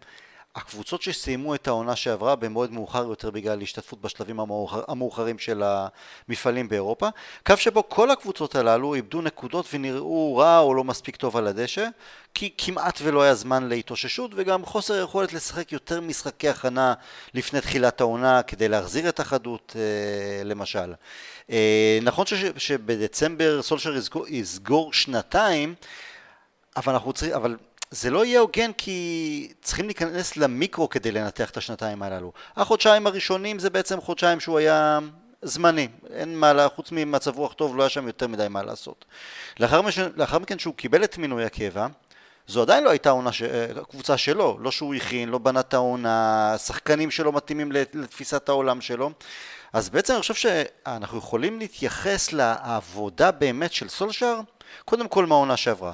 הקבוצות 0.58 1.02
שסיימו 1.02 1.56
את 1.56 1.68
העונה 1.68 1.96
שעברה 1.96 2.36
במועד 2.36 2.72
מאוחר 2.72 3.04
יותר 3.04 3.32
בגלל 3.32 3.62
השתתפות 3.62 4.02
בשלבים 4.02 4.40
המאוחר, 4.40 4.84
המאוחרים 4.88 5.40
של 5.40 5.64
המפעלים 5.64 6.70
באירופה, 6.70 7.08
קו 7.46 7.58
שבו 7.58 7.90
כל 7.90 8.12
הקבוצות 8.12 8.56
הללו 8.56 8.94
איבדו 8.94 9.22
נקודות 9.22 9.66
ונראו 9.74 10.38
רע 10.38 10.60
או 10.60 10.74
לא 10.74 10.84
מספיק 10.84 11.16
טוב 11.16 11.38
על 11.38 11.48
הדשא, 11.48 11.88
כי 12.34 12.54
כמעט 12.58 13.00
ולא 13.04 13.22
היה 13.22 13.36
זמן 13.36 13.68
להתאוששות 13.68 14.32
וגם 14.36 14.66
חוסר 14.66 15.04
יכולת 15.04 15.34
לשחק 15.34 15.72
יותר 15.72 16.02
משחקי 16.02 16.50
הכנה 16.50 16.94
לפני 17.34 17.62
תחילת 17.62 18.02
העונה 18.02 18.44
כדי 18.44 18.68
להחזיר 18.68 19.10
את 19.10 19.20
החדות 19.20 19.76
אה, 19.76 20.44
למשל. 20.44 20.94
אה, 21.52 22.00
נכון 22.02 22.26
שבדצמבר 22.58 23.62
סולשר 23.62 23.96
יסגור, 23.96 24.28
יסגור 24.28 24.94
שנתיים 24.94 25.76
אבל 26.78 26.94
אנחנו 26.94 27.14
צריכים, 27.14 27.36
אבל 27.36 27.56
זה 27.92 28.10
לא 28.10 28.26
יהיה 28.26 28.40
הוגן 28.40 28.72
כי 28.74 29.52
צריכים 29.62 29.86
להיכנס 29.86 30.38
למיקרו 30.38 30.90
כדי 30.90 31.12
לנתח 31.12 31.50
את 31.50 31.58
השנתיים 31.58 32.04
הללו. 32.04 32.32
החודשיים 32.56 33.08
הראשונים 33.08 33.60
זה 33.60 33.70
בעצם 33.70 34.02
חודשיים 34.02 34.40
שהוא 34.40 34.58
היה 34.58 35.00
זמני, 35.42 35.88
אין 36.14 36.40
מה, 36.40 36.68
חוץ 36.76 36.92
ממצב 36.92 37.38
רוח 37.38 37.54
טוב 37.54 37.78
לא 37.78 37.84
היה 37.84 37.90
שם 37.90 38.08
יותר 38.08 38.28
מדי 38.28 38.48
מה 38.50 38.64
לעשות. 38.64 39.06
לאחר, 39.60 39.82
מש... 39.82 40.00
לאחר 40.00 40.40
מכן 40.40 40.60
שהוא 40.60 40.74
קיבל 40.76 41.04
את 41.04 41.18
מינוי 41.18 41.46
הקבע, 41.46 41.88
זו 42.48 42.62
עדיין 42.62 42.84
לא 42.84 42.90
הייתה 42.90 43.10
עונה 43.10 43.32
ש... 43.32 43.44
קבוצה 43.90 44.18
שלו, 44.18 44.58
לא 44.62 44.72
שהוא 44.72 44.96
הכין, 44.96 45.30
לא 45.30 45.38
בנה 45.38 45.60
את 45.60 45.74
העונה, 45.74 46.56
שחקנים 46.58 47.12
שלא 47.12 47.34
מתאימים 47.34 47.72
לתפיסת 47.72 48.50
העולם 48.50 48.82
שלו. 48.82 49.12
אז 49.74 49.90
בעצם 49.90 50.14
אני 50.14 50.22
חושב 50.22 50.34
שאנחנו 50.34 51.18
יכולים 51.18 51.60
להתייחס 51.60 52.34
לעבודה 52.34 53.32
באמת 53.32 53.74
של 53.74 53.90
סולשר, 53.90 54.40
קודם 54.86 55.08
כל 55.08 55.26
מהעונה 55.26 55.58
שעברה. 55.58 55.94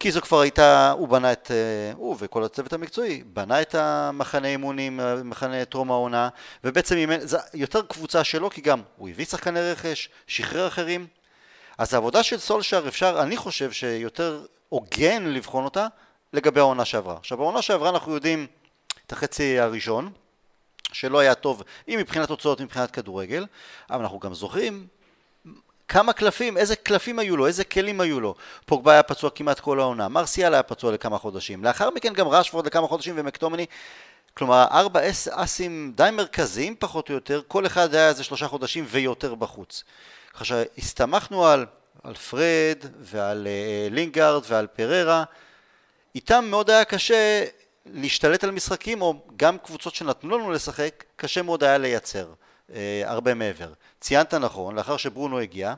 כי 0.00 0.10
זו 0.10 0.20
כבר 0.20 0.40
הייתה, 0.40 0.90
הוא 0.90 1.08
בנה 1.08 1.32
את, 1.32 1.50
אה, 1.50 1.92
הוא 1.96 2.16
וכל 2.18 2.44
הצוות 2.44 2.72
המקצועי, 2.72 3.22
בנה 3.26 3.62
את 3.62 3.74
המחנה 3.74 4.48
אימונים, 4.48 5.00
מחנה 5.24 5.64
טרום 5.64 5.90
העונה, 5.90 6.28
ובעצם 6.64 6.96
זו 7.20 7.38
יותר 7.54 7.82
קבוצה 7.82 8.24
שלו, 8.24 8.50
כי 8.50 8.60
גם 8.60 8.82
הוא 8.96 9.08
הביא 9.08 9.24
שחקני 9.24 9.60
רכש, 9.60 10.08
שחרר 10.26 10.66
אחרים. 10.66 11.06
אז 11.78 11.94
העבודה 11.94 12.22
של 12.22 12.38
סולשר 12.38 12.88
אפשר, 12.88 13.22
אני 13.22 13.36
חושב 13.36 13.72
שיותר 13.72 14.44
הוגן 14.68 15.24
לבחון 15.24 15.64
אותה 15.64 15.86
לגבי 16.32 16.60
העונה 16.60 16.84
שעברה. 16.84 17.16
עכשיו 17.16 17.38
בעונה 17.38 17.62
שעברה 17.62 17.88
אנחנו 17.88 18.14
יודעים 18.14 18.46
את 19.06 19.12
החצי 19.12 19.58
הראשון, 19.58 20.12
שלא 20.92 21.18
היה 21.18 21.34
טוב, 21.34 21.62
אם 21.88 21.98
מבחינת 21.98 22.30
הוצאות, 22.30 22.60
מבחינת 22.60 22.90
כדורגל, 22.90 23.46
אבל 23.90 24.00
אנחנו 24.02 24.18
גם 24.18 24.34
זוכרים 24.34 24.86
כמה 25.88 26.12
קלפים, 26.12 26.56
איזה 26.56 26.76
קלפים 26.76 27.18
היו 27.18 27.36
לו, 27.36 27.46
איזה 27.46 27.64
כלים 27.64 28.00
היו 28.00 28.20
לו. 28.20 28.34
פוגבה 28.66 28.92
היה 28.92 29.02
פצוע 29.02 29.30
כמעט 29.30 29.60
כל 29.60 29.80
העונה, 29.80 30.08
מרסיאל 30.08 30.54
היה 30.54 30.62
פצוע 30.62 30.92
לכמה 30.92 31.18
חודשים, 31.18 31.64
לאחר 31.64 31.90
מכן 31.90 32.12
גם 32.12 32.28
רשפורד 32.28 32.66
לכמה 32.66 32.86
חודשים 32.86 33.14
ומקטומני, 33.18 33.66
כלומר 34.34 34.66
ארבע 34.70 35.00
אסים 35.30 35.92
די 35.96 36.10
מרכזיים 36.12 36.74
פחות 36.78 37.08
או 37.08 37.14
יותר, 37.14 37.42
כל 37.48 37.66
אחד 37.66 37.94
היה 37.94 38.08
איזה 38.08 38.24
שלושה 38.24 38.48
חודשים 38.48 38.84
ויותר 38.88 39.34
בחוץ. 39.34 39.84
ככה 40.34 40.44
שהסתמכנו 40.44 41.46
על, 41.46 41.66
על 42.02 42.14
פרד 42.14 42.78
ועל 43.00 43.46
אה, 43.46 43.94
לינגארד 43.94 44.42
ועל 44.48 44.66
פריירה, 44.66 45.24
איתם 46.14 46.44
מאוד 46.50 46.70
היה 46.70 46.84
קשה 46.84 47.44
להשתלט 47.86 48.44
על 48.44 48.50
משחקים, 48.50 49.02
או 49.02 49.14
גם 49.36 49.58
קבוצות 49.58 49.94
שנתנו 49.94 50.38
לנו 50.38 50.50
לשחק, 50.50 51.04
קשה 51.16 51.42
מאוד 51.42 51.64
היה 51.64 51.78
לייצר. 51.78 52.26
אה, 52.74 53.02
הרבה 53.04 53.34
מעבר. 53.34 53.72
ציינת 54.00 54.34
נכון, 54.34 54.74
לאחר 54.74 54.96
שברונו 54.96 55.38
הגיע, 55.38 55.74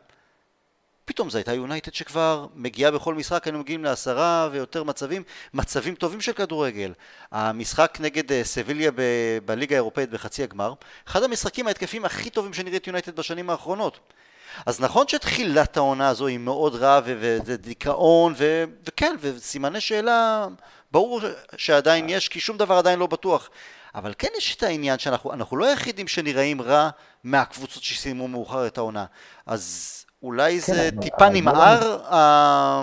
פתאום 1.04 1.30
זו 1.30 1.38
הייתה 1.38 1.52
יונייטד 1.52 1.94
שכבר 1.94 2.46
מגיעה 2.54 2.90
בכל 2.90 3.14
משחק, 3.14 3.46
היינו 3.46 3.58
מגיעים 3.58 3.84
לעשרה 3.84 4.48
ויותר 4.52 4.82
מצבים, 4.84 5.22
מצבים 5.54 5.94
טובים 5.94 6.20
של 6.20 6.32
כדורגל. 6.32 6.92
המשחק 7.32 7.98
נגד 8.00 8.32
אה, 8.32 8.44
סביליה 8.44 8.90
ב- 8.90 9.38
בליגה 9.44 9.76
האירופאית 9.76 10.10
בחצי 10.10 10.42
הגמר, 10.42 10.74
אחד 11.08 11.22
המשחקים 11.22 11.66
ההתקפים 11.66 12.04
הכי 12.04 12.30
טובים 12.30 12.54
שנראית 12.54 12.86
יונייטד 12.86 13.16
בשנים 13.16 13.50
האחרונות. 13.50 13.98
אז 14.66 14.80
נכון 14.80 15.08
שתחילת 15.08 15.76
העונה 15.76 16.08
הזו 16.08 16.26
היא 16.26 16.38
מאוד 16.38 16.74
רעה 16.74 17.00
ודיכאון 17.04 18.34
ו- 18.36 18.64
וכן, 18.86 19.16
וסימני 19.20 19.80
שאלה, 19.80 20.46
ברור 20.92 21.20
שעדיין 21.56 22.08
יש, 22.08 22.28
כי 22.28 22.40
שום 22.40 22.56
דבר 22.56 22.74
עדיין 22.74 22.98
לא 22.98 23.06
בטוח. 23.06 23.50
אבל 23.94 24.14
כן 24.18 24.28
יש 24.38 24.56
את 24.56 24.62
העניין 24.62 24.98
שאנחנו 24.98 25.56
לא 25.56 25.66
היחידים 25.66 26.08
שנראים 26.08 26.62
רע 26.62 26.90
מהקבוצות 27.24 27.82
שסיימו 27.82 28.28
מאוחר 28.28 28.66
את 28.66 28.78
העונה. 28.78 29.04
אז 29.46 29.94
אולי 30.22 30.60
כן, 30.60 30.72
זה 30.72 30.88
אבל, 30.88 31.02
טיפה 31.02 31.26
אבל 31.26 31.34
נמהר. 31.34 32.04
אה... 32.04 32.82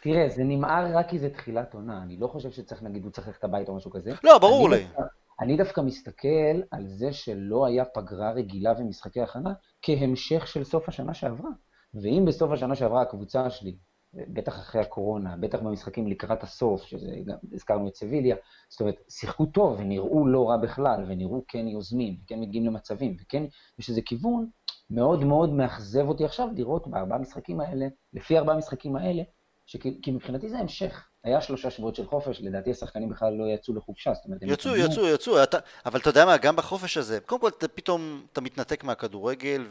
תראה, 0.00 0.28
זה 0.28 0.44
נמהר 0.44 0.96
רק 0.98 1.08
כי 1.08 1.18
זה 1.18 1.30
תחילת 1.30 1.74
עונה. 1.74 2.02
אני 2.02 2.16
לא 2.16 2.26
חושב 2.26 2.50
שצריך, 2.50 2.82
נגיד, 2.82 3.02
הוא 3.02 3.10
צריך 3.10 3.26
ללכת 3.26 3.44
הביתה 3.44 3.70
או 3.70 3.76
משהו 3.76 3.90
כזה. 3.90 4.12
לא, 4.24 4.38
ברור 4.38 4.70
לי. 4.70 4.84
דווקא, 4.84 5.02
אני 5.40 5.56
דווקא 5.56 5.80
מסתכל 5.80 6.60
על 6.70 6.86
זה 6.86 7.12
שלא 7.12 7.66
היה 7.66 7.84
פגרה 7.84 8.30
רגילה 8.30 8.72
ומשחקי 8.78 9.20
הכנה 9.20 9.52
כהמשך 9.82 10.46
של 10.46 10.64
סוף 10.64 10.88
השנה 10.88 11.14
שעברה. 11.14 11.50
ואם 11.94 12.24
בסוף 12.26 12.52
השנה 12.52 12.74
שעברה 12.74 13.02
הקבוצה 13.02 13.50
שלי 13.50 13.76
בטח 14.14 14.58
אחרי 14.58 14.80
הקורונה, 14.80 15.36
בטח 15.36 15.58
במשחקים 15.58 16.08
לקראת 16.08 16.42
הסוף, 16.42 16.82
שזה 16.82 17.16
גם, 17.26 17.36
הזכרנו 17.52 17.88
את 17.88 17.94
סביליה, 17.94 18.36
זאת 18.68 18.80
אומרת, 18.80 18.96
שיחקו 19.08 19.46
טוב 19.46 19.76
ונראו 19.80 20.26
לא 20.26 20.48
רע 20.48 20.56
בכלל, 20.56 21.04
ונראו 21.08 21.44
כן 21.48 21.68
יוזמים, 21.68 22.16
וכן 22.24 22.40
מגיעים 22.40 22.66
למצבים, 22.66 23.16
וכן 23.20 23.44
יש 23.78 23.88
איזה 23.88 24.02
כיוון 24.02 24.46
מאוד 24.90 25.24
מאוד 25.24 25.52
מאכזב 25.52 26.08
אותי 26.08 26.24
עכשיו 26.24 26.48
לראות 26.56 26.88
בארבעה 26.88 27.18
משחקים 27.18 27.60
האלה, 27.60 27.86
לפי 28.12 28.38
ארבעה 28.38 28.56
משחקים 28.56 28.96
האלה, 28.96 29.22
שכי, 29.66 29.98
כי 30.02 30.10
מבחינתי 30.10 30.48
זה 30.48 30.58
המשך. 30.58 31.08
היה 31.24 31.40
שלושה 31.40 31.70
שבועות 31.70 31.94
של 31.94 32.06
חופש, 32.06 32.40
לדעתי 32.40 32.70
השחקנים 32.70 33.08
בכלל 33.08 33.32
לא 33.32 33.44
יצאו 33.44 33.74
לחופשה, 33.74 34.14
זאת 34.14 34.24
אומרת, 34.24 34.42
יצאו, 34.42 34.76
יצאו, 34.76 34.92
יצאו, 34.92 35.08
יצאו, 35.08 35.42
אתה, 35.42 35.58
אבל 35.86 36.00
אתה 36.00 36.10
יודע 36.10 36.24
מה, 36.24 36.36
גם 36.36 36.56
בחופש 36.56 36.96
הזה, 36.96 37.20
קודם 37.20 37.40
כל 37.40 37.48
אתה 37.48 37.68
פתאום 37.68 38.22
אתה 38.32 38.40
מתנתק 38.40 38.84
מהכדורגל 38.84 39.66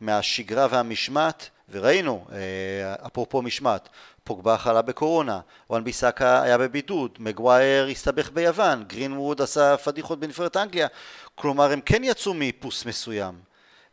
ומהשגרה 0.00 0.66
והמשמעת, 0.70 1.50
וראינו, 1.70 2.24
אה, 2.32 3.06
אפרופו 3.06 3.42
משמעת, 3.42 3.88
פוגבה 4.24 4.58
חלה 4.58 4.82
בקורונה, 4.82 5.40
וואן 5.70 5.84
ביסאקה 5.84 6.42
היה 6.42 6.58
בבידוד, 6.58 7.10
מגווייר 7.18 7.86
הסתבך 7.86 8.30
ביוון, 8.30 8.84
גרינווד 8.84 9.42
עשה 9.42 9.76
פדיחות 9.76 10.20
בנבחרת 10.20 10.56
אנגליה, 10.56 10.86
כלומר 11.34 11.72
הם 11.72 11.80
כן 11.80 12.04
יצאו 12.04 12.34
מאיפוס 12.34 12.86
מסוים. 12.86 13.34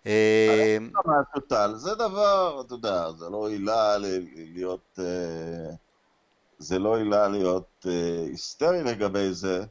אה, 0.05 0.77
זה 1.75 1.95
דבר, 1.95 2.61
אתה 2.65 2.73
יודע, 2.73 3.11
זה 3.11 3.29
לא 3.29 3.49
עילה 3.49 3.97
להיות... 3.97 4.99
אה, 4.99 5.75
זה 6.59 6.79
לא 6.79 6.97
עילה 6.97 7.27
להיות 7.27 7.85
היסטרי 8.29 8.83
לגבי 8.83 9.33
זה. 9.33 9.63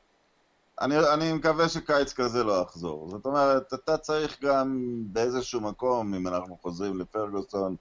אני, 0.81 0.99
אני 0.99 1.33
מקווה 1.33 1.69
שקיץ 1.69 2.13
כזה 2.13 2.45
לא 2.45 2.63
יחזור. 2.63 3.09
זאת 3.11 3.27
אומרת, 3.27 3.75
אתה 3.75 3.99
צריך 3.99 4.43
גם 4.43 4.97
באיזשהו 5.07 5.61
מקום, 5.61 6.15
אם 6.15 6.29
אנחנו 6.29 6.57
חוזרים 6.63 6.99
לפרגוסון, 6.99 7.77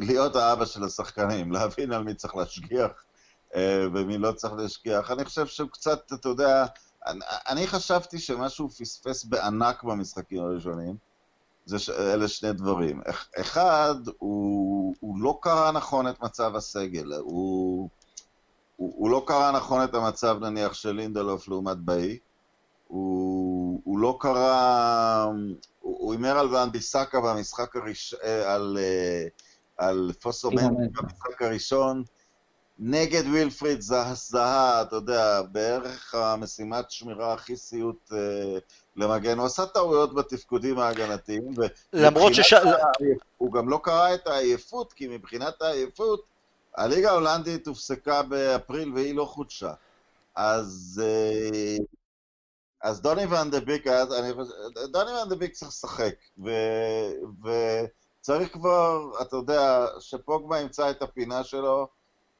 להיות 0.00 0.36
האבא 0.36 0.64
של 0.64 0.84
השחקנים, 0.84 1.52
להבין 1.52 1.92
על 1.92 2.04
מי 2.04 2.14
צריך 2.14 2.36
להשגיח 2.36 2.90
אה, 3.54 3.86
ומי 3.94 4.18
לא 4.18 4.32
צריך 4.32 4.54
להשגיח. 4.54 5.10
אני 5.10 5.24
חושב 5.24 5.46
שהוא 5.46 5.68
קצת, 5.68 6.12
אתה 6.12 6.28
יודע, 6.28 6.66
אני, 7.06 7.20
אני 7.48 7.66
חשבתי 7.66 8.18
שמה 8.18 8.48
שהוא 8.48 8.70
פספס 8.70 9.24
בענק 9.24 9.82
במשחקים 9.82 10.42
הראשונים, 10.42 10.96
זה 11.66 11.78
ש... 11.78 11.90
אלה 11.90 12.28
שני 12.28 12.52
דברים. 12.52 13.00
אחד, 13.40 13.94
הוא, 14.18 14.94
הוא 15.00 15.18
לא 15.20 15.38
קרא 15.42 15.72
נכון 15.72 16.08
את 16.08 16.22
מצב 16.22 16.56
הסגל. 16.56 17.12
הוא, 17.12 17.88
הוא, 18.76 18.92
הוא 18.96 19.10
לא 19.10 19.24
קרא 19.26 19.52
נכון 19.52 19.84
את 19.84 19.94
המצב, 19.94 20.36
נניח, 20.40 20.74
של 20.74 20.92
לינדלוף 20.92 21.48
לעומת 21.48 21.76
באי. 21.76 22.18
הוא, 22.88 23.80
הוא 23.84 23.98
לא 23.98 24.16
קרא... 24.20 25.26
הוא 26.04 26.12
הימר 26.12 26.38
על 26.38 26.54
ואן 26.54 26.72
ביסאקה 26.72 27.20
במשחק 27.20 27.76
הראשון, 27.76 28.18
אה, 28.24 28.54
על, 28.54 28.78
אה, 28.80 29.26
על 29.76 30.12
פוסומנט 30.20 30.78
במשחק 30.92 31.42
הראשון. 31.42 32.02
נגד 32.78 33.22
וילפריד 33.32 33.80
זהה, 33.80 34.82
אתה 34.82 34.96
יודע, 34.96 35.42
בערך 35.42 36.14
המשימת 36.14 36.90
שמירה 36.90 37.32
הכי 37.32 37.56
סיוט 37.56 38.12
אה, 38.12 38.58
למגן. 38.96 39.38
הוא 39.38 39.46
עשה 39.46 39.66
טעויות 39.66 40.14
בתפקודים 40.14 40.78
ההגנתיים. 40.78 41.54
למרות 41.92 42.34
שש... 42.34 42.54
הוא 43.36 43.52
גם 43.52 43.68
לא 43.68 43.80
קרא 43.82 44.14
את 44.14 44.26
העייפות, 44.26 44.92
כי 44.92 45.08
מבחינת 45.08 45.62
העייפות, 45.62 46.24
הליגה 46.76 47.10
ההולנדית 47.10 47.66
הופסקה 47.66 48.22
באפריל 48.22 48.92
והיא 48.94 49.14
לא 49.14 49.24
חודשה. 49.24 49.72
אז... 50.34 51.02
אה, 51.04 51.76
אז 52.84 53.00
דוני 53.00 53.26
ואן 53.26 53.50
דה 53.50 53.60
ביק, 53.60 53.86
דוני 54.92 55.10
ואן 55.12 55.28
דה 55.28 55.36
ביק 55.36 55.52
צריך 55.52 55.70
לשחק, 55.70 56.14
ו, 56.44 56.50
וצריך 58.20 58.52
כבר, 58.52 59.10
אתה 59.22 59.36
יודע, 59.36 59.86
שפוגמה 60.00 60.60
ימצא 60.60 60.90
את 60.90 61.02
הפינה 61.02 61.44
שלו, 61.44 61.88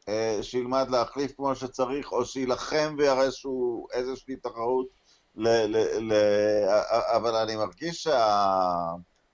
אה, 0.09 0.39
שילמד 0.43 0.87
להחליף 0.91 1.33
כמו 1.37 1.55
שצריך, 1.55 2.13
או 2.13 2.25
שיילחם 2.25 2.97
ויראה 2.99 3.31
שהוא 3.31 3.89
איזושהי 3.93 4.37
תחרות. 4.37 4.87
ל, 5.37 5.49
ל, 5.49 5.77
ל, 6.13 6.13
אבל 6.91 7.37
אני 7.37 7.57
מרגיש 7.57 8.03
שה, 8.03 8.57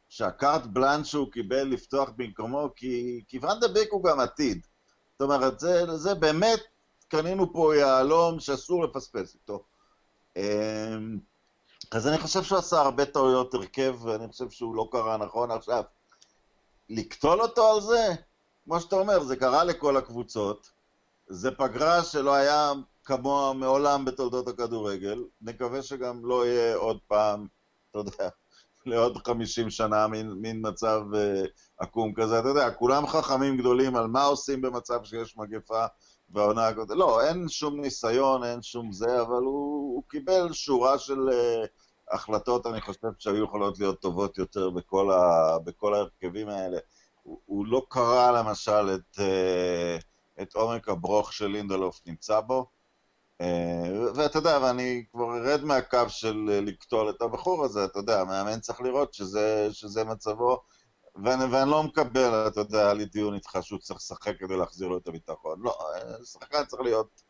שהקארט 0.09 0.63
בלאנד 0.67 1.05
שהוא 1.05 1.33
קיבל 1.33 1.63
לפתוח 1.63 2.11
במקומו, 2.17 2.69
כי, 2.77 3.25
כי 3.29 3.39
ואן 3.39 3.61
דה 3.61 3.69
ביק 3.69 3.93
הוא 3.93 4.05
גם 4.05 4.21
עתיד. 4.21 4.67
זאת 5.13 5.31
אומרת, 5.31 5.61
זה, 5.61 5.97
זה 5.97 6.15
באמת, 6.15 6.61
קנינו 7.09 7.53
פה 7.53 7.77
יהלום 7.77 8.41
שאסור 8.41 8.85
לפספס 8.85 9.35
איתו. 9.35 9.70
אמ, 10.41 11.19
אז 11.93 12.09
אני 12.09 12.19
חושב 12.19 12.43
שהוא 12.43 12.59
עשה 12.59 12.81
הרבה 12.81 13.05
טעויות 13.05 13.55
הרכב, 13.55 13.97
ואני 14.03 14.29
חושב 14.29 14.51
שהוא 14.51 14.77
לא 14.77 14.89
קרה 14.93 15.17
נכון 15.17 15.51
עכשיו. 15.51 15.83
לקטול 16.89 17.41
אותו 17.41 17.75
על 17.75 17.81
זה? 17.81 18.15
כמו 18.65 18.81
שאתה 18.81 18.97
אומר, 18.97 19.23
זה 19.23 19.37
קרה 19.37 19.65
לכל 19.65 19.97
הקבוצות. 19.97 20.71
זה 21.29 21.51
פגרה 21.51 22.03
שלא 22.03 22.35
היה 22.35 22.73
כמוה 23.05 23.53
מעולם 23.53 24.05
בתולדות 24.05 24.49
הכדורגל. 24.49 25.25
נקווה 25.41 25.83
שגם 25.83 26.25
לא 26.25 26.47
יהיה 26.47 26.77
עוד 26.77 26.99
פעם, 27.09 27.47
אתה 27.91 27.99
יודע, 27.99 28.29
לעוד 28.87 29.19
50 29.27 29.71
שנה, 29.71 30.07
מין, 30.07 30.31
מין 30.31 30.63
מצב 30.69 31.01
uh, 31.13 31.49
עקום 31.79 32.15
כזה. 32.15 32.39
אתה 32.39 32.49
יודע, 32.49 32.71
כולם 32.71 33.07
חכמים 33.07 33.57
גדולים 33.57 33.97
על 33.97 34.07
מה 34.07 34.25
עושים 34.25 34.61
במצב 34.61 35.05
שיש 35.05 35.37
מגפה 35.37 35.85
והעונה 36.33 36.69
הקודמת. 36.69 36.99
לא, 36.99 37.23
אין 37.23 37.49
שום 37.49 37.81
ניסיון, 37.81 38.45
אין 38.45 38.63
שום 38.63 38.93
זה, 38.93 39.23
אבל 39.23 39.43
הוא, 39.43 39.95
הוא 39.95 40.03
קיבל 40.09 40.53
שורה 40.53 40.99
של 40.99 41.29
uh, 41.29 42.15
החלטות, 42.15 42.67
אני 42.67 42.81
חושב, 42.81 43.09
שהיו 43.19 43.45
יכולות 43.45 43.79
להיות 43.79 44.01
טובות 44.01 44.39
יותר 44.39 44.71
בכל, 44.71 45.11
ה, 45.11 45.59
בכל 45.65 45.95
ההרכבים 45.95 46.49
האלה. 46.49 46.79
הוא, 47.23 47.41
הוא 47.47 47.67
לא 47.67 47.83
קרא 47.89 48.31
למשל 48.31 48.95
את, 48.95 49.19
uh, 49.19 50.43
את 50.43 50.55
עומק 50.55 50.89
הברוך 50.89 51.33
של 51.33 51.47
לינדלוף 51.47 52.01
נמצא 52.07 52.41
בו. 52.41 52.67
Uh, 53.43 53.45
ואתה 54.15 54.39
יודע, 54.39 54.59
ואני 54.63 55.05
כבר 55.13 55.37
ארד 55.37 55.65
מהקו 55.65 56.09
של 56.09 56.37
לקטול 56.67 57.11
את 57.11 57.23
הבחור 57.23 57.65
הזה, 57.65 57.85
אתה 57.85 57.99
יודע, 57.99 58.21
המאמן 58.21 58.61
צריך 58.61 58.81
לראות 58.81 59.15
שזה, 59.15 59.69
שזה 59.73 60.05
מצבו, 60.05 60.63
ואני, 61.25 61.45
ואני 61.45 61.71
לא 61.71 61.83
מקבל, 61.83 62.47
אתה 62.49 62.61
יודע, 62.61 62.79
היה 62.79 62.95
לי 62.95 63.05
דיון 63.05 63.35
איתך 63.35 63.59
שהוא 63.63 63.79
צריך 63.79 63.97
לשחק 63.97 64.39
כדי 64.39 64.57
להחזיר 64.57 64.89
לו 64.89 64.99
את 64.99 65.09
הביטחון. 65.09 65.61
לא, 65.63 65.79
שחקן 66.25 66.65
צריך 66.65 66.83
להיות, 66.83 67.23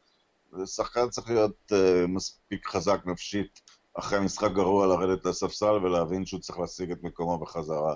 שחקן 0.66 1.08
צריך 1.08 1.30
להיות 1.30 1.72
uh, 1.72 2.06
מספיק 2.08 2.66
חזק 2.66 3.00
נפשית 3.06 3.60
אחרי 3.94 4.20
משחק 4.20 4.50
גרוע 4.50 4.86
לרדת 4.86 5.26
לספסל 5.26 5.72
ולהבין 5.72 6.26
שהוא 6.26 6.40
צריך 6.40 6.58
להשיג 6.58 6.90
את 6.90 7.02
מקומו 7.02 7.38
בחזרה. 7.38 7.94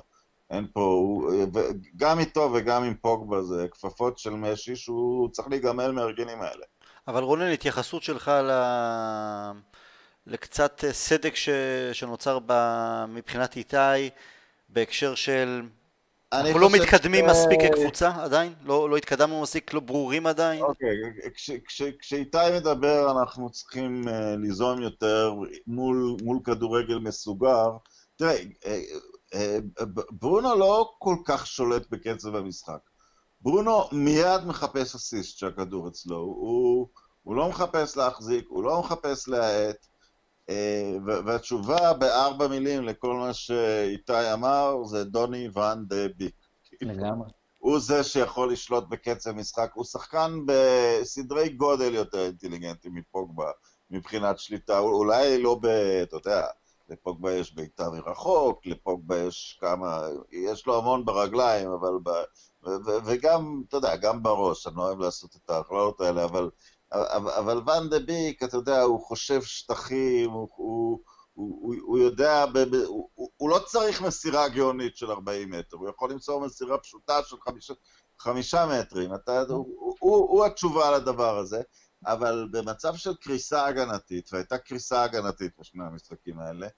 אין 0.51 0.66
פה, 0.72 0.80
הוא, 0.80 1.32
גם 1.97 2.18
איתו 2.18 2.51
וגם 2.55 2.85
עם 2.85 2.95
פוגבה 2.95 3.43
זה 3.43 3.66
כפפות 3.70 4.18
של 4.18 4.30
משי 4.30 4.76
שהוא 4.76 5.28
צריך 5.28 5.49
להיגמל 5.49 5.91
מהארגנים 5.91 6.43
האלה. 6.43 6.64
אבל 7.09 7.22
רונן, 7.22 7.53
התייחסות 7.53 8.03
שלך 8.03 8.28
ל... 8.28 8.51
לקצת 10.26 10.85
סדק 10.91 11.35
ש... 11.35 11.49
שנוצר 11.93 12.39
ב... 12.47 12.53
מבחינת 13.09 13.57
איתי 13.57 14.11
בהקשר 14.74 15.14
של... 15.14 15.62
אנחנו 16.32 16.58
לא 16.58 16.70
מתקדמים 16.70 17.24
ש... 17.28 17.30
מספיק 17.30 17.60
כקבוצה 17.60 18.22
עדיין? 18.22 18.54
לא, 18.62 18.90
לא 18.90 18.96
התקדמנו 18.96 19.42
מספיק, 19.42 19.74
לא 19.74 19.80
ברורים 19.80 20.26
עדיין? 20.26 20.62
אוקיי. 20.62 20.96
כש, 21.34 21.50
כש, 21.50 21.82
כשאיתי 21.82 22.38
מדבר 22.56 23.10
אנחנו 23.10 23.50
צריכים 23.50 24.02
uh, 24.08 24.10
ליזום 24.38 24.82
יותר 24.82 25.34
מול, 25.66 26.16
מול 26.22 26.38
כדורגל 26.44 26.98
מסוגר. 26.98 27.66
תראה, 28.16 28.36
uh, 28.36 29.34
uh, 29.34 29.84
ברונו 30.10 30.54
לא 30.58 30.94
כל 30.98 31.16
כך 31.24 31.46
שולט 31.46 31.90
בקצב 31.90 32.34
המשחק. 32.36 32.78
ברונו 33.40 33.88
מיד 33.92 34.44
מחפש 34.46 34.94
אסיסט 34.94 35.38
שהכדור 35.38 35.88
אצלו, 35.88 36.16
הוא, 36.16 36.88
הוא 37.22 37.36
לא 37.36 37.48
מחפש 37.48 37.96
להחזיק, 37.96 38.44
הוא 38.48 38.64
לא 38.64 38.80
מחפש 38.80 39.28
להאט, 39.28 39.86
והתשובה 41.05 41.92
בארבע 41.92 42.49
מילים 42.49 42.82
לכל 42.84 43.14
מה 43.14 43.34
שאיתי 43.34 44.32
אמר 44.32 44.84
זה 44.84 45.05
דוני 45.05 45.49
ואן 45.53 45.84
דה 45.86 46.09
ביק. 46.16 46.34
לגמרי. 46.80 47.30
הוא 47.59 47.78
זה 47.78 48.03
שיכול 48.03 48.53
לשלוט 48.53 48.84
בקצב 48.88 49.32
משחק, 49.32 49.70
הוא 49.74 49.84
שחקן 49.84 50.40
בסדרי 50.47 51.49
גודל 51.49 51.95
יותר 51.95 52.24
אינטליגנטי 52.24 52.88
מפוגבה 52.88 53.51
מבחינת 53.90 54.38
שליטה, 54.38 54.78
אולי 54.78 55.42
לא 55.42 55.59
ב... 55.62 55.66
אתה 56.03 56.16
יודע, 56.16 56.47
לפוגבה 56.88 57.32
יש 57.32 57.55
בעיטה 57.55 57.90
מרחוק, 57.90 58.66
לפוגבה 58.66 59.18
יש 59.18 59.59
כמה, 59.61 60.01
יש 60.32 60.66
לו 60.66 60.78
המון 60.78 61.05
ברגליים, 61.05 61.70
אבל 61.70 61.92
ב... 62.03 62.11
וגם, 63.05 63.62
אתה 63.68 63.76
יודע, 63.76 63.97
גם 63.97 64.22
בראש, 64.22 64.66
אני 64.66 64.76
לא 64.76 64.82
אוהב 64.82 65.01
לעשות 65.01 65.36
את 65.36 65.51
ההכללות 65.51 66.01
האלה, 66.01 66.24
אבל, 66.24 66.51
אבל, 67.12 67.61
ואן 67.66 67.88
דה 67.88 67.99
ביק, 67.99 68.42
אתה 68.42 68.57
יודע, 68.57 68.82
הוא 68.82 69.01
חושב 69.01 69.42
שטחים, 69.42 70.30
הוא, 70.30 70.49
הוא, 70.57 70.99
הוא, 71.34 71.74
הוא 71.82 71.99
יודע, 71.99 72.45
הוא, 72.86 73.30
הוא 73.36 73.51
לא 73.51 73.59
צריך 73.66 74.03
מסירה 74.03 74.49
גאונית 74.49 74.97
של 74.97 75.11
40 75.11 75.51
מטר, 75.51 75.76
הוא 75.76 75.88
יכול 75.88 76.11
למצוא 76.11 76.40
מסירה 76.47 76.78
פשוטה 76.78 77.22
של 77.22 77.36
חמישה, 77.40 77.74
חמישה 78.18 78.66
מטרים, 78.66 79.14
אתה, 79.14 79.40
הוא, 79.49 79.97
הוא, 79.99 80.16
הוא 80.16 80.45
התשובה 80.45 80.90
לדבר 80.99 81.38
הזה, 81.38 81.62
אבל 82.07 82.49
במצב 82.51 82.97
של 82.97 83.14
קריסה 83.14 83.66
הגנתית, 83.66 84.32
והייתה 84.32 84.59
קריסה 84.59 85.03
הגנתית 85.03 85.53
בשני 85.59 85.84
המשחקים 85.84 86.38
האלה, 86.38 86.68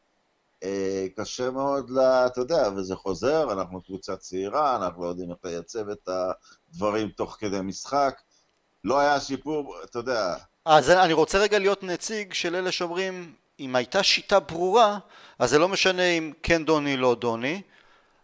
אה, 0.63 1.07
קשה 1.17 1.51
מאוד, 1.51 1.91
לה, 1.91 2.27
אתה 2.27 2.41
יודע, 2.41 2.69
וזה 2.77 2.97
חוזר, 2.97 3.53
אנחנו 3.53 3.83
קבוצה 3.83 4.17
צעירה, 4.17 4.77
אנחנו 4.77 5.03
לא 5.03 5.09
יודעים 5.09 5.31
איך 5.31 5.39
לייצב 5.45 5.89
את 5.89 6.09
הדברים 6.09 7.09
תוך 7.09 7.37
כדי 7.41 7.61
משחק. 7.61 8.21
לא 8.87 8.99
היה 8.99 9.21
שיפור, 9.21 9.75
אתה 9.85 9.99
יודע. 9.99 10.35
אז 10.65 10.91
אני 10.91 11.13
רוצה 11.13 11.39
רגע 11.39 11.59
להיות 11.59 11.83
נציג 11.83 12.33
של 12.33 12.57
אלה 12.57 12.73
שאומרים, 12.73 13.33
אם 13.61 13.77
הייתה 13.77 14.03
שיטה 14.03 14.41
ברורה, 14.41 14.99
אז 15.39 15.51
זה 15.51 15.59
לא 15.59 15.69
משנה 15.69 16.03
אם 16.03 16.33
כן 16.43 16.65
דוני, 16.65 16.97
לא 16.97 17.15
דוני. 17.15 17.63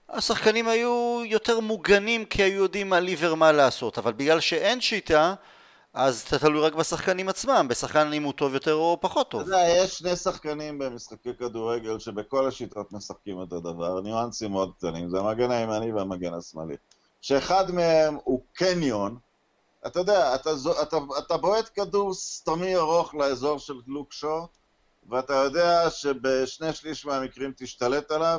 השחקנים 0.09 0.69
היו 0.69 1.23
יותר 1.27 1.61
מוגנים 1.61 2.25
כי 2.25 2.43
היו 2.43 2.63
יודעים 2.63 2.91
מה 2.91 3.01
ליבר 3.01 3.35
מה 3.35 3.53
לעשות, 3.53 3.99
אבל 3.99 4.13
בגלל 4.13 4.41
שאין 4.41 4.81
שיטה, 4.81 5.35
אז 5.95 6.25
אתה 6.29 6.39
תלוי 6.39 6.61
רק 6.61 6.75
בשחקנים 6.75 7.29
עצמם, 7.29 7.67
בשחקן 7.71 8.13
אם 8.13 8.23
הוא 8.23 8.33
טוב 8.33 8.55
יותר 8.55 8.75
או 8.75 8.99
פחות 9.01 9.31
טוב. 9.31 9.41
אתה 9.41 9.51
יודע, 9.51 9.69
יש 9.69 9.99
שני 9.99 10.17
שחקנים 10.17 10.79
במשחקי 10.79 11.31
כדורגל 11.39 11.99
שבכל 11.99 12.49
השיטות 12.49 12.93
משחקים 12.93 13.37
אותו 13.37 13.61
דבר, 13.61 14.01
ניואנסים 14.01 14.51
מאוד 14.51 14.73
קטנים, 14.79 15.09
זה 15.09 15.19
המגן 15.19 15.51
הימני 15.51 15.93
והמגן 15.93 16.35
השמאלי. 16.35 16.77
שאחד 17.21 17.71
מהם 17.71 18.17
הוא 18.25 18.41
קניון, 18.53 19.19
אתה 19.87 20.01
יודע, 20.01 20.35
אתה, 20.35 20.51
אתה, 20.83 20.97
אתה 21.19 21.37
בועט 21.37 21.71
כדור 21.75 22.15
סתמי 22.15 22.77
ארוך 22.77 23.15
לאזור 23.15 23.59
של 23.59 23.75
לוקשו, 23.87 24.47
ואתה 25.09 25.33
יודע 25.33 25.91
שבשני 25.91 26.73
שליש 26.73 27.07
מהמקרים 27.07 27.53
תשתלט 27.57 28.11
עליו, 28.11 28.39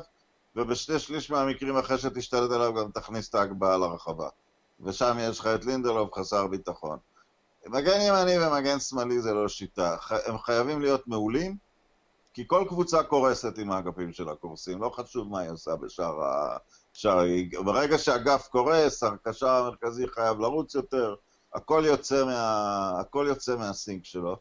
ובשני 0.56 1.00
שליש 1.00 1.30
מהמקרים 1.30 1.78
אחרי 1.78 1.98
שתשתלט 1.98 2.52
עליו 2.52 2.74
גם 2.74 2.92
תכניס 2.92 3.30
את 3.30 3.36
ההגבהה 3.36 3.78
לרחבה. 3.78 4.30
ושם 4.80 5.18
יש 5.22 5.40
לך 5.40 5.48
את 5.48 5.66
לינדלוב 5.66 6.10
חסר 6.14 6.48
ביטחון. 6.48 6.98
מגן 7.68 8.02
ימני 8.02 8.38
ומגן 8.38 8.80
שמאלי 8.80 9.22
זה 9.22 9.34
לא 9.34 9.48
שיטה. 9.48 9.96
הם 10.26 10.38
חייבים 10.38 10.82
להיות 10.82 11.08
מעולים, 11.08 11.58
כי 12.34 12.44
כל 12.48 12.66
קבוצה 12.68 13.04
קורסת 13.04 13.58
עם 13.58 13.72
האגפים 13.72 14.14
של 14.14 14.30
הקורסים, 14.30 14.82
לא 14.82 14.90
חשוב 14.90 15.28
מה 15.28 15.40
היא 15.40 15.52
עושה 15.52 15.76
בשאר 15.76 16.24
ה... 16.24 16.58
שער... 16.94 17.24
ברגע 17.66 17.98
שאגף 17.98 18.48
קורס, 18.48 19.04
הקשר 19.04 19.50
המרכזי 19.50 20.08
חייב 20.08 20.40
לרוץ 20.40 20.76
יותר, 20.76 21.16
הכל 21.56 21.84
יוצא, 21.86 22.26
מה... 22.26 23.00
הכל 23.00 23.26
יוצא 23.30 23.56
מהסינק 23.56 24.06
שלו. 24.06 24.38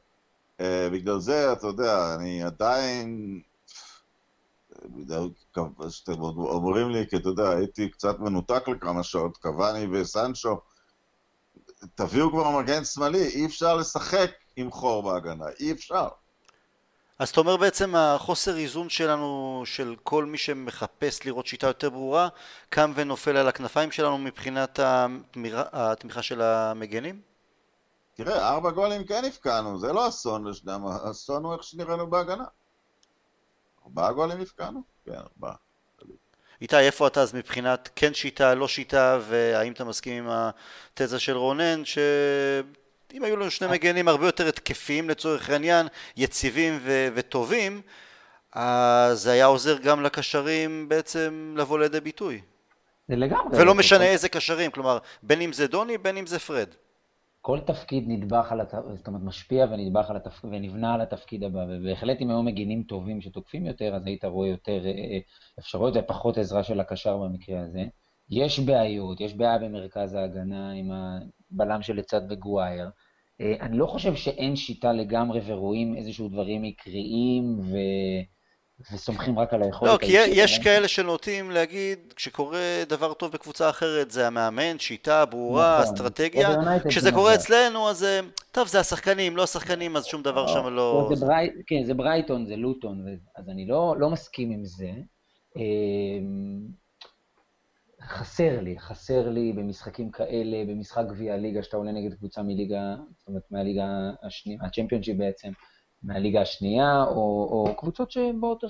Uh, 0.58 0.64
בגלל 0.92 1.18
זה, 1.18 1.52
אתה 1.52 1.66
יודע, 1.66 2.14
אני 2.14 2.42
עדיין... 2.42 3.40
שאתם 5.88 6.20
אומרים 6.22 6.90
לי, 6.90 7.06
כי 7.10 7.16
אתה 7.16 7.28
יודע, 7.28 7.50
הייתי 7.50 7.88
קצת 7.88 8.18
מנותק 8.18 8.68
לכמה 8.68 9.02
שעות, 9.02 9.36
קוואני 9.36 9.86
וסנצ'ו, 9.86 10.60
תביאו 11.94 12.30
כבר 12.30 12.50
מגן 12.50 12.84
שמאלי, 12.84 13.26
אי 13.26 13.46
אפשר 13.46 13.76
לשחק 13.76 14.30
עם 14.56 14.70
חור 14.70 15.02
בהגנה, 15.02 15.44
אי 15.60 15.72
אפשר. 15.72 16.08
אז 17.22 17.28
אתה 17.28 17.40
אומר 17.40 17.56
בעצם 17.56 17.94
החוסר 17.94 18.56
איזון 18.56 18.88
שלנו, 18.88 19.62
של 19.64 19.96
כל 20.02 20.24
מי 20.24 20.38
שמחפש 20.38 21.26
לראות 21.26 21.46
שיטה 21.46 21.66
יותר 21.66 21.90
ברורה, 21.90 22.28
קם 22.68 22.92
ונופל 22.94 23.36
על 23.36 23.48
הכנפיים 23.48 23.90
שלנו 23.90 24.18
מבחינת 24.18 24.80
התמיכה 25.72 26.22
של 26.22 26.42
המגנים? 26.42 27.20
תראה, 28.14 28.48
ארבע 28.48 28.70
גולים 28.70 29.04
כן 29.04 29.24
הפקענו, 29.24 29.78
זה 29.78 29.92
לא 29.92 30.08
אסון 30.08 30.46
לשנם, 30.46 30.86
האסון 30.86 31.44
הוא 31.44 31.52
איך 31.52 31.62
שנראינו 31.62 32.10
בהגנה. 32.10 32.44
ארבעה 33.84 34.12
גולים 34.12 34.40
הפקענו? 34.40 34.82
כן, 35.04 35.12
ארבעה. 35.12 35.54
איתי, 36.60 36.78
איפה 36.78 37.06
אתה 37.06 37.20
אז 37.20 37.34
מבחינת 37.34 37.88
כן 37.96 38.14
שיטה, 38.14 38.54
לא 38.54 38.68
שיטה, 38.68 39.18
והאם 39.22 39.72
אתה 39.72 39.84
מסכים 39.84 40.24
עם 40.24 40.50
התזה 40.94 41.18
של 41.18 41.36
רונן, 41.36 41.84
שאם 43.12 43.24
היו 43.24 43.36
לנו 43.36 43.50
שני 43.50 43.68
מגנים 43.72 44.08
הרבה 44.08 44.26
יותר 44.26 44.48
התקפיים 44.48 45.10
לצורך 45.10 45.50
העניין, 45.50 45.86
יציבים 46.16 46.78
ו- 46.80 47.08
וטובים, 47.14 47.82
אז 48.52 49.22
זה 49.22 49.32
היה 49.32 49.46
עוזר 49.46 49.78
גם 49.78 50.02
לקשרים 50.02 50.88
בעצם 50.88 51.54
לבוא 51.58 51.78
לידי 51.78 52.00
ביטוי. 52.00 52.40
לגמרי. 53.08 53.58
ולא 53.58 53.74
משנה 53.74 54.04
איזה 54.04 54.28
קשרים, 54.28 54.70
כלומר, 54.70 54.98
בין 55.22 55.40
אם 55.40 55.52
זה 55.52 55.66
דוני, 55.66 55.98
בין 55.98 56.16
אם 56.16 56.26
זה 56.26 56.38
פרד. 56.38 56.68
כל 57.40 57.58
תפקיד 57.60 58.04
נדבך 58.06 58.52
על 58.52 58.60
התפקיד, 58.60 58.96
זאת 58.96 59.06
אומרת 59.06 59.22
משפיע 59.22 59.66
ונדבך 59.70 60.10
על 60.10 60.16
התפקיד, 60.16 60.50
ונבנה 60.52 60.94
על 60.94 61.00
התפקיד 61.00 61.44
הבא, 61.44 61.60
ובהחלט 61.68 62.20
אם 62.20 62.30
היו 62.30 62.42
מגינים 62.42 62.82
טובים 62.82 63.20
שתוקפים 63.20 63.66
יותר, 63.66 63.94
אז 63.94 64.06
היית 64.06 64.24
רואה 64.24 64.48
יותר 64.48 64.84
אה, 64.84 64.90
אה, 64.90 65.18
אפשרויות 65.58 65.96
ופחות 65.96 66.38
עזרה 66.38 66.62
של 66.62 66.80
הקשר 66.80 67.16
במקרה 67.16 67.60
הזה. 67.60 67.84
יש 68.30 68.60
בעיות, 68.60 69.20
יש 69.20 69.34
בעיה 69.34 69.58
במרכז 69.58 70.14
ההגנה 70.14 70.72
עם 70.72 70.90
הבלם 71.54 71.82
שלצד 71.82 72.20
וגווייר. 72.30 72.90
אה, 73.40 73.54
אני 73.60 73.78
לא 73.78 73.86
חושב 73.86 74.14
שאין 74.14 74.56
שיטה 74.56 74.92
לגמרי 74.92 75.40
ורואים 75.46 75.96
איזשהו 75.96 76.28
דברים 76.28 76.62
מקריים 76.62 77.60
ו... 77.60 77.76
וסומכים 78.94 79.38
רק 79.38 79.54
על 79.54 79.62
היכולת 79.62 79.92
לא, 79.92 79.98
כי 79.98 80.12
יש 80.12 80.58
כאלה 80.58 80.88
שנוטים 80.88 81.50
להגיד, 81.50 82.12
כשקורה 82.16 82.82
דבר 82.88 83.12
טוב 83.14 83.32
בקבוצה 83.32 83.70
אחרת, 83.70 84.10
זה 84.10 84.26
המאמן, 84.26 84.78
שיטה 84.78 85.24
ברורה, 85.24 85.80
נכון. 85.80 85.94
אסטרטגיה. 85.94 86.48
כשזה 86.88 87.12
קורה 87.12 87.34
אצלנו, 87.34 87.88
אז 87.88 88.06
טוב, 88.52 88.68
זה 88.68 88.80
השחקנים, 88.80 89.36
לא 89.36 89.42
השחקנים, 89.42 89.96
אז 89.96 90.04
שום 90.04 90.22
דבר 90.22 90.46
שם 90.46 90.66
לא... 90.66 91.10
כן, 91.66 91.84
זה 91.84 91.94
ברייטון, 91.94 92.46
זה 92.46 92.56
לוטון, 92.56 93.04
אז 93.36 93.48
אני 93.48 93.66
לא, 93.66 93.94
לא 93.98 94.10
מסכים 94.10 94.50
עם 94.50 94.64
זה. 94.64 94.90
חסר 98.08 98.60
לי, 98.60 98.78
חסר 98.78 99.28
לי 99.28 99.52
במשחקים 99.52 100.10
כאלה, 100.10 100.64
במשחק 100.68 101.04
גביע 101.08 101.34
הליגה, 101.34 101.62
שאתה 101.62 101.76
עולה 101.76 101.92
נגד 101.92 102.14
קבוצה 102.14 102.42
מליגה, 102.42 102.96
זאת 103.16 103.28
אומרת, 103.28 103.42
מהליגה 103.50 104.10
השנייה, 104.22 104.58
הצ'מפיונשיפ 104.62 105.16
בעצם. 105.16 105.52
מהליגה 106.02 106.40
השנייה, 106.40 107.04
או, 107.04 107.48
או 107.50 107.76
קבוצות 107.76 108.10
שבאות 108.10 108.64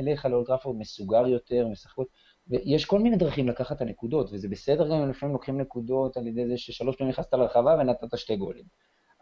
אליך 0.00 0.26
לאולטראפורד 0.26 0.76
מסוגר 0.78 1.26
יותר, 1.26 1.68
משחקות, 1.68 2.08
ויש 2.48 2.84
כל 2.84 3.00
מיני 3.00 3.16
דרכים 3.16 3.48
לקחת 3.48 3.76
את 3.76 3.80
הנקודות, 3.80 4.32
וזה 4.32 4.48
בסדר 4.48 4.88
גם 4.88 5.02
אם 5.02 5.10
לפעמים 5.10 5.32
לוקחים 5.32 5.60
נקודות 5.60 6.16
על 6.16 6.26
ידי 6.26 6.46
זה 6.46 6.56
ששלוש 6.56 6.96
פעמים 6.96 7.12
נכנסת 7.12 7.34
לרחבה 7.34 7.76
ונתת 7.80 8.18
שתי 8.18 8.36
גולים. 8.36 8.64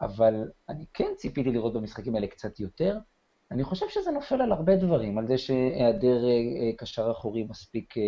אבל 0.01 0.35
אני 0.69 0.85
כן 0.95 1.13
ציפיתי 1.17 1.51
לראות 1.51 1.73
במשחקים 1.73 2.15
האלה 2.15 2.27
קצת 2.27 2.61
יותר. 2.61 2.99
אני 3.53 3.64
חושב 3.64 3.86
שזה 3.88 4.11
נופל 4.11 4.42
על 4.42 4.53
הרבה 4.53 4.76
דברים, 4.76 5.18
על 5.18 5.26
זה 5.26 5.38
שהיעדר 5.38 6.24
אה, 6.24 6.30
אה, 6.30 6.70
קשר 6.76 7.11
אחורי 7.11 7.44
מספיק 7.44 7.98
אה, 7.98 8.03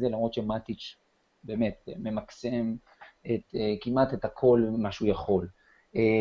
זה, 0.00 0.08
למרות 0.08 0.34
שמטיץ' 0.34 0.96
באמת 1.44 1.88
ממקסם 1.98 2.74
את, 3.26 3.54
כמעט 3.80 4.14
את 4.14 4.24
הכל 4.24 4.62
מה 4.78 4.92
שהוא 4.92 5.08
יכול. 5.08 5.48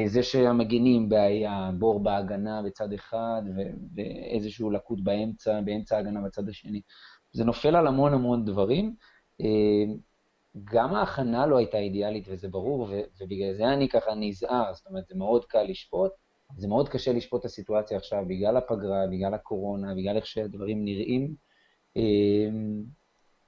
זה 0.05 0.23
שהמגנים 0.23 1.09
בעיה, 1.09 1.71
בור 1.79 2.03
בהגנה 2.03 2.61
בצד 2.61 2.93
אחד 2.93 3.41
ואיזשהו 3.95 4.71
לקות 4.71 5.03
באמצע, 5.03 5.61
באמצע 5.61 5.95
ההגנה 5.97 6.21
בצד 6.21 6.49
השני. 6.49 6.81
זה 7.31 7.43
נופל 7.43 7.75
על 7.75 7.87
המון 7.87 8.13
המון 8.13 8.45
דברים. 8.45 8.95
גם 10.63 10.95
ההכנה 10.95 11.45
לא 11.45 11.57
הייתה 11.57 11.77
אידיאלית 11.77 12.25
וזה 12.27 12.47
ברור, 12.47 12.87
ובגלל 13.21 13.53
זה 13.53 13.73
אני 13.73 13.89
ככה 13.89 14.15
נזהר, 14.15 14.73
זאת 14.73 14.87
אומרת, 14.87 15.07
זה 15.07 15.15
מאוד 15.15 15.45
קל 15.45 15.63
לשפוט, 15.63 16.11
זה 16.57 16.67
מאוד 16.67 16.89
קשה 16.89 17.13
לשפוט 17.13 17.39
את 17.39 17.45
הסיטואציה 17.45 17.97
עכשיו 17.97 18.23
בגלל 18.27 18.57
הפגרה, 18.57 19.07
בגלל 19.11 19.33
הקורונה, 19.33 19.93
בגלל 19.95 20.15
איך 20.15 20.25
שהדברים 20.25 20.85
נראים. 20.85 21.35
אה, 21.97 22.49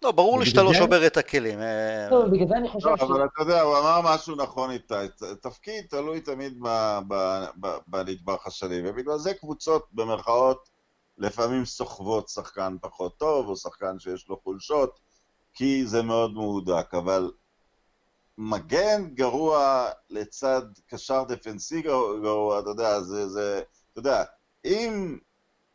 לא, 0.03 0.11
ברור 0.11 0.39
לי 0.39 0.45
שאתה 0.45 0.63
לא 0.63 0.73
שובר 0.73 1.07
את 1.07 1.17
הכלים. 1.17 1.59
אה, 1.59 2.09
לא, 2.11 2.25
בגלל 2.25 2.47
זה 2.47 2.57
אני 2.57 2.69
חושב 2.69 2.89
ש... 2.97 3.01
אבל 3.01 3.25
אתה 3.25 3.41
יודע, 3.41 3.61
הוא 3.61 3.77
אמר 3.77 4.01
משהו 4.03 4.35
נכון 4.35 4.71
איתי. 4.71 4.93
תפקיד 5.41 5.85
תלוי 5.89 6.21
תמיד 6.21 6.59
בנדבך 7.87 8.47
השני, 8.47 8.89
ובגלל 8.89 9.17
זה 9.17 9.33
קבוצות, 9.33 9.87
במרכאות, 9.91 10.69
לפעמים 11.17 11.65
סוחבות 11.65 12.29
שחקן 12.29 12.75
פחות 12.81 13.17
טוב, 13.17 13.47
או 13.47 13.55
שחקן 13.55 13.99
שיש 13.99 14.29
לו 14.29 14.37
חולשות, 14.43 14.99
כי 15.53 15.85
זה 15.85 16.01
מאוד 16.01 16.33
מהודק. 16.33 16.93
אבל 16.93 17.31
מגן 18.37 19.07
גרוע 19.13 19.89
לצד 20.09 20.61
קשר 20.87 21.23
דפנסיבי 21.23 21.81
גרוע, 21.81 22.59
אתה 22.59 22.69
יודע, 22.69 23.01
זה, 23.01 23.27
זה, 23.27 23.61
אתה 23.91 23.99
יודע, 23.99 24.23
אם 24.65 25.17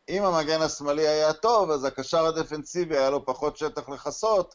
אם 0.09 0.25
המגן 0.25 0.63
השמאלי 0.63 1.09
היה 1.09 1.33
טוב, 1.33 1.71
אז 1.71 1.85
הקשר 1.85 2.27
הדפנסיבי 2.27 2.97
היה 2.97 3.11
לו 3.11 3.27
פחות 3.27 3.57
שטח 3.57 3.89
לכסות, 3.89 4.55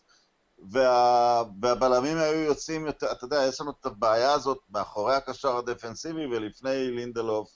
וה... 0.72 1.44
והבלמים 1.62 2.18
היו 2.18 2.40
יוצאים 2.40 2.86
יותר, 2.86 3.12
אתה 3.12 3.26
יודע, 3.26 3.46
יש 3.50 3.62
לנו 3.62 3.72
את 3.82 3.86
הבעיה 3.86 4.34
הזאת 4.34 4.60
מאחורי 4.70 5.16
הקשר 5.16 5.58
הדפנסיבי 5.58 6.26
ולפני 6.26 6.92
לינדלוף 6.92 7.50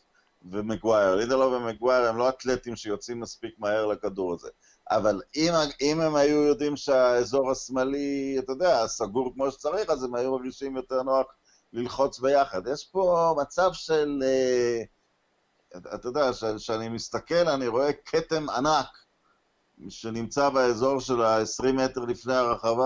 ומגווייר. 0.52 1.16
לינדלוף 1.16 1.54
ומגווייר 1.54 2.10
הם 2.10 2.18
לא 2.18 2.30
אתלטים 2.30 2.76
שיוצאים 2.76 3.20
מספיק 3.20 3.56
מהר 3.60 3.86
לכדור 3.86 4.34
הזה. 4.34 4.50
אבל 4.92 5.22
אם, 5.36 5.54
אם 5.82 6.02
הם 6.02 6.16
היו 6.16 6.44
יודעים 6.44 6.76
שהאזור 6.76 7.52
השמאלי, 7.52 8.36
אתה 8.40 8.52
יודע, 8.52 8.88
סגור 8.88 9.34
כמו 9.34 9.52
שצריך, 9.52 9.90
אז 9.90 10.04
הם 10.04 10.16
היו 10.16 10.32
מרגישים 10.32 10.76
יותר 10.76 11.04
נוח 11.04 11.26
ללחוץ 11.74 12.20
ביחד. 12.20 12.62
יש 12.68 12.86
פה 12.86 13.36
מצב 13.42 13.70
של... 13.74 14.24
Uh, 14.24 14.88
אתה 15.96 16.08
יודע, 16.08 16.32
כשאני 16.58 16.90
מסתכל 16.90 17.48
אני 17.48 17.68
רואה 17.68 17.94
כתם 18.06 18.50
ענק 18.50 18.88
שנמצא 19.90 20.50
באזור 20.50 21.00
של 21.00 21.22
ה-20 21.22 21.72
מטר 21.72 22.02
לפני 22.02 22.34
הרחבה 22.34 22.86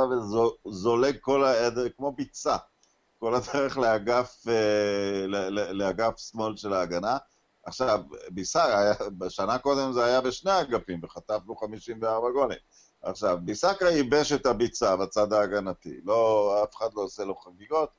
וזולג 0.66 1.18
כל 1.22 1.44
העדר, 1.44 1.90
כמו 1.90 2.12
ביצה, 2.12 2.58
כל 3.20 3.36
הדרך 3.36 3.78
לאגף, 3.78 4.44
אה, 4.48 5.26
לאגף 5.74 6.18
שמאל 6.18 6.58
של 6.58 6.74
ההגנה. 6.74 7.18
עכשיו, 7.66 8.02
ביסאקה, 8.30 8.94
בשנה 9.18 9.58
קודם 9.58 9.92
זה 9.92 10.06
היה 10.06 10.22
בשני 10.22 10.62
אגפים, 10.62 11.00
וחטפנו 11.04 11.56
54 11.56 12.32
גולים. 12.32 12.58
עכשיו, 13.02 13.38
ביסאקה 13.42 13.86
ייבש 13.86 14.32
את 14.32 14.46
הביצה 14.46 14.96
בצד 14.96 15.34
ההגנתי, 15.34 16.00
לא, 16.04 16.64
אף 16.64 16.76
אחד 16.76 16.90
לא 16.96 17.02
עושה 17.02 17.24
לו 17.24 17.36
חגיגות, 17.36 17.90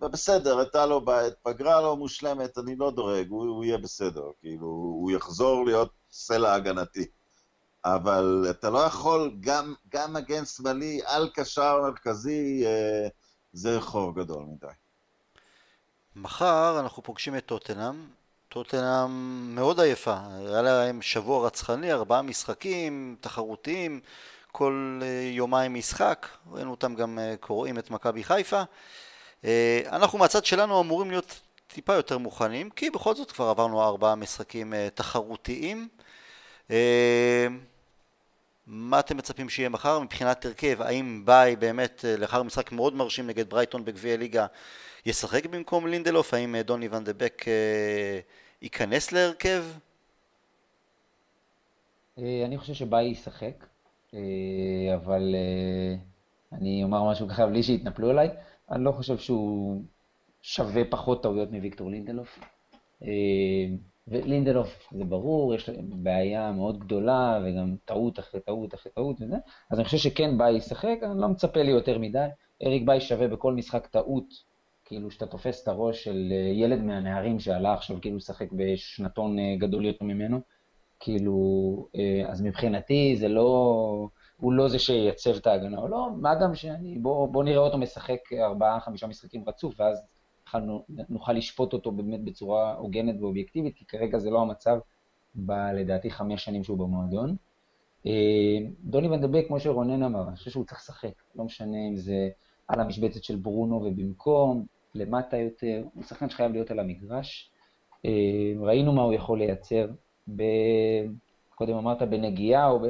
ובסדר, 0.00 0.58
הייתה 0.58 0.86
לו 0.86 1.00
בעיה, 1.00 1.30
פגרה 1.42 1.80
לא 1.80 1.96
מושלמת, 1.96 2.58
אני 2.58 2.76
לא 2.76 2.90
דורג, 2.90 3.28
הוא, 3.28 3.46
הוא 3.46 3.64
יהיה 3.64 3.78
בסדר, 3.78 4.30
כאילו, 4.40 4.66
הוא 4.66 5.10
יחזור 5.10 5.64
להיות 5.64 5.90
סלע 6.10 6.54
הגנתי. 6.54 7.06
אבל 7.84 8.46
אתה 8.50 8.70
לא 8.70 8.78
יכול, 8.78 9.36
גם, 9.40 9.74
גם 9.88 10.12
מגן 10.12 10.44
שמאלי 10.44 11.00
על 11.04 11.30
קשר 11.34 11.80
מרכזי, 11.82 12.66
אה, 12.66 13.08
זה 13.52 13.80
חור 13.80 14.14
גדול 14.14 14.44
מדי. 14.44 14.66
מחר 16.16 16.80
אנחנו 16.80 17.02
פוגשים 17.02 17.36
את 17.36 17.46
טוטנאם, 17.46 18.06
טוטנאם 18.48 19.10
מאוד 19.54 19.80
עייפה, 19.80 20.16
היה 20.38 20.62
להם 20.62 21.02
שבוע 21.02 21.46
רצחני, 21.46 21.92
ארבעה 21.92 22.22
משחקים 22.22 23.16
תחרותיים, 23.20 24.00
כל 24.52 25.00
אה, 25.02 25.30
יומיים 25.32 25.74
משחק, 25.74 26.28
ראינו 26.52 26.70
אותם 26.70 26.94
גם 26.94 27.18
אה, 27.18 27.34
קוראים 27.40 27.78
את 27.78 27.90
מכבי 27.90 28.24
חיפה. 28.24 28.62
אה, 29.44 29.80
אנחנו 29.86 30.18
מהצד 30.18 30.44
שלנו 30.44 30.80
אמורים 30.80 31.10
להיות 31.10 31.40
טיפה 31.66 31.94
יותר 31.94 32.18
מוכנים, 32.18 32.70
כי 32.70 32.90
בכל 32.90 33.14
זאת 33.14 33.32
כבר 33.32 33.44
עברנו 33.44 33.82
ארבעה 33.82 34.14
משחקים 34.14 34.74
תחרותיים. 34.94 35.88
מה 38.66 39.00
אתם 39.00 39.16
מצפים 39.16 39.48
שיהיה 39.48 39.68
מחר 39.68 39.98
מבחינת 39.98 40.44
הרכב? 40.44 40.82
האם 40.82 41.22
ביי 41.24 41.56
באמת 41.56 42.04
לאחר 42.18 42.42
משחק 42.42 42.72
מאוד 42.72 42.94
מרשים 42.94 43.26
נגד 43.26 43.50
ברייטון 43.50 43.84
בגביע 43.84 44.16
ליגה 44.16 44.46
ישחק 45.06 45.46
במקום 45.46 45.86
לינדלוף? 45.86 46.34
האם 46.34 46.56
דוני 46.56 46.88
ון 46.88 47.04
דה 47.04 47.12
בק 47.12 47.44
ייכנס 48.62 49.12
להרכב? 49.12 49.64
אני 52.18 52.58
חושב 52.58 52.74
שביי 52.74 53.06
ישחק. 53.06 53.66
אה, 54.14 54.94
אבל 54.94 55.34
אה, 55.34 55.96
אני 56.58 56.84
אומר 56.84 57.10
משהו 57.10 57.28
ככה 57.28 57.46
בלי 57.46 57.62
שיתנפלו 57.62 58.10
עליי, 58.10 58.28
אני 58.70 58.84
לא 58.84 58.92
חושב 58.92 59.18
שהוא 59.18 59.82
שווה 60.42 60.82
פחות 60.90 61.22
טעויות 61.22 61.52
מוויקטור 61.52 61.90
לינדלוף. 61.90 62.38
אה, 63.02 63.08
ולינדלוף, 64.08 64.88
זה 64.92 65.04
ברור, 65.04 65.54
יש 65.54 65.70
בעיה 65.80 66.52
מאוד 66.52 66.78
גדולה, 66.78 67.40
וגם 67.44 67.76
טעות 67.84 68.18
אחרי 68.18 68.40
טעות 68.40 68.74
אחרי 68.74 68.92
טעות 68.92 69.16
וזה, 69.20 69.36
אז 69.70 69.78
אני 69.78 69.84
חושב 69.84 69.98
שכן 69.98 70.38
ביי 70.38 70.56
ישחק, 70.56 70.98
אני 71.02 71.20
לא 71.20 71.28
מצפה 71.28 71.62
לי 71.62 71.70
יותר 71.70 71.98
מדי. 71.98 72.26
אריק 72.62 72.82
ביי 72.86 73.00
שווה 73.00 73.28
בכל 73.28 73.54
משחק 73.54 73.86
טעות, 73.86 74.24
כאילו 74.86 75.10
שאתה 75.10 75.26
תופס 75.26 75.62
את 75.62 75.68
הראש 75.68 76.04
של 76.04 76.32
ילד 76.52 76.82
מהנערים 76.82 77.40
שעלה 77.40 77.74
עכשיו 77.74 78.00
כאילו 78.00 78.16
לשחק 78.16 78.52
בשנתון 78.52 79.36
גדול 79.58 79.84
יותר 79.84 80.04
ממנו. 80.04 80.40
כאילו, 81.00 81.88
אה, 81.96 82.30
אז 82.30 82.42
מבחינתי 82.42 83.16
זה 83.16 83.28
לא, 83.28 84.08
הוא 84.36 84.52
לא 84.52 84.68
זה 84.68 84.78
שייצב 84.78 85.34
את 85.36 85.46
ההגנה 85.46 85.78
או 85.78 85.88
לא, 85.88 86.08
מה 86.16 86.34
גם 86.34 86.54
שאני, 86.54 86.98
בוא, 86.98 87.28
בוא 87.28 87.44
נראה 87.44 87.58
אותו 87.58 87.78
משחק 87.78 88.32
ארבעה, 88.32 88.80
חמישה 88.80 89.06
משחקים 89.06 89.44
רצוף, 89.46 89.74
ואז 89.80 90.02
נוכל 91.08 91.32
לשפוט 91.32 91.72
אותו 91.72 91.92
באמת 91.92 92.24
בצורה 92.24 92.74
הוגנת 92.74 93.14
ואובייקטיבית, 93.20 93.76
כי 93.76 93.84
כרגע 93.84 94.18
זה 94.18 94.30
לא 94.30 94.40
המצב 94.42 94.78
בלדעתי 95.34 96.10
חמש 96.10 96.44
שנים 96.44 96.64
שהוא 96.64 96.78
במועדון. 96.78 97.36
אה, 98.06 98.58
דוני 98.84 99.08
ונדבק, 99.08 99.44
כמו 99.48 99.60
שרונן 99.60 100.02
אמר, 100.02 100.28
אני 100.28 100.36
חושב 100.36 100.50
שהוא 100.50 100.64
צריך 100.64 100.80
לשחק, 100.80 101.12
לא 101.34 101.44
משנה 101.44 101.76
אם 101.88 101.96
זה 101.96 102.28
על 102.68 102.80
המשבצת 102.80 103.24
של 103.24 103.36
ברונו 103.36 103.76
ובמקום, 103.76 104.66
למטה 104.96 105.36
יותר, 105.36 105.82
הוא 105.94 106.02
שחקן 106.02 106.28
שחייב 106.28 106.52
להיות 106.52 106.70
על 106.70 106.78
המגרש. 106.78 107.50
אה, 108.04 108.52
ראינו 108.60 108.92
מה 108.92 109.02
הוא 109.02 109.12
יכול 109.12 109.38
לייצר, 109.38 109.86
ב... 110.36 110.42
קודם 111.54 111.76
אמרת 111.76 112.02
בנגיעה, 112.02 112.68
או 112.68 112.80
ב... 112.80 112.86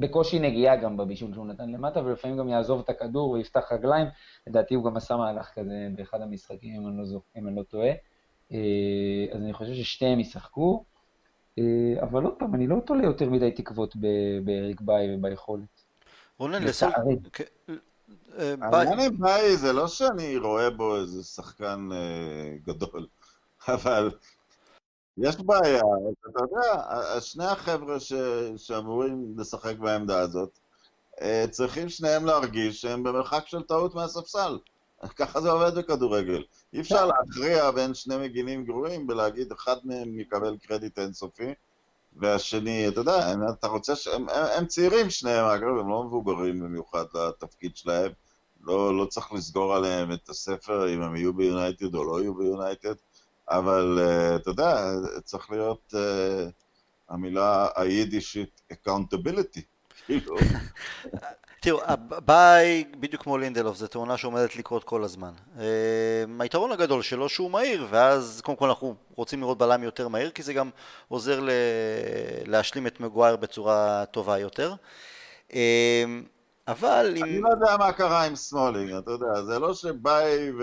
בקושי 0.00 0.38
נגיעה 0.38 0.76
גם 0.76 0.96
בבישול 0.96 1.34
שהוא 1.34 1.46
נתן 1.46 1.70
למטה, 1.70 2.04
ולפעמים 2.04 2.36
גם 2.36 2.48
יעזוב 2.48 2.80
את 2.80 2.88
הכדור 2.88 3.30
ויפתח 3.30 3.72
רגליים. 3.72 4.06
לדעתי 4.46 4.74
הוא 4.74 4.84
גם 4.84 4.96
עשה 4.96 5.16
מהלך 5.16 5.50
כזה 5.54 5.88
באחד 5.94 6.20
המשחקים, 6.20 6.82
אם 6.82 6.88
אני 6.88 6.98
לא, 6.98 7.04
זוכ... 7.04 7.22
אם 7.36 7.48
אני 7.48 7.56
לא 7.56 7.62
טועה. 7.62 7.90
אה, 8.52 9.26
אז 9.32 9.42
אני 9.42 9.52
חושב 9.52 9.74
ששתיהם 9.74 10.20
ישחקו, 10.20 10.84
אה, 11.58 12.02
אבל 12.02 12.24
עוד 12.24 12.34
פעם, 12.38 12.54
אני 12.54 12.66
לא 12.66 12.76
תולה 12.86 13.04
יותר 13.04 13.30
מדי 13.30 13.50
תקוות 13.50 13.96
באריק 14.44 14.80
ביי 14.80 15.14
וביכולת. 15.14 15.82
רונן, 16.38 16.62
לסול... 16.62 16.90
אה, 18.38 18.54
העניין 18.60 19.00
עם 19.00 19.20
ביי 19.20 19.56
זה 19.56 19.72
לא 19.72 19.88
שאני 19.88 20.38
רואה 20.38 20.70
בו 20.70 20.96
איזה 20.96 21.24
שחקן 21.24 21.88
גדול, 22.64 23.06
אבל 23.74 24.10
יש 25.18 25.36
בעיה, 25.36 25.82
אתה 26.30 26.40
יודע, 26.42 27.20
שני 27.20 27.44
החבר'ה 27.44 28.00
ש... 28.00 28.12
שאמורים 28.56 29.34
לשחק 29.36 29.76
בעמדה 29.76 30.20
הזאת, 30.20 30.58
אה, 31.20 31.44
צריכים 31.50 31.88
שניהם 31.88 32.26
להרגיש 32.26 32.80
שהם 32.80 33.02
במרחק 33.02 33.46
של 33.46 33.62
טעות 33.62 33.94
מהספסל. 33.94 34.58
ככה 35.18 35.40
זה 35.40 35.50
עובד 35.50 35.78
בכדורגל. 35.78 36.42
אי 36.72 36.80
אפשר 36.80 37.06
להכריע 37.06 37.70
בין 37.70 37.94
שני 37.94 38.16
מגינים 38.16 38.64
גרועים 38.64 39.08
ולהגיד 39.08 39.52
אחד 39.52 39.76
מהם 39.84 40.20
יקבל 40.20 40.56
קרדיט 40.62 40.98
אינסופי, 40.98 41.54
והשני, 42.16 42.88
אתה 42.88 43.00
יודע, 43.00 43.32
אתה 43.50 43.66
רוצה 43.66 43.96
ש... 43.96 44.06
הם, 44.06 44.28
הם 44.28 44.66
צעירים 44.66 45.10
שניהם, 45.10 45.44
אגב, 45.44 45.68
הם 45.68 45.88
לא 45.88 46.04
מבוגרים 46.04 46.60
במיוחד 46.60 47.04
לתפקיד 47.14 47.76
שלהם. 47.76 48.12
לא, 48.66 48.96
לא 48.96 49.04
צריך 49.04 49.32
לסגור 49.32 49.74
עליהם 49.74 50.12
את 50.12 50.28
הספר 50.28 50.94
אם 50.94 51.02
הם 51.02 51.16
יהיו 51.16 51.34
ביונייטד 51.34 51.94
או 51.94 52.04
לא 52.04 52.20
יהיו 52.20 52.34
ביונייטד. 52.34 52.94
אבל 53.48 53.98
uh, 53.98 54.36
אתה 54.36 54.50
יודע, 54.50 54.90
צריך 55.24 55.50
להיות 55.50 55.94
uh, 55.94 56.50
המילה 57.08 57.68
היידישית 57.76 58.60
accountability, 58.72 59.60
כאילו. 60.06 60.36
תראו, 61.60 61.80
באיי, 62.24 62.84
בדיוק 63.00 63.22
כמו 63.22 63.38
לינדלוף, 63.38 63.76
זו 63.76 63.86
תאונה 63.86 64.16
שעומדת 64.16 64.56
לקרות 64.56 64.84
כל 64.84 65.04
הזמן. 65.04 65.32
אה, 65.56 65.60
היתרון 66.38 66.72
הגדול 66.72 67.02
שלו 67.02 67.28
שהוא 67.28 67.50
מהיר, 67.50 67.86
ואז 67.90 68.40
קודם 68.44 68.58
כל 68.58 68.68
אנחנו 68.68 68.94
רוצים 69.14 69.40
לראות 69.40 69.58
בלם 69.58 69.82
יותר 69.82 70.08
מהיר, 70.08 70.30
כי 70.30 70.42
זה 70.42 70.54
גם 70.54 70.70
עוזר. 71.08 71.40
להשלים 72.46 72.86
את 72.86 73.00
מגווייר 73.00 73.36
בצורה 73.36 74.04
טובה 74.10 74.38
יותר. 74.38 74.74
אבל 76.68 77.14
אם... 77.16 77.24
אני 77.24 77.40
לא 77.40 77.48
יודע 77.48 77.76
מה 77.76 77.92
קרה 77.92 78.24
עם 78.24 78.36
סמולינג, 78.36 78.92
אתה 78.92 79.10
יודע, 79.10 79.42
זה 79.42 79.58
לא 79.58 79.74
שבאיי 79.74 80.52
ו... 80.58 80.62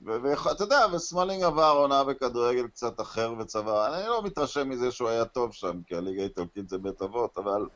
ואתה 0.00 0.64
יודע, 0.64 0.86
וסמולינג 0.92 1.42
עבר 1.42 1.70
עונה 1.70 2.04
בכדורגל 2.04 2.66
קצת 2.66 3.00
אחר 3.00 3.34
וצבר, 3.38 3.96
אני 3.96 4.06
לא 4.06 4.22
מתרשם 4.22 4.68
מזה 4.68 4.90
שהוא 4.90 5.08
היה 5.08 5.24
טוב 5.24 5.52
שם, 5.52 5.80
כי 5.86 5.94
הליגה 5.94 6.22
האיטלקית 6.22 6.68
זה 6.68 6.78
בית 6.78 7.02
אבות, 7.02 7.38
אבל 7.38 7.66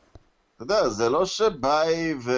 אתה 0.55 0.63
יודע, 0.63 0.89
זה 0.89 1.09
לא 1.09 1.25
שבאיי 1.25 2.13
ו... 2.23 2.31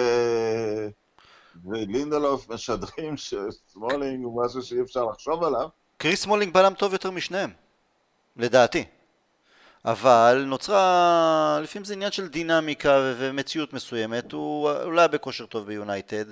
ולינדלוף 1.64 2.48
משדרים 2.50 3.16
שסמולינג 3.16 4.24
הוא 4.24 4.44
משהו 4.44 4.62
שאי 4.62 4.80
אפשר 4.80 5.04
לחשוב 5.04 5.44
עליו. 5.44 5.68
קריס 5.96 6.22
סמולינג 6.22 6.54
בלם 6.54 6.74
טוב 6.74 6.92
יותר 6.92 7.10
משניהם, 7.10 7.50
לדעתי. 8.36 8.84
אבל 9.86 10.44
נוצרה, 10.46 11.58
לפעמים 11.62 11.84
זה 11.84 11.94
עניין 11.94 12.12
של 12.12 12.28
דינמיקה 12.28 13.12
ומציאות 13.18 13.72
מסוימת, 13.72 14.32
הוא 14.32 14.70
לא 14.70 15.00
היה 15.00 15.08
בכושר 15.08 15.46
טוב 15.46 15.66
ביונייטד, 15.66 16.24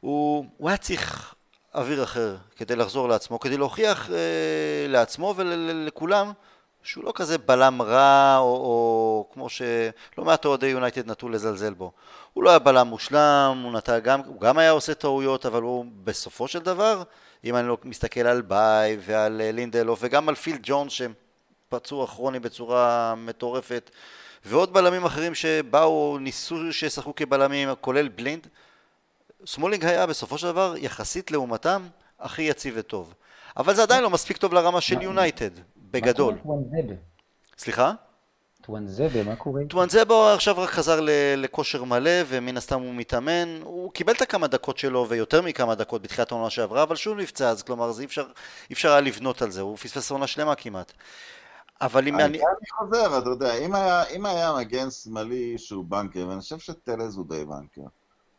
הוא, 0.00 0.46
הוא 0.56 0.68
היה 0.68 0.76
צריך 0.76 1.34
אוויר 1.74 2.02
אחר 2.02 2.36
כדי 2.56 2.76
לחזור 2.76 3.08
לעצמו, 3.08 3.40
כדי 3.40 3.56
להוכיח 3.56 4.10
אה, 4.10 4.86
לעצמו 4.88 5.34
ולכולם 5.36 6.32
שהוא 6.82 7.04
לא 7.04 7.12
כזה 7.14 7.38
בלם 7.38 7.82
רע, 7.82 8.36
או, 8.38 8.44
או 8.44 9.28
כמו 9.32 9.48
שלא 9.48 10.24
מעט 10.24 10.44
אוהדי 10.44 10.66
יונייטד 10.66 11.10
נטו 11.10 11.28
לזלזל 11.28 11.74
בו. 11.74 11.92
הוא 12.32 12.44
לא 12.44 12.50
היה 12.50 12.58
בלם 12.58 12.86
מושלם, 12.86 13.60
הוא, 13.64 13.72
נטע 13.72 13.98
גם, 13.98 14.20
הוא 14.26 14.40
גם 14.40 14.58
היה 14.58 14.70
עושה 14.70 14.94
טעויות, 14.94 15.46
אבל 15.46 15.62
הוא 15.62 15.84
בסופו 16.04 16.48
של 16.48 16.58
דבר, 16.58 17.02
אם 17.44 17.56
אני 17.56 17.68
לא 17.68 17.78
מסתכל 17.84 18.20
על 18.20 18.42
באיי 18.42 18.98
ועל 19.00 19.40
אה, 19.40 19.52
לינדלוף 19.52 19.98
וגם 20.02 20.28
על 20.28 20.34
פיל 20.34 20.60
ג'ונס 20.62 20.92
שפצוע 21.72 22.06
כרוני 22.06 22.40
בצורה 22.40 23.14
מטורפת, 23.16 23.90
ועוד 24.44 24.72
בלמים 24.72 25.04
אחרים 25.04 25.34
שבאו, 25.34 26.18
ניסו 26.18 26.72
שישחקו 26.72 27.14
כבלמים, 27.14 27.68
כולל 27.80 28.08
בלינד, 28.08 28.46
סמולינג 29.46 29.84
היה 29.84 30.06
בסופו 30.06 30.38
של 30.38 30.46
דבר, 30.46 30.74
יחסית 30.78 31.30
לעומתם, 31.30 31.82
הכי 32.20 32.42
יציב 32.42 32.74
וטוב. 32.76 33.14
אבל 33.56 33.74
זה 33.74 33.82
עדיין 33.82 34.02
לא 34.02 34.10
מספיק 34.10 34.36
טוב 34.36 34.54
לרמה 34.54 34.80
של 34.80 35.02
יונייטד, 35.02 35.50
בגדול. 35.76 36.34
סליחה? 37.58 37.92
טואנזבה, 38.62 39.22
מה 39.22 39.36
קורה? 39.36 39.62
טואנזבה 39.68 40.34
עכשיו 40.34 40.58
רק 40.58 40.70
חזר 40.70 41.00
לכושר 41.36 41.84
מלא, 41.84 42.10
ומן 42.28 42.56
הסתם 42.56 42.80
הוא 42.80 42.94
מתאמן. 42.94 43.60
הוא 43.62 43.92
קיבל 43.92 44.12
את 44.12 44.22
הכמה 44.22 44.46
דקות 44.46 44.78
שלו, 44.78 45.06
ויותר 45.08 45.42
מכמה 45.42 45.74
דקות 45.74 46.02
בתחילת 46.02 46.32
העונה 46.32 46.50
שעברה, 46.50 46.82
אבל 46.82 46.96
שוב 46.96 47.18
נפצע, 47.18 47.48
אז 47.48 47.62
כלומר, 47.62 47.90
אי 48.00 48.04
אפשר, 48.04 48.26
אי 48.70 48.74
אפשר 48.74 48.90
היה 48.90 49.00
לבנות 49.00 49.42
על 49.42 49.50
זה, 49.50 49.60
הוא 49.60 49.76
פספס 49.76 50.10
עונה 50.10 50.26
שלמה 50.26 50.54
כמעט. 50.54 50.92
אבל 51.82 52.08
אם 52.08 52.14
אני... 52.14 52.24
אני 52.24 52.70
חוזר, 52.78 53.18
אתה 53.18 53.28
יודע, 53.28 53.54
אם 53.54 53.74
היה, 53.74 54.04
אם 54.04 54.26
היה 54.26 54.52
מגן 54.58 54.90
שמאלי 54.90 55.58
שהוא 55.58 55.84
בנקר, 55.84 56.28
ואני 56.28 56.40
חושב 56.40 56.58
שטלז 56.58 57.16
הוא 57.16 57.26
די 57.28 57.44
בנקר. 57.44 57.80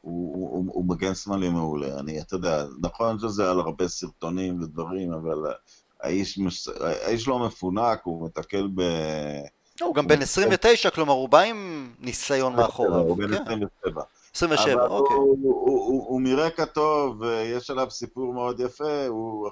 הוא, 0.01 0.33
הוא, 0.33 0.65
הוא 0.73 0.85
מגן 0.85 1.15
שמאלי 1.15 1.49
מעולה. 1.49 1.99
אני, 1.99 2.21
אתה 2.21 2.35
יודע, 2.35 2.65
נכון 2.81 3.19
שזה 3.19 3.51
על 3.51 3.59
הרבה 3.59 3.87
סרטונים 3.87 4.61
ודברים, 4.61 5.13
אבל 5.13 5.53
האיש, 6.01 6.37
מש... 6.37 6.67
האיש 6.67 7.27
לא 7.27 7.39
מפונק, 7.39 8.01
הוא 8.03 8.25
מתקל 8.25 8.67
ב... 8.75 8.81
לא, 9.81 9.85
הוא 9.85 9.95
גם 9.95 10.07
בן 10.07 10.21
29, 10.21 10.89
כלומר 10.89 11.13
הוא 11.13 11.29
בא 11.29 11.39
עם 11.39 11.89
ניסיון 11.99 12.55
מאחוריו. 12.55 12.99
הוא 12.99 13.17
בן 13.17 13.27
כן. 13.27 13.43
27. 13.43 14.01
27, 14.35 14.73
אבל 14.73 14.91
אוקיי. 14.91 15.15
הוא, 15.15 15.37
הוא, 15.41 15.85
הוא, 15.85 16.05
הוא 16.07 16.21
מרקע 16.21 16.65
טוב, 16.65 17.23
יש 17.55 17.69
עליו 17.69 17.91
סיפור 17.91 18.33
מאוד 18.33 18.59
יפה, 18.59 19.07
הוא... 19.07 19.49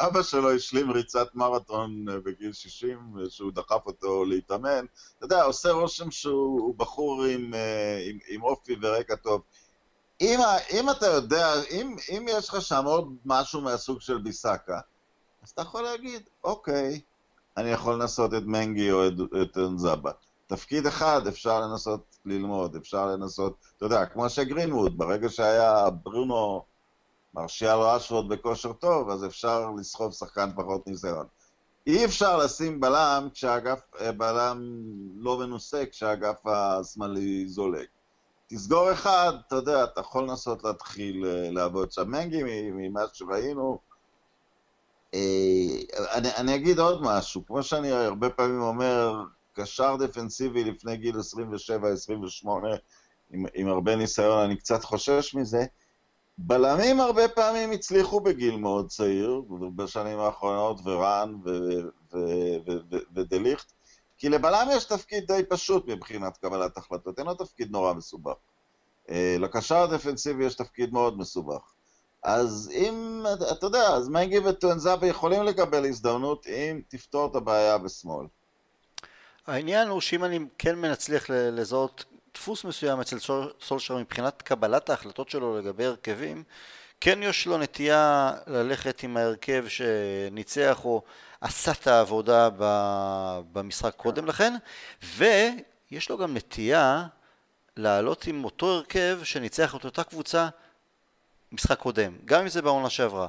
אבא 0.00 0.22
שלו 0.22 0.52
השלים 0.52 0.90
ריצת 0.90 1.34
מרתון 1.34 2.04
בגיל 2.24 2.52
60, 2.52 3.14
שהוא 3.28 3.52
דחף 3.52 3.86
אותו 3.86 4.24
להתאמן. 4.24 4.84
אתה 5.18 5.24
יודע, 5.24 5.42
עושה 5.42 5.70
רושם 5.70 6.10
שהוא 6.10 6.74
בחור 6.76 7.24
עם, 7.24 7.54
אה, 7.54 8.04
עם, 8.10 8.18
עם 8.28 8.42
אופי 8.42 8.76
ורקע 8.82 9.16
טוב. 9.16 9.42
אם, 10.20 10.40
אם 10.72 10.90
אתה 10.90 11.06
יודע, 11.06 11.52
אם, 11.70 11.96
אם 12.08 12.26
יש 12.28 12.48
לך 12.48 12.62
שם 12.62 12.84
עוד 12.84 13.16
משהו 13.24 13.60
מהסוג 13.60 14.00
של 14.00 14.18
ביסקה, 14.18 14.80
אז 15.42 15.50
אתה 15.50 15.62
יכול 15.62 15.82
להגיד, 15.82 16.22
אוקיי, 16.44 17.00
אני 17.56 17.70
יכול 17.70 17.94
לנסות 17.94 18.34
את 18.34 18.42
מנגי 18.42 18.92
או 18.92 19.06
את, 19.06 19.12
את 19.42 19.58
אנזבה. 19.58 20.10
תפקיד 20.46 20.86
אחד 20.86 21.26
אפשר 21.26 21.60
לנסות 21.60 22.16
ללמוד, 22.24 22.76
אפשר 22.76 23.06
לנסות, 23.06 23.56
אתה 23.76 23.86
יודע, 23.86 24.06
כמו 24.06 24.30
שגרינווד, 24.30 24.98
ברגע 24.98 25.28
שהיה 25.28 25.90
ברונו 25.90 26.64
מרשיאל 27.36 27.78
רשוורד 27.78 28.28
בכושר 28.28 28.72
טוב, 28.72 29.10
אז 29.10 29.24
אפשר 29.24 29.70
לסחוב 29.78 30.12
שחקן 30.12 30.50
פחות 30.56 30.86
ניסיון. 30.86 31.26
אי 31.86 32.04
אפשר 32.04 32.36
לשים 32.36 32.80
בלם 32.80 33.28
כשהאגף, 33.34 33.80
בלם 34.16 34.62
לא 35.16 35.38
מנוסה 35.38 35.84
כשהאגף 35.90 36.46
השמאלי 36.46 37.48
זולג. 37.48 37.86
תסגור 38.46 38.92
אחד, 38.92 39.32
אתה 39.46 39.56
יודע, 39.56 39.84
אתה 39.84 40.00
יכול 40.00 40.24
לנסות 40.24 40.64
להתחיל 40.64 41.24
לעבוד 41.50 41.92
שם. 41.92 42.10
מנגי, 42.10 42.42
ממה 42.72 43.00
שראינו, 43.12 43.78
אני, 45.14 46.28
אני 46.36 46.54
אגיד 46.54 46.78
עוד 46.78 47.02
משהו, 47.02 47.46
כמו 47.46 47.62
שאני 47.62 47.92
הרבה 47.92 48.30
פעמים 48.30 48.62
אומר, 48.62 49.14
קשר 49.52 49.96
דפנסיבי 49.96 50.64
לפני 50.64 50.96
גיל 50.96 51.16
27-28, 51.16 52.48
עם, 53.30 53.44
עם 53.54 53.68
הרבה 53.68 53.96
ניסיון, 53.96 54.38
אני 54.44 54.56
קצת 54.56 54.84
חושש 54.84 55.34
מזה. 55.34 55.64
בלמים 56.38 57.00
הרבה 57.00 57.28
פעמים 57.28 57.72
הצליחו 57.72 58.20
בגיל 58.20 58.56
מאוד 58.56 58.88
צעיר, 58.88 59.42
בשנים 59.76 60.18
האחרונות, 60.18 60.80
ורן 60.84 61.34
ודליכט, 63.14 63.72
כי 64.18 64.28
לבלם 64.28 64.68
יש 64.72 64.84
תפקיד 64.84 65.26
די 65.26 65.42
פשוט 65.48 65.88
מבחינת 65.88 66.36
קבלת 66.36 66.76
החלטות, 66.76 67.18
אין 67.18 67.26
לו 67.26 67.34
תפקיד 67.34 67.70
נורא 67.70 67.92
מסובך. 67.92 68.34
לקשר 69.38 69.76
הדפנסיבי 69.76 70.44
יש 70.44 70.54
תפקיד 70.54 70.92
מאוד 70.92 71.18
מסובך. 71.18 71.72
אז 72.22 72.70
אם, 72.74 73.22
אתה 73.52 73.66
יודע, 73.66 73.88
אז 73.88 74.08
מנגי 74.08 74.38
וטואנזאבה 74.38 75.06
יכולים 75.06 75.42
לקבל 75.42 75.86
הזדמנות 75.86 76.46
אם 76.46 76.80
תפתור 76.88 77.26
את 77.30 77.36
הבעיה 77.36 77.78
בשמאל. 77.78 78.26
העניין 79.46 79.88
הוא 79.88 80.00
שאם 80.00 80.24
אני 80.24 80.38
כן 80.58 80.92
מצליח 80.92 81.30
לזהות 81.30 82.04
דפוס 82.36 82.64
מסוים 82.64 83.00
אצל 83.00 83.18
סולשר 83.60 83.96
מבחינת 83.96 84.42
קבלת 84.42 84.90
ההחלטות 84.90 85.30
שלו 85.30 85.58
לגבי 85.58 85.84
הרכבים, 85.84 86.42
כן 87.00 87.22
יש 87.22 87.46
לו 87.46 87.58
נטייה 87.58 88.32
ללכת 88.46 89.02
עם 89.02 89.16
ההרכב 89.16 89.64
שניצח 89.68 90.84
או 90.84 91.02
עשה 91.40 91.72
את 91.72 91.86
העבודה 91.86 92.48
במשחק 93.52 93.94
קודם 93.94 94.26
לכן, 94.26 94.54
ויש 95.02 96.10
לו 96.10 96.18
גם 96.18 96.36
נטייה 96.36 97.06
לעלות 97.76 98.26
עם 98.26 98.44
אותו 98.44 98.66
הרכב 98.66 99.18
שניצח 99.24 99.76
את 99.76 99.84
אותה 99.84 100.04
קבוצה 100.04 100.48
משחק 101.52 101.78
קודם, 101.78 102.16
גם 102.24 102.42
אם 102.42 102.48
זה 102.48 102.62
בעונה 102.62 102.90
שעברה. 102.90 103.28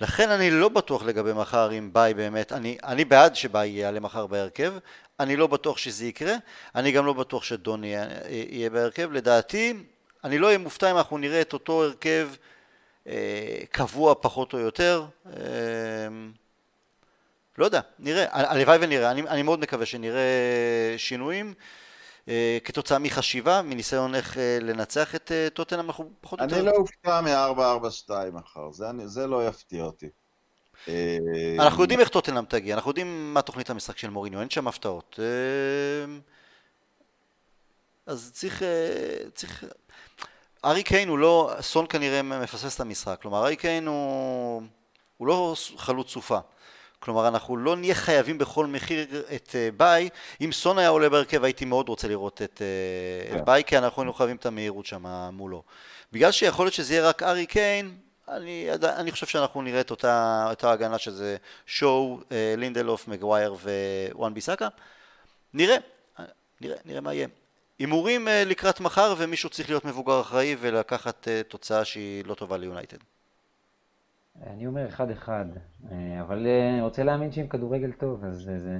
לכן 0.00 0.30
אני 0.30 0.50
לא 0.50 0.68
בטוח 0.68 1.02
לגבי 1.02 1.32
מחר 1.32 1.72
אם 1.72 1.90
ביי 1.92 2.14
באמת, 2.14 2.52
אני, 2.52 2.78
אני 2.84 3.04
בעד 3.04 3.36
שביי 3.36 3.70
יעלה 3.70 4.00
מחר 4.00 4.26
בהרכב, 4.26 4.74
אני 5.20 5.36
לא 5.36 5.46
בטוח 5.46 5.78
שזה 5.78 6.06
יקרה, 6.06 6.34
אני 6.74 6.92
גם 6.92 7.06
לא 7.06 7.12
בטוח 7.12 7.44
שדון 7.44 7.84
יהיה, 7.84 8.06
יהיה 8.28 8.70
בהרכב, 8.70 9.12
לדעתי 9.12 9.74
אני 10.24 10.38
לא 10.38 10.46
אהיה 10.46 10.58
מופתע 10.58 10.90
אם 10.90 10.96
אנחנו 10.96 11.18
נראה 11.18 11.40
את 11.40 11.52
אותו 11.52 11.84
הרכב 11.84 12.28
אה, 13.06 13.58
קבוע 13.70 14.14
פחות 14.20 14.52
או 14.52 14.58
יותר, 14.58 15.04
אה, 15.26 15.32
לא 17.58 17.64
יודע, 17.64 17.80
נראה, 17.98 18.26
הלוואי 18.30 18.78
ונראה, 18.80 19.10
אני, 19.10 19.22
אני 19.22 19.42
מאוד 19.42 19.60
מקווה 19.60 19.86
שנראה 19.86 20.94
שינויים. 20.96 21.54
כתוצאה 22.64 22.98
מחשיבה, 22.98 23.62
מניסיון 23.62 24.14
איך 24.14 24.36
לנצח 24.60 25.14
את 25.14 25.32
טוטנאם, 25.54 25.86
אנחנו 25.86 26.10
פחות 26.20 26.40
או 26.40 26.44
יותר... 26.44 26.56
אני 26.56 26.66
לא 26.66 26.70
אופתע 26.70 27.20
מ-4-4-2 27.20 28.12
מחר, 28.32 28.70
זה, 28.72 28.86
זה 29.04 29.26
לא 29.26 29.48
יפתיע 29.48 29.84
אותי. 29.84 30.08
אנחנו 31.58 31.82
יודעים 31.82 32.00
איך 32.00 32.08
טוטנאם 32.08 32.44
תגיע, 32.44 32.74
אנחנו 32.74 32.90
יודעים 32.90 33.34
מה 33.34 33.42
תוכנית 33.42 33.70
המשחק 33.70 33.98
של 33.98 34.10
מוריניו, 34.10 34.40
אין 34.40 34.50
שם 34.50 34.68
הפתעות. 34.68 35.18
אז 38.06 38.30
צריך... 38.34 38.62
צריך... 39.34 39.64
ארי 40.64 40.82
קיין 40.82 41.08
הוא 41.08 41.18
לא... 41.18 41.52
סון 41.60 41.86
כנראה 41.88 42.22
מפספס 42.22 42.74
את 42.74 42.80
המשחק, 42.80 43.18
כלומר 43.22 43.44
ארי 43.44 43.56
קיין 43.56 43.86
הוא... 43.86 44.62
הוא 45.16 45.28
לא 45.28 45.54
חלוץ 45.76 46.10
סופה. 46.10 46.38
כלומר, 47.04 47.28
אנחנו 47.28 47.56
לא 47.56 47.76
נהיה 47.76 47.94
חייבים 47.94 48.38
בכל 48.38 48.66
מחיר 48.66 49.06
את 49.34 49.48
uh, 49.48 49.76
ביי. 49.76 50.08
אם 50.40 50.52
סון 50.52 50.78
היה 50.78 50.88
עולה 50.88 51.08
בהרכב, 51.08 51.44
הייתי 51.44 51.64
מאוד 51.64 51.88
רוצה 51.88 52.08
לראות 52.08 52.42
את, 52.42 52.62
yeah. 53.32 53.36
את 53.36 53.44
ביי, 53.44 53.64
כי 53.64 53.78
אנחנו 53.78 54.02
היינו 54.02 54.12
חייבים 54.12 54.36
את 54.36 54.46
המהירות 54.46 54.86
שם 54.86 55.04
מולו. 55.32 55.62
בגלל 56.12 56.32
שיכול 56.32 56.66
להיות 56.66 56.74
שזה 56.74 56.94
יהיה 56.94 57.08
רק 57.08 57.22
ארי 57.22 57.46
קיין, 57.46 57.96
אני, 58.28 58.68
אני 58.82 59.12
חושב 59.12 59.26
שאנחנו 59.26 59.62
נראה 59.62 59.80
את 59.80 59.90
אותה, 59.90 60.46
אותה 60.50 60.70
הגנה 60.70 60.98
שזה 60.98 61.36
שו, 61.66 62.20
uh, 62.20 62.32
לינדלוף, 62.56 63.08
מגווייר 63.08 63.54
ווואן 64.12 64.34
ביסאקה. 64.34 64.68
נראה, 65.54 65.76
נראה, 66.60 66.76
נראה 66.84 67.00
מה 67.00 67.14
יהיה. 67.14 67.28
הימורים 67.78 68.28
לקראת 68.46 68.80
מחר, 68.80 69.14
ומישהו 69.18 69.50
צריך 69.50 69.68
להיות 69.68 69.84
מבוגר 69.84 70.20
אחראי 70.20 70.56
ולקחת 70.60 71.28
תוצאה 71.48 71.84
שהיא 71.84 72.24
לא 72.24 72.34
טובה 72.34 72.56
ליונייטד. 72.56 72.98
אני 74.42 74.66
אומר 74.66 74.88
אחד 74.88 75.10
אחד, 75.10 75.44
אבל 76.20 76.46
אני 76.46 76.80
רוצה 76.80 77.04
להאמין 77.04 77.32
שעם 77.32 77.48
כדורגל 77.48 77.92
טוב, 77.92 78.24
אז 78.24 78.50
זה... 78.56 78.78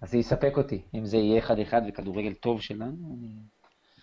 אז 0.00 0.10
זה 0.10 0.18
יספק 0.18 0.52
אותי. 0.56 0.82
אם 0.94 1.04
זה 1.04 1.16
יהיה 1.16 1.38
אחד 1.38 1.58
אחד 1.58 1.82
וכדורגל 1.88 2.34
טוב 2.34 2.60
שלנו, 2.60 3.16
אני... 3.18 3.28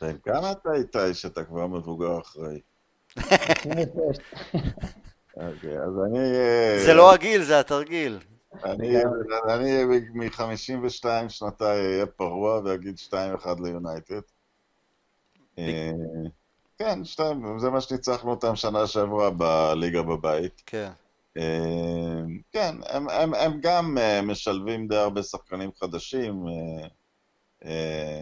בן 0.02 0.18
כמה 0.18 0.52
אתה 0.52 0.74
איתי 0.74 1.14
שאתה 1.14 1.44
כבר 1.44 1.68
מבוגר 1.68 2.20
אחראי? 2.20 2.60
אוקיי, 5.38 5.80
אז 5.80 5.94
אני... 6.06 6.20
זה 6.86 6.94
לא 6.94 7.14
הגיל, 7.14 7.42
זה 7.44 7.60
התרגיל. 7.60 8.20
אני 8.64 9.84
מ-52 10.14 11.06
שנותיי 11.30 11.86
אהיה 11.86 12.06
פרוע 12.06 12.62
ואגיד 12.66 12.96
2-1 13.10 13.14
ליונייטד. 13.64 14.22
כן, 16.78 17.04
שתיים, 17.04 17.60
זה 17.60 17.70
מה 17.70 17.82
שניצחנו 17.82 18.32
אותם 18.32 18.56
שנה 18.56 18.88
שעברה 18.88 19.30
בליגה 19.30 20.02
בבית. 20.02 20.62
כן. 20.66 20.92
כן, 22.52 22.76
הם, 22.86 23.10
הם, 23.10 23.34
הם 23.34 23.60
גם 23.62 23.98
משלבים 24.24 24.88
די 24.88 24.96
הרבה 24.96 25.24
שחקנים 25.24 25.70
חדשים. 25.80 26.46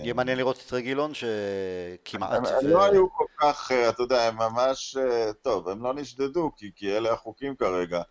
יהיה 0.03 0.13
מעניין 0.13 0.37
לראות 0.37 0.63
את 0.67 0.73
רגילון 0.73 1.11
שכמעט... 1.13 2.31
הם, 2.33 2.43
ו... 2.43 2.67
לא 2.67 2.83
היו 2.83 3.11
כל 3.13 3.25
כך, 3.37 3.71
אתה 3.89 4.03
יודע, 4.03 4.27
הם 4.27 4.35
ממש, 4.35 4.97
טוב, 5.41 5.69
הם 5.69 5.83
לא 5.83 5.93
נשדדו, 5.93 6.51
כי, 6.57 6.71
כי 6.75 6.97
אלה 6.97 7.13
החוקים 7.13 7.55
כרגע, 7.55 8.01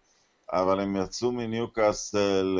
אבל 0.52 0.80
הם 0.80 0.96
יצאו 0.96 1.32
מניוקאסל, 1.32 2.58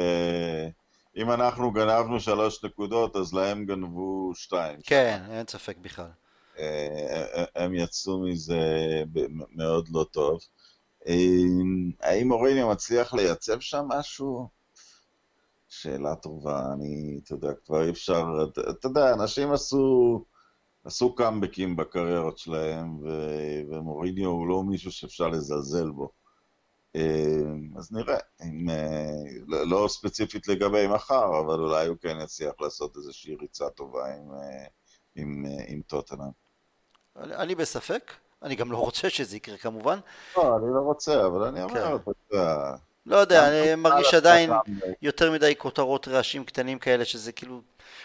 אם 1.16 1.30
אנחנו 1.32 1.70
גנבנו 1.70 2.20
שלוש 2.20 2.64
נקודות, 2.64 3.16
אז 3.16 3.34
להם 3.34 3.64
גנבו 3.64 4.32
שתיים. 4.34 4.78
כן, 4.84 5.22
שם. 5.26 5.32
אין 5.32 5.46
ספק 5.46 5.76
בכלל. 5.76 6.10
הם 7.54 7.74
יצאו 7.74 8.20
מזה 8.20 8.60
מאוד 9.50 9.88
לא 9.88 10.06
טוב. 10.10 10.40
האם 12.00 12.28
מוריניו 12.28 12.68
מצליח 12.68 13.14
לייצב 13.14 13.60
שם 13.60 13.84
משהו? 13.88 14.48
שאלה 15.68 16.16
טובה, 16.16 16.72
אני, 16.72 17.20
אתה 17.24 17.34
יודע, 17.34 17.52
כבר 17.64 17.84
אי 17.84 17.90
אפשר, 17.90 18.24
אתה 18.70 18.88
יודע, 18.88 19.14
אנשים 19.14 19.52
עשו, 19.52 20.24
עשו 20.84 21.14
קאמבקים 21.14 21.76
בקריירות 21.76 22.38
שלהם, 22.38 22.98
ומוריניו 23.70 24.30
הוא 24.30 24.46
לא 24.46 24.62
מישהו 24.62 24.92
שאפשר 24.92 25.28
לזלזל 25.28 25.90
בו. 25.90 26.10
אז 27.76 27.92
נראה, 27.92 28.18
אם, 28.42 28.68
לא, 29.46 29.66
לא 29.66 29.88
ספציפית 29.88 30.48
לגבי 30.48 30.86
מחר, 30.86 31.40
אבל 31.40 31.60
אולי 31.60 31.86
הוא 31.86 31.96
כן 32.00 32.16
יצליח 32.22 32.52
לעשות 32.60 32.96
איזושהי 32.96 33.34
ריצה 33.34 33.70
טובה 33.70 34.14
עם, 34.14 34.30
עם, 35.14 35.44
עם 35.68 35.82
טוטנאם. 35.86 36.41
אני, 37.16 37.34
אני 37.34 37.54
בספק, 37.54 38.12
אני 38.42 38.54
גם 38.54 38.72
לא 38.72 38.76
רוצה 38.76 39.10
שזה 39.10 39.36
יקרה 39.36 39.56
כמובן. 39.56 39.98
לא, 40.36 40.56
אני 40.56 40.74
לא 40.74 40.80
רוצה, 40.80 41.26
אבל 41.26 41.42
אני 41.42 41.62
אומר, 41.62 41.96
אתה 41.96 42.10
יודע... 42.32 42.74
לא 43.06 43.16
יודע, 43.16 43.48
אני 43.48 43.74
מרגיש 43.74 44.14
עדיין 44.14 44.50
יותר 45.02 45.32
מדי 45.32 45.54
כותרות 45.58 46.08
רעשים 46.08 46.44
קטנים 46.44 46.78
כאלה, 46.78 47.04
שזה 47.04 47.32
כאילו, 47.32 47.60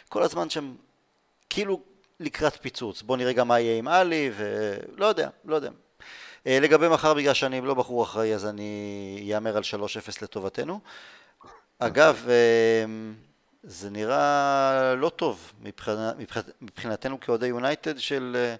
כל 0.09 0.23
הזמן 0.23 0.49
שם, 0.49 0.75
כאילו 1.49 1.81
לקראת 2.19 2.61
פיצוץ. 2.61 3.01
בוא 3.01 3.17
נראה 3.17 3.33
גם 3.33 3.47
מה 3.47 3.59
יהיה 3.59 3.77
עם 3.77 3.87
עלי, 3.87 4.31
ולא 4.37 5.05
יודע, 5.05 5.29
לא 5.45 5.55
יודע. 5.55 5.69
אה, 6.47 6.59
לגבי 6.61 6.87
מחר, 6.87 7.13
בגלל 7.13 7.33
שאני 7.33 7.61
לא 7.61 7.73
בחור 7.73 8.03
אחראי, 8.03 8.35
אז 8.35 8.45
אני 8.45 9.31
אאמר 9.35 9.57
על 9.57 9.63
3-0 9.63 9.77
לטובתנו. 10.21 10.79
אגב, 11.79 12.25
אה, 12.29 12.85
זה 13.63 13.89
נראה 13.89 14.95
לא 14.97 15.09
טוב 15.09 15.51
מבחינת, 15.61 16.15
מבחינתנו 16.61 17.19
כאוהדי 17.19 17.47
יונייטד 17.47 17.99
של... 17.99 18.55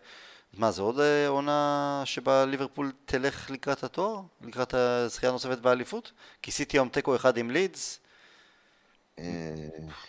מה, 0.57 0.71
זה 0.71 0.81
עוד 0.81 0.99
עונה 1.27 2.01
שבה 2.05 2.45
ליברפול 2.45 2.91
תלך 3.05 3.49
לקראת 3.49 3.83
התואר? 3.83 4.21
לקראת 4.41 4.73
הזכייה 4.73 5.29
הנוספת 5.29 5.57
באליפות? 5.57 6.11
כי 6.41 6.51
סיטי 6.51 6.77
היום 6.77 6.89
תיקו 6.89 7.15
אחד 7.15 7.37
עם 7.37 7.51
לידס, 7.51 7.99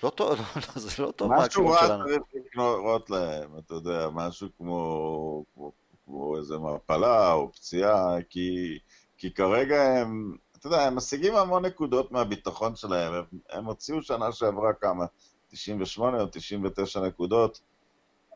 לא 0.03 0.11
טוב, 0.11 0.31
לא, 0.41 0.45
לא, 0.57 0.83
זה 0.83 1.03
לא 1.03 1.11
טוב 1.11 1.29
מהכיוון 1.29 1.77
שלנו. 1.81 2.05
משהו 2.05 2.17
רע 2.17 2.21
צריך 2.29 2.45
לקרות 2.47 3.11
להם, 3.11 3.59
אתה 3.59 3.75
יודע, 3.75 4.09
משהו 4.13 4.49
כמו, 4.59 5.45
כמו, 5.55 5.73
כמו 6.05 6.37
איזה 6.37 6.59
מפלה 6.59 7.33
או 7.33 7.53
פציעה, 7.53 8.23
כי, 8.31 8.79
כי 9.17 9.35
כרגע 9.35 9.83
הם, 9.83 10.37
אתה 10.59 10.67
יודע, 10.67 10.83
הם 10.83 10.97
משיגים 10.97 11.37
המון 11.37 11.65
נקודות 11.65 12.13
מהביטחון 12.13 12.77
שלהם, 12.77 13.13
הם, 13.13 13.25
הם 13.51 13.65
הוציאו 13.65 14.03
שנה 14.03 14.33
שעברה 14.33 14.73
כמה, 14.73 15.05
98 15.49 16.21
או 16.21 16.27
99 16.33 17.01
נקודות, 17.01 17.61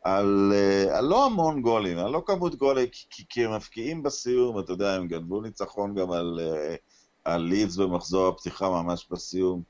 על, 0.03 0.53
אה, 0.55 0.99
על 0.99 1.05
לא 1.05 1.27
המון 1.27 1.63
גולים, 1.63 1.99
על 1.99 2.11
לא 2.11 2.23
כמות 2.27 2.55
גולים, 2.55 2.87
כי, 3.11 3.25
כי 3.29 3.45
הם 3.45 3.57
מפקיעים 3.57 4.03
בסיום, 4.03 4.59
אתה 4.59 4.73
יודע, 4.73 4.95
הם 4.95 5.09
גנבו 5.09 5.41
ניצחון 5.41 5.95
גם 5.95 6.11
על, 6.13 6.41
אה, 6.43 6.75
על 7.25 7.43
לידס 7.43 7.77
במחזור 7.77 8.29
הפתיחה 8.29 8.71
ממש 8.71 9.07
בסיום. 9.11 9.63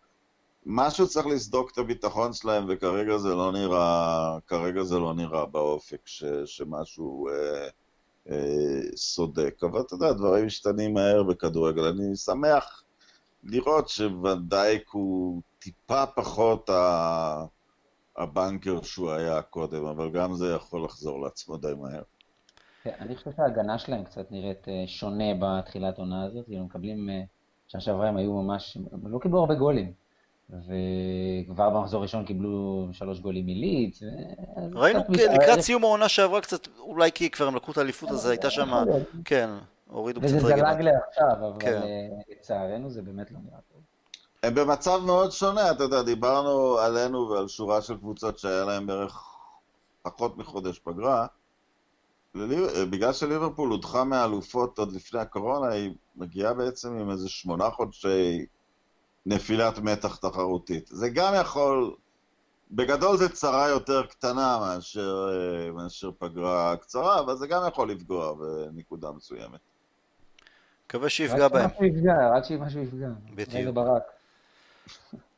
משהו 0.66 1.08
צריך 1.08 1.26
לסדוק 1.26 1.70
את 1.70 1.78
הביטחון 1.78 2.32
שלהם, 2.32 2.64
וכרגע 2.68 3.18
זה 3.18 3.34
לא 3.34 3.52
נראה, 3.52 4.38
כרגע 4.46 4.82
זה 4.82 4.98
לא 4.98 5.14
נראה 5.14 5.46
באופק 5.46 6.00
ש, 6.04 6.24
שמשהו 6.44 7.28
אה, 7.28 7.68
אה, 8.30 8.80
סודק. 8.96 9.54
אבל 9.62 9.80
אתה 9.80 9.94
יודע, 9.94 10.12
דברים 10.12 10.46
משתנים 10.46 10.94
מהר 10.94 11.22
בכדורגל. 11.22 11.84
אני 11.84 12.16
שמח 12.16 12.82
לראות 13.44 13.88
שוונדייק 13.88 14.88
הוא 14.90 15.42
טיפה 15.58 16.06
פחות 16.06 16.70
ה... 16.70 17.44
הבנקר 18.16 18.82
שהוא 18.82 19.10
היה 19.10 19.42
קודם, 19.42 19.84
אבל 19.84 20.10
גם 20.10 20.34
זה 20.34 20.54
יכול 20.54 20.84
לחזור 20.84 21.20
לעצמו 21.20 21.56
די 21.56 21.72
מהר. 21.80 22.02
כן, 22.82 22.92
אני 23.00 23.16
חושב 23.16 23.30
שההגנה 23.36 23.78
שלהם 23.78 24.04
קצת 24.04 24.30
נראית 24.30 24.68
אה, 24.68 24.84
שונה 24.86 25.24
בתחילת 25.40 25.98
עונה 25.98 26.24
הזאת, 26.24 26.46
הם 26.48 26.64
מקבלים, 26.64 27.10
אה, 27.10 27.22
שנה 27.68 27.80
שעברה 27.80 28.08
הם 28.08 28.16
היו 28.16 28.32
ממש, 28.32 28.78
הם 28.92 29.12
לא 29.12 29.18
קיבלו 29.18 29.40
הרבה 29.40 29.54
גולים. 29.54 29.92
וכבר 30.50 31.70
במחזור 31.70 32.00
הראשון 32.00 32.24
קיבלו 32.24 32.88
שלוש 32.92 33.20
גולים 33.20 33.46
מליץ. 33.46 34.02
ראינו 34.72 35.00
לקראת 35.34 35.60
סיום 35.60 35.84
העונה 35.84 36.08
שעברה 36.08 36.40
קצת, 36.40 36.68
אולי 36.78 37.12
כי 37.12 37.30
כבר 37.30 37.46
הם 37.46 37.56
לקחו 37.56 37.72
את 37.72 37.78
האליפות, 37.78 38.10
אז 38.10 38.26
הייתה 38.26 38.50
שם, 38.50 38.84
כן, 39.24 39.50
הורידו 39.90 40.20
קצת 40.20 40.28
רגל. 40.30 40.44
וזה 40.44 40.56
זלג 40.56 40.80
לעכשיו, 40.80 41.48
אבל 41.48 41.60
כן. 41.60 41.82
אה, 41.82 42.08
לצערנו 42.30 42.90
זה 42.90 43.02
באמת 43.02 43.30
לא 43.30 43.38
נראה 43.44 43.58
טוב. 43.71 43.71
הם 44.42 44.54
במצב 44.54 45.00
מאוד 45.06 45.32
שונה, 45.32 45.70
אתה 45.70 45.82
יודע, 45.82 46.02
דיברנו 46.02 46.78
עלינו 46.78 47.28
ועל 47.28 47.48
שורה 47.48 47.82
של 47.82 47.96
קבוצות 47.96 48.38
שהיה 48.38 48.64
להם 48.64 48.86
בערך 48.86 49.24
פחות 50.02 50.36
מחודש 50.36 50.78
פגרה. 50.78 51.26
בגלל 52.90 53.12
שליברפול 53.12 53.70
הודחה 53.70 54.04
מאלופות 54.04 54.78
עוד 54.78 54.92
לפני 54.92 55.20
הקורונה, 55.20 55.72
היא 55.72 55.94
מגיעה 56.16 56.54
בעצם 56.54 56.98
עם 56.98 57.10
איזה 57.10 57.28
שמונה 57.28 57.70
חודשי 57.70 58.46
נפילת 59.26 59.78
מתח 59.78 60.16
תחרותית. 60.16 60.86
זה 60.92 61.08
גם 61.08 61.32
יכול, 61.40 61.94
בגדול 62.70 63.16
זה 63.16 63.28
צרה 63.28 63.68
יותר 63.68 64.06
קטנה 64.06 64.58
מאשר, 64.60 65.28
אה, 65.30 65.72
מאשר 65.72 66.10
פגרה 66.18 66.76
קצרה, 66.76 67.20
אבל 67.20 67.36
זה 67.36 67.46
גם 67.46 67.62
יכול 67.68 67.90
לפגוע 67.90 68.34
בנקודה 68.34 69.10
מסוימת. 69.12 69.60
מקווה 70.86 71.08
שיפגע 71.08 71.48
בהם. 71.48 71.64
רק 71.66 71.72
שמשהו 71.72 71.84
יפגע, 71.84 72.36
רק 72.36 72.44
שמשהו 72.44 72.80
יפגע. 72.80 73.08
בדיוק. 73.34 73.78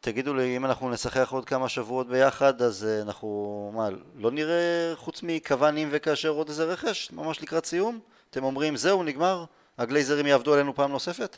תגידו 0.00 0.34
לי, 0.34 0.56
אם 0.56 0.64
אנחנו 0.64 0.90
נשחק 0.90 1.28
עוד 1.30 1.44
כמה 1.44 1.68
שבועות 1.68 2.08
ביחד, 2.08 2.62
אז 2.62 2.84
אה, 2.84 3.02
אנחנו, 3.02 3.70
מה, 3.74 3.88
לא 4.16 4.30
נראה 4.30 4.92
חוץ 4.96 5.20
מקוואנים 5.22 5.88
וכאשר 5.90 6.28
עוד 6.28 6.48
איזה 6.48 6.64
רכש? 6.64 7.12
ממש 7.12 7.42
לקראת 7.42 7.64
סיום? 7.64 7.98
אתם 8.30 8.44
אומרים, 8.44 8.76
זהו, 8.76 9.02
נגמר? 9.02 9.44
הגלייזרים 9.78 10.26
יעבדו 10.26 10.54
עלינו 10.54 10.74
פעם 10.74 10.92
נוספת? 10.92 11.36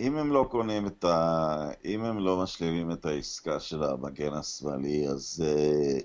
אם 0.00 0.16
הם 0.16 0.32
לא 0.32 0.46
קונים 0.50 0.86
את 0.86 1.04
ה... 1.04 1.68
אם 1.84 2.04
הם 2.04 2.18
לא 2.18 2.42
משלימים 2.42 2.92
את 2.92 3.06
העסקה 3.06 3.60
של 3.60 3.82
המגן 3.82 4.32
השמאלי, 4.32 5.08
אז... 5.08 5.44
אה, 5.46 5.98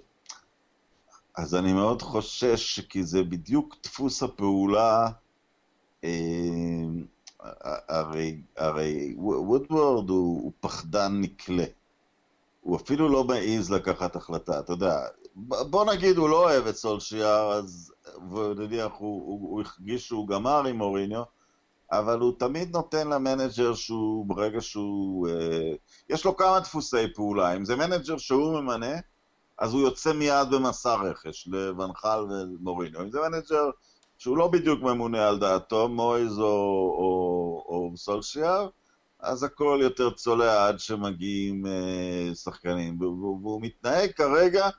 אז 1.37 1.55
אני 1.55 1.73
מאוד 1.73 2.01
חושש, 2.01 2.79
כי 2.79 3.03
זה 3.03 3.23
בדיוק 3.23 3.75
דפוס 3.83 4.23
הפעולה, 4.23 5.07
אה, 6.03 6.09
הרי, 7.87 8.41
הרי 8.57 9.13
וודוורד 9.17 10.09
הוא, 10.09 10.43
הוא 10.43 10.51
פחדן 10.59 11.21
נקלה. 11.21 11.65
הוא 12.61 12.75
אפילו 12.75 13.09
לא 13.09 13.23
מעז 13.23 13.71
לקחת 13.71 14.15
החלטה, 14.15 14.59
אתה 14.59 14.73
יודע, 14.73 14.99
בוא 15.35 15.93
נגיד 15.93 16.17
הוא 16.17 16.29
לא 16.29 16.43
אוהב 16.43 16.67
את 16.67 16.75
סולשיאר, 16.75 17.51
אז, 17.51 17.93
ונניח 18.31 18.91
הוא, 18.97 19.25
הוא, 19.25 19.49
הוא 19.49 19.63
הרגיש 19.63 20.07
שהוא 20.07 20.27
גמר 20.27 20.65
עם 20.65 20.81
מוריניו, 20.81 21.23
אבל 21.91 22.19
הוא 22.19 22.33
תמיד 22.39 22.73
נותן 22.73 23.07
למנג'ר 23.07 23.73
שהוא, 23.73 24.25
ברגע 24.25 24.61
שהוא... 24.61 25.27
אה, 25.27 25.73
יש 26.09 26.25
לו 26.25 26.37
כמה 26.37 26.59
דפוסי 26.59 27.13
פעולה. 27.13 27.55
אם 27.55 27.65
זה 27.65 27.75
מנג'ר 27.75 28.17
שהוא 28.17 28.59
ממנה, 28.59 28.99
אז 29.57 29.73
הוא 29.73 29.81
יוצא 29.81 30.13
מיד 30.13 30.47
במסע 30.51 30.95
רכש 30.95 31.47
לואן 31.51 31.90
חאל 31.90 32.19
ומוריניו. 32.29 33.01
אם 33.01 33.11
זה 33.11 33.19
מנג'ר 33.29 33.69
שהוא 34.21 34.37
לא 34.37 34.47
בדיוק 34.47 34.81
ממונה 34.81 35.27
על 35.27 35.39
דעתו, 35.39 35.89
מויז 35.89 36.39
או, 36.39 36.45
או, 36.97 37.65
או 37.67 37.97
סולשיאר, 37.97 38.69
אז 39.19 39.43
הכל 39.43 39.79
יותר 39.81 40.09
צולע 40.09 40.67
עד 40.67 40.79
שמגיעים 40.79 41.65
אה, 41.65 42.35
שחקנים. 42.35 43.01
והוא, 43.01 43.39
והוא 43.41 43.61
מתנהג 43.61 44.11
כרגע 44.11 44.69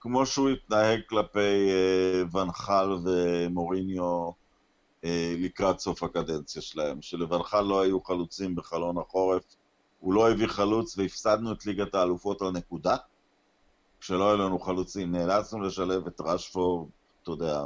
כמו 0.00 0.26
שהוא 0.26 0.48
התנהג 0.48 1.00
כלפי 1.08 1.70
אה, 1.70 2.22
ונחל 2.32 2.88
ומוריניו 3.04 4.30
אה, 5.04 5.34
לקראת 5.38 5.78
סוף 5.78 6.02
הקדנציה 6.02 6.62
שלהם, 6.62 7.02
שלבנך 7.02 7.56
לא 7.68 7.80
היו 7.80 8.00
חלוצים 8.00 8.54
בחלון 8.54 8.98
החורף, 8.98 9.42
הוא 9.98 10.14
לא 10.14 10.30
הביא 10.30 10.46
חלוץ 10.46 10.98
והפסדנו 10.98 11.52
את 11.52 11.66
ליגת 11.66 11.94
האלופות 11.94 12.42
על 12.42 12.50
נקודה, 12.50 12.96
כשלא 14.00 14.28
היו 14.28 14.36
לנו 14.36 14.58
חלוצים, 14.58 15.12
נאלצנו 15.12 15.60
לשלב 15.60 16.06
את 16.06 16.20
רשפורד, 16.20 16.88
אתה 17.22 17.30
יודע, 17.30 17.64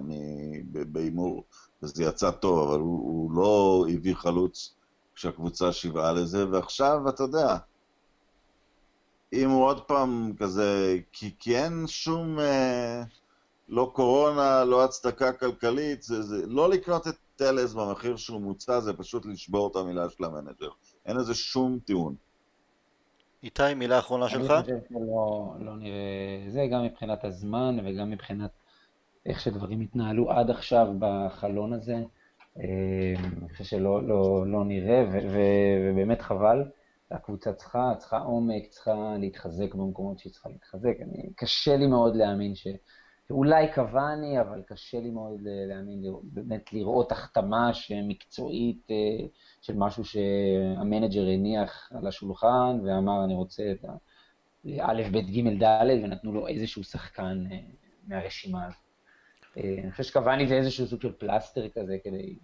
בהימור, 0.73 1.45
וזה 1.83 2.05
יצא 2.05 2.31
טוב, 2.31 2.69
אבל 2.69 2.81
הוא, 2.81 3.01
הוא 3.01 3.33
לא 3.33 3.87
הביא 3.93 4.15
חלוץ 4.15 4.75
כשהקבוצה 5.15 5.73
שיוועה 5.73 6.13
לזה, 6.13 6.51
ועכשיו, 6.51 7.09
אתה 7.09 7.23
יודע, 7.23 7.57
אם 9.33 9.51
הוא 9.51 9.65
עוד 9.65 9.81
פעם 9.81 10.33
כזה, 10.39 10.99
כי, 11.13 11.31
כי 11.39 11.57
אין 11.59 11.87
שום, 11.87 12.39
אה, 12.41 13.03
לא 13.69 13.91
קורונה, 13.95 14.65
לא 14.65 14.85
הצדקה 14.85 15.33
כלכלית, 15.33 16.03
זה, 16.03 16.23
זה 16.23 16.47
לא 16.47 16.71
לקנות 16.71 17.09
את 17.09 17.15
טלס 17.37 17.73
במחיר 17.73 18.17
שהוא 18.17 18.41
מוצע 18.41 18.81
זה 18.81 18.93
פשוט 18.93 19.27
לשבור 19.27 19.71
את 19.71 19.77
המילה 19.77 20.11
של 20.11 20.25
המנג'ר. 20.25 20.69
אין 21.07 21.17
לזה 21.17 21.35
שום 21.35 21.79
טיעון. 21.85 22.15
איתי, 23.43 23.75
מילה 23.77 23.99
אחרונה 23.99 24.29
שלך? 24.29 24.51
אני 24.51 24.63
חושב 24.63 24.75
שלא 24.89 25.55
לא 25.61 25.77
נראה 25.77 26.45
זה, 26.49 26.67
גם 26.73 26.85
מבחינת 26.85 27.25
הזמן 27.25 27.77
וגם 27.85 28.11
מבחינת 28.11 28.51
איך 29.27 29.41
שדברים 29.41 29.81
התנהלו 29.81 30.31
עד 30.31 30.51
עכשיו 30.51 30.87
בחלון 30.99 31.73
הזה. 31.73 31.97
אה, 32.59 33.15
אני 33.43 33.49
חושב 33.49 33.65
שלא 33.65 34.09
לא, 34.09 34.47
לא 34.47 34.65
נראה, 34.65 35.05
ו, 35.13 35.19
ו, 35.31 35.39
ובאמת 35.85 36.23
חבל. 36.23 36.65
הקבוצה 37.11 37.53
צריכה, 37.53 37.93
צריכה 37.99 38.19
עומק, 38.19 38.67
צריכה 38.69 39.17
להתחזק 39.19 39.75
במקומות 39.75 40.19
שהיא 40.19 40.33
צריכה 40.33 40.49
להתחזק. 40.49 40.95
אני, 41.01 41.31
קשה 41.37 41.77
לי 41.77 41.87
מאוד 41.87 42.17
להאמין 42.17 42.55
ש... 42.55 42.67
אולי 43.31 43.73
קוואני, 43.75 44.41
אבל 44.41 44.63
קשה 44.67 45.01
לי 45.01 45.11
מאוד 45.11 45.41
להאמין, 45.43 46.03
באמת 46.23 46.73
לראות 46.73 47.13
החתמה 47.13 47.75
שמקצועית 47.75 48.87
אה, 48.91 49.27
של 49.61 49.77
משהו 49.77 50.05
שהמנג'ר 50.05 51.29
הניח 51.29 51.93
על 51.95 52.07
השולחן 52.07 52.81
ואמר 52.85 53.25
אני 53.25 53.35
רוצה 53.35 53.63
את 53.73 53.85
א', 54.81 55.03
ב', 55.13 55.19
ג', 55.19 55.63
ד', 55.65 55.87
ונתנו 56.05 56.33
לו 56.33 56.49
איזשהו 56.49 56.85
שחקן 56.85 57.45
אה, 57.51 57.59
מהרשימה 58.07 58.67
הזאת. 58.67 58.84
אני 59.57 59.91
חושב 59.91 60.03
שקבאני 60.03 60.49
זה 60.49 60.55
איזשהו 60.55 60.87
סוג 60.87 61.03
של 61.03 61.13
פלסטר 61.13 61.69
כזה 61.69 61.97
כדי, 62.05 62.35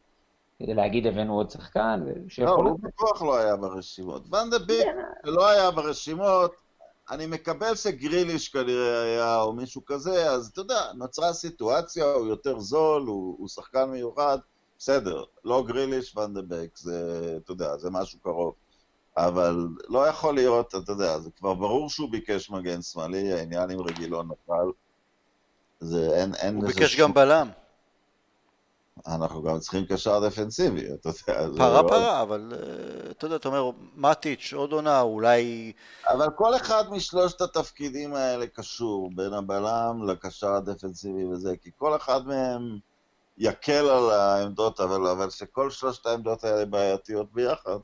כדי 0.58 0.74
להגיד 0.74 1.06
הבאנו 1.06 1.34
עוד 1.34 1.50
שחקן. 1.50 2.00
לא, 2.38 2.50
הוא 2.50 2.78
בטוח 2.82 3.22
לא 3.22 3.38
היה 3.38 3.56
ברשימות. 3.56 4.22
ואן 4.30 4.50
דה 4.50 4.58
ביק, 4.58 4.86
שלא 5.26 5.48
היה 5.48 5.70
ברשימות, 5.70 6.52
אני 7.10 7.26
מקבל 7.26 7.74
שגריליש 7.74 8.48
כנראה 8.48 9.02
היה, 9.02 9.40
או 9.40 9.52
מישהו 9.52 9.84
כזה, 9.84 10.30
אז 10.30 10.46
אתה 10.52 10.60
יודע, 10.60 10.92
נוצרה 10.94 11.32
סיטואציה, 11.32 12.04
הוא 12.04 12.26
יותר 12.26 12.60
זול, 12.60 13.02
הוא, 13.02 13.36
הוא 13.38 13.48
שחקן 13.48 13.84
מיוחד, 13.84 14.38
בסדר, 14.78 15.24
לא 15.44 15.64
גריליש 15.66 16.16
ואנדבק, 16.16 16.76
זה, 16.76 17.36
אתה 17.44 17.52
יודע, 17.52 17.76
זה 17.76 17.90
משהו 17.90 18.18
קרוב. 18.22 18.54
אבל 19.16 19.68
לא 19.88 20.08
יכול 20.08 20.34
להיות, 20.34 20.74
אתה 20.74 20.92
יודע, 20.92 21.18
זה 21.18 21.30
כבר 21.30 21.54
ברור 21.54 21.90
שהוא 21.90 22.10
ביקש 22.10 22.50
מגן 22.50 22.82
שמאלי, 22.82 23.32
העניין 23.32 23.70
עם 23.70 23.80
רגילון 23.80 24.28
נפל. 24.28 24.70
זה 25.80 26.10
אין, 26.14 26.34
אין 26.34 26.56
הוא 26.56 26.66
ביקש 26.66 26.96
גם 26.96 27.14
בלם. 27.14 27.50
אנחנו 29.06 29.42
גם 29.42 29.58
צריכים 29.58 29.86
קשר 29.86 30.28
דפנסיבי, 30.28 30.94
אתה 30.94 31.08
יודע. 31.08 31.58
פרה 31.58 31.82
לא... 31.82 31.88
פרה, 31.88 32.22
אבל 32.22 32.52
uh, 32.52 33.10
אתה 33.10 33.26
יודע, 33.26 33.36
אתה 33.36 33.48
אומר, 33.48 33.70
מטיץ', 33.94 34.52
עוד 34.56 34.72
עונה, 34.72 35.00
אולי... 35.00 35.72
אבל 36.08 36.26
כל 36.36 36.56
אחד 36.56 36.84
משלושת 36.90 37.40
התפקידים 37.40 38.14
האלה 38.14 38.46
קשור, 38.46 39.10
בין 39.14 39.32
הבלם 39.32 40.08
לקשר 40.08 40.52
הדפנסיבי 40.52 41.24
וזה, 41.24 41.54
כי 41.62 41.70
כל 41.76 41.96
אחד 41.96 42.26
מהם 42.26 42.78
יקל 43.38 43.88
על 43.88 44.10
העמדות, 44.10 44.80
אבל, 44.80 45.06
אבל 45.06 45.30
שכל 45.30 45.70
שלושת 45.70 46.06
העמדות 46.06 46.44
האלה 46.44 46.64
בעייתיות 46.64 47.32
ביחד, 47.32 47.78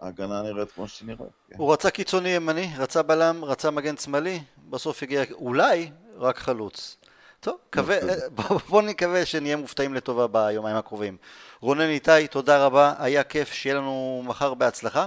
ההגנה 0.00 0.42
נראית 0.42 0.72
כמו 0.72 0.88
שהיא 0.88 1.06
נראית. 1.06 1.32
כן. 1.48 1.54
הוא 1.58 1.72
רצה 1.72 1.90
קיצוני 1.90 2.28
ימני, 2.28 2.70
רצה 2.78 3.02
בלם, 3.02 3.44
רצה 3.44 3.70
מגן 3.70 3.96
שמאלי, 3.96 4.42
בסוף 4.70 5.02
הגיע 5.02 5.22
אולי 5.32 5.90
רק 6.16 6.38
חלוץ. 6.38 6.96
טוב, 7.42 7.56
קווה, 7.72 7.96
בוא, 8.36 8.60
בוא 8.68 8.82
נקווה 8.82 9.26
שנהיה 9.26 9.56
מופתעים 9.56 9.94
לטובה 9.94 10.26
ביומיים 10.26 10.76
הקרובים. 10.76 11.16
רונן 11.60 11.88
איתי, 11.88 12.26
תודה 12.30 12.66
רבה, 12.66 12.94
היה 12.98 13.24
כיף, 13.24 13.52
שיהיה 13.52 13.76
לנו 13.76 14.22
מחר 14.26 14.54
בהצלחה. 14.54 15.06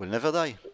We'll 0.00 0.02
never 0.02 0.32
die. 0.32 0.68